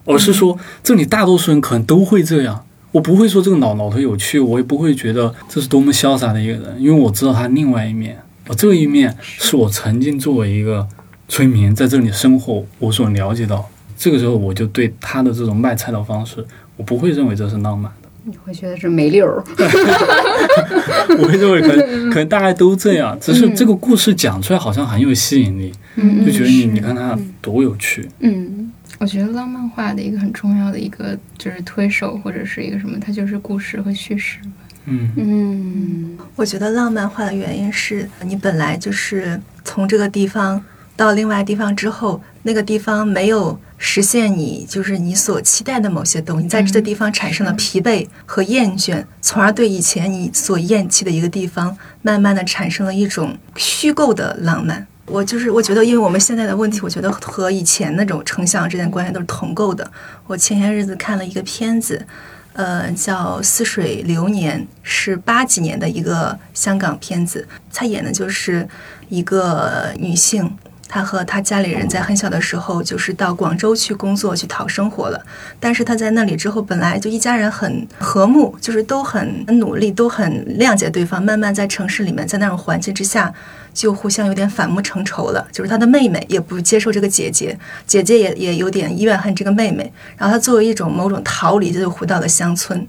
[0.05, 2.65] 而是说这里大多数人可能都会这样。
[2.93, 8.19] 我不会说这个老老头有趣，我也不会觉得这是多么潇洒的一个人，因为我知道他另外一面。
[8.49, 10.86] 我这一面是我曾经作为一个
[11.28, 13.69] 村民在这里生活，我所了解到。
[13.97, 16.44] 这个时候我就对他的这种卖菜的方式，
[16.82, 18.09] 我不会认为这是浪漫的。
[18.24, 19.40] 你会觉得是没溜儿。
[21.18, 28.09] 我会认为可能 可能大家都这样，只是这个故事讲出来好像很有吸引力，嗯就觉得你你看它多有趣。
[28.18, 34.38] 嗯我觉得浪漫化的一个很重要的一个就是推手或者是一个什么，它就是故事和叙事。
[34.86, 40.60] 嗯嗯我觉得浪漫化的原因是你本来就是从这个地方
[40.96, 54.86] 到另外地方之后，那个地方没有实现你就是你所期待的某些东西，在这个地方产生了疲惫和厌倦，从而对以前你所厌弃的一个地方，慢慢的产生了一种虚构的浪漫。
[55.06, 59.90] 我就是我觉得，因为我们现在的问题，我觉得和以前那种丞相之间关系都是同构的。
[60.27, 62.06] 我前些日子看了一个片子，
[62.52, 68.66] 呃，叫《似水流年》，是八几年的一个香港片子，他演的就是
[69.09, 70.56] 一个女性。
[70.93, 75.19] 他和他家里人在很小的时候就是到广州去工作去讨生活了，
[75.59, 81.23] 但是他在那里之后本来就一家人很和睦，就是都很努力，都很谅解对方。
[81.23, 83.32] 慢慢在城市里面，在那种环境之下，
[83.73, 85.48] 就互相有点反目成仇了。
[85.51, 89.90] 就是他的妹妹也不接受这个姐姐，姐姐也也有点怨恨这个妹妹。
[90.19, 92.86] 然后他作为一种某种逃离，就回到了乡村。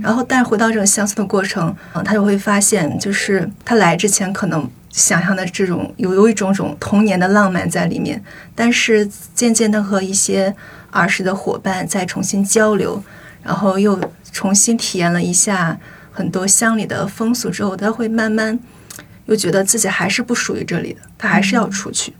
[0.00, 4.70] 然后但是回到这种乡村的过程，嗯，他就会发现，就是他来之前可能。
[4.90, 8.22] 想象的这种有有一种种童年的浪漫在里面，
[8.54, 10.54] 但是渐渐的和一些
[10.90, 13.02] 儿时的伙伴再重新交流，
[13.42, 13.98] 然后又
[14.32, 15.78] 重新体验了一下
[16.10, 18.58] 很多乡里的风俗之后，他会慢慢
[19.26, 22.12] 又觉得自己还是不属于这里的，他还是要出去。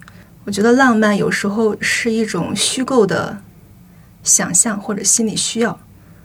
[0.44, 3.42] 我觉得浪漫有时候是一种虚构的
[4.22, 5.78] 想象或者心理需要。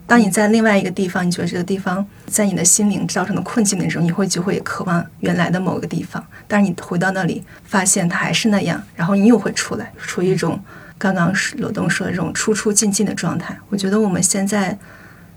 [0.06, 6.24] 当你在另外一个地方，你觉得这个地方在你的心灵造成的困境的时候，你会就会渴望原来的某个地方。
[6.46, 10.60] 但是你回到那里，发现它还是那样，然后你又会出来，处于一种
[10.96, 13.58] 刚刚罗东说的这种出出进进的状态。
[13.68, 14.78] 我觉得我们现在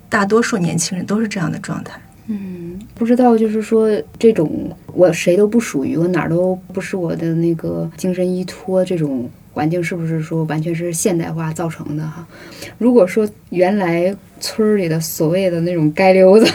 [0.07, 1.99] 大多数年轻人都是这样的状态。
[2.27, 3.89] 嗯，不知道就是说
[4.19, 9.27] 这种我谁都不属于，我哪儿都不是我的那个精神依托这种。
[9.51, 12.25] 环境是不是说完全是现代化造成的哈？
[12.77, 16.45] 如果说原来村里的所谓的那种街溜子，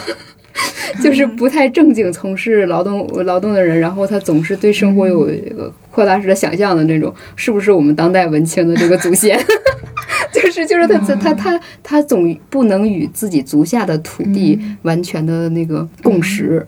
[1.02, 9.38] 就是不太正经从事劳动劳动的人，然后他总是对生活有一个扩大式的想象的那种，是不是我们当代文青的这个祖先？
[10.32, 16.64] 就是就是他他他他总不能与自己足下的土地完全的那个共识。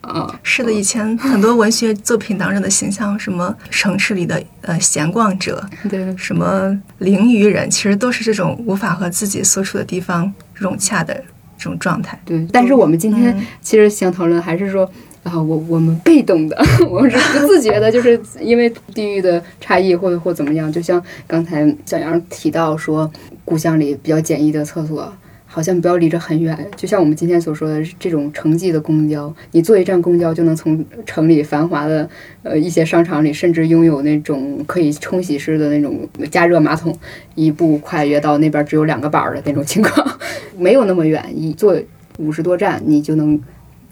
[0.00, 11.14] 啊，是的，以前很多文学作品当中的形象，什么城市里的呃闲逛者，对，什么灵鱼人，其实都是这种无法和自己所处的地方融洽的
[11.58, 12.18] 这种状态。
[12.24, 14.90] 对，但是我们今天其实想讨论，还是说
[15.22, 16.56] 啊，我我们被动的，
[16.88, 20.72] 我们是不自觉的，就是因为地域的差异，或或怎么样。
[20.72, 23.10] 就像刚才小杨提到说，
[23.44, 25.12] 故乡里比较简易的厕所。
[25.52, 32.08] 好像不要离着很远，就像我们今天所说的这种城际的公交，你坐一站公交就能从城里繁华的
[32.44, 36.96] 呃一些商场里，甚至拥有那种可以冲洗式的那种加热马桶，
[37.34, 40.18] 一步跨越到那边只有两个板儿的那种情况，
[40.56, 41.76] 没有那么远，一坐
[42.18, 43.38] 五十多站你就能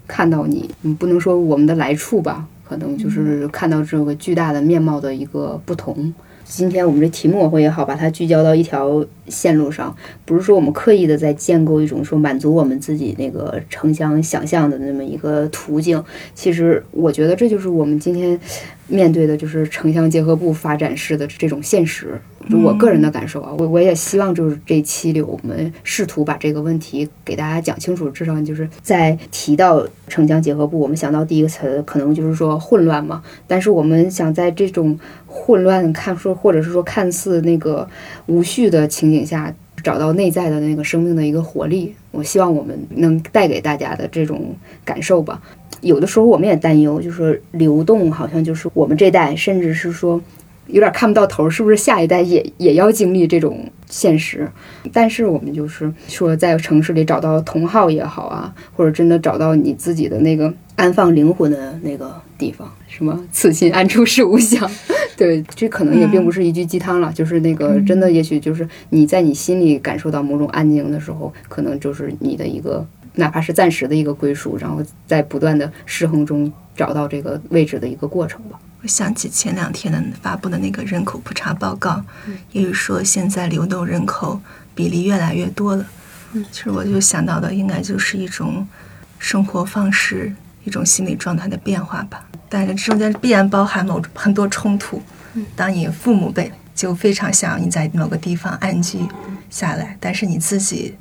[0.06, 6.14] 看到你，嗯不能说我们的来处吧，可能就是看到这个巨大的面貌的一个不同。
[6.48, 9.94] 今天我们这题目会也好，把它聚焦到一条线路上，
[10.24, 16.02] 不是说我们刻意的在建构一种说满足我们自己那个城乡想象的那么一个途径。
[16.34, 18.40] 其实我觉得这就是我们今天
[18.86, 22.18] 面对的，就是城乡结合部发展式的这种现实。
[22.48, 28.08] 就我个人的感受啊，我我也希望就是这期里我们试图把这个问题给大家讲清楚。
[28.10, 33.22] 至少就是在提到城乡结合部，我们想到第一个词可能就是说混乱嘛。
[33.46, 37.86] 但是我们想在这种混乱看说，或者是说看似那个
[38.26, 39.54] 无序的情景下，
[39.84, 41.94] 找到内在的那个生命的一个活力。
[42.10, 44.54] 我希望我们能带给大家的这种
[44.84, 45.40] 感受吧。
[45.82, 50.18] 有的时候我们也担忧，就是流动好像就是我们这代，甚至是说。
[50.69, 54.49] 有点看不到头，是不是下一代也也要经历这种现实？
[54.93, 64.70] 但是我们就是说，在城市里找到同好也好啊，或者真的找到你自己的那个安放灵魂的那个地方，什么“此心安处是吾乡”，
[65.16, 78.59] 对，这可能也并不是一句鸡汤了，就是那个真的，也许就是你在你心里感受到某种安宁的时候，可能就是你的一个，哪怕是暂时的一个归属，然后在不断的失衡中找到这个位置的一个过程吧。
[78.80, 82.00] 我想起前两天的发布的那个人口普查报告，
[82.52, 84.40] 也就是说现在流动人口
[84.74, 85.84] 比例越来越多了。
[86.32, 88.66] 嗯其实我就想到的应该就是一种
[89.18, 90.32] 生活方式、
[90.62, 92.24] 一种心理状态的变化吧。
[92.48, 95.02] 但是中间必然包含某很多冲突。
[95.56, 99.00] 当你父母辈就非常想你在某个地方安居
[99.50, 100.96] 下来，但是你自己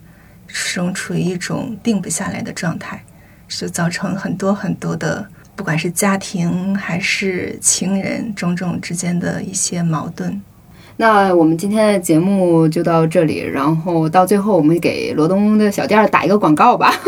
[0.47, 3.03] 始终处于一种定不下来的状态，
[3.47, 5.29] 就造成很多很多的。
[5.57, 10.39] 不管是家庭还是情人，种种之间的一些矛盾。
[10.97, 16.93] 那我们今天的节目就到这里，然后到最后我们给罗东的小店打一个广告吧。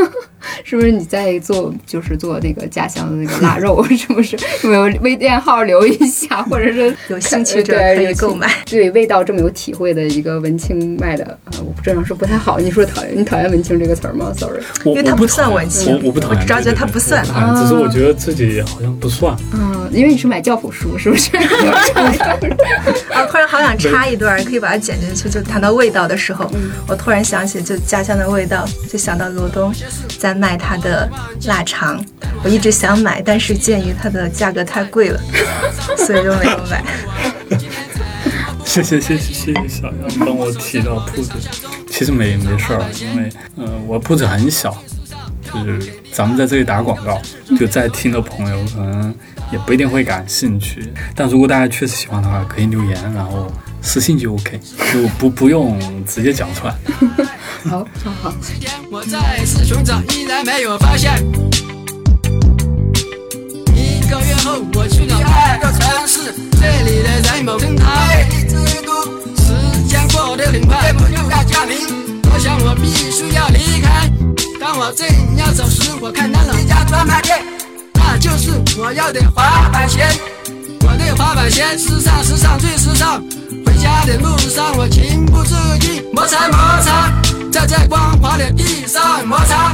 [0.64, 3.84] 是不是你在做就是做那个家乡的那个腊肉？
[3.92, 8.48] 是不是有没有微店号留一下，或者是 有兴趣者对可以购买。
[8.66, 12.58] 对味道这么有体会的一个文青卖的，呃，我这样说不太好。
[12.58, 14.62] 你说讨厌你讨厌文青这个词儿吗？Sorry。
[14.86, 19.36] 因为他不算文青我我不讨厌，我主要觉得它对对对不算只是我觉得自己好像不算。
[19.54, 21.36] 嗯，因为你是买教辅书，是不是？
[21.36, 25.30] 啊，突然好想插一段，可以把它剪进去。
[25.30, 26.52] 就谈到味道的时候，
[26.88, 29.74] 我突然想起就家乡的味道，就想到罗东
[30.20, 31.10] 在卖他的
[31.46, 32.04] 腊肠，
[32.44, 35.20] 我一直想买，但是鉴于它的价格太贵了，
[35.98, 36.84] 所以就没有买。
[38.66, 41.32] 谢谢谢谢谢谢小杨帮我提到铺子，
[41.90, 44.78] 其实没没事儿，因为呃我铺子很小，
[45.52, 47.20] 就是咱们在这里打广告，
[47.58, 49.12] 就在听的朋友可能
[49.52, 53.52] 也不一定会感兴趣，但如果大家确实喜欢的话，可以留言，然后
[53.82, 54.60] 私信就 OK，
[54.94, 56.76] 就不不用直接讲出来。
[57.70, 58.12] 好，好。
[58.22, 58.34] 好。
[58.92, 61.14] 我再次寻找，依然没有发现。
[63.76, 68.28] 一个月后，我去了第二个城市，这里的人某正态，
[69.38, 71.78] 时间过得很快，我又要降临。
[72.32, 74.10] 我想我必须要离开。
[74.60, 75.08] 当我正
[75.38, 77.40] 要走时，我看到了一家专卖店，
[77.94, 80.08] 那就是我要的滑板鞋。
[80.82, 83.24] 我的滑板鞋时尚，时尚最时尚。
[83.90, 87.12] 家的路上，我情不自禁摩擦摩擦，
[87.52, 89.74] 在这光滑的地上摩擦。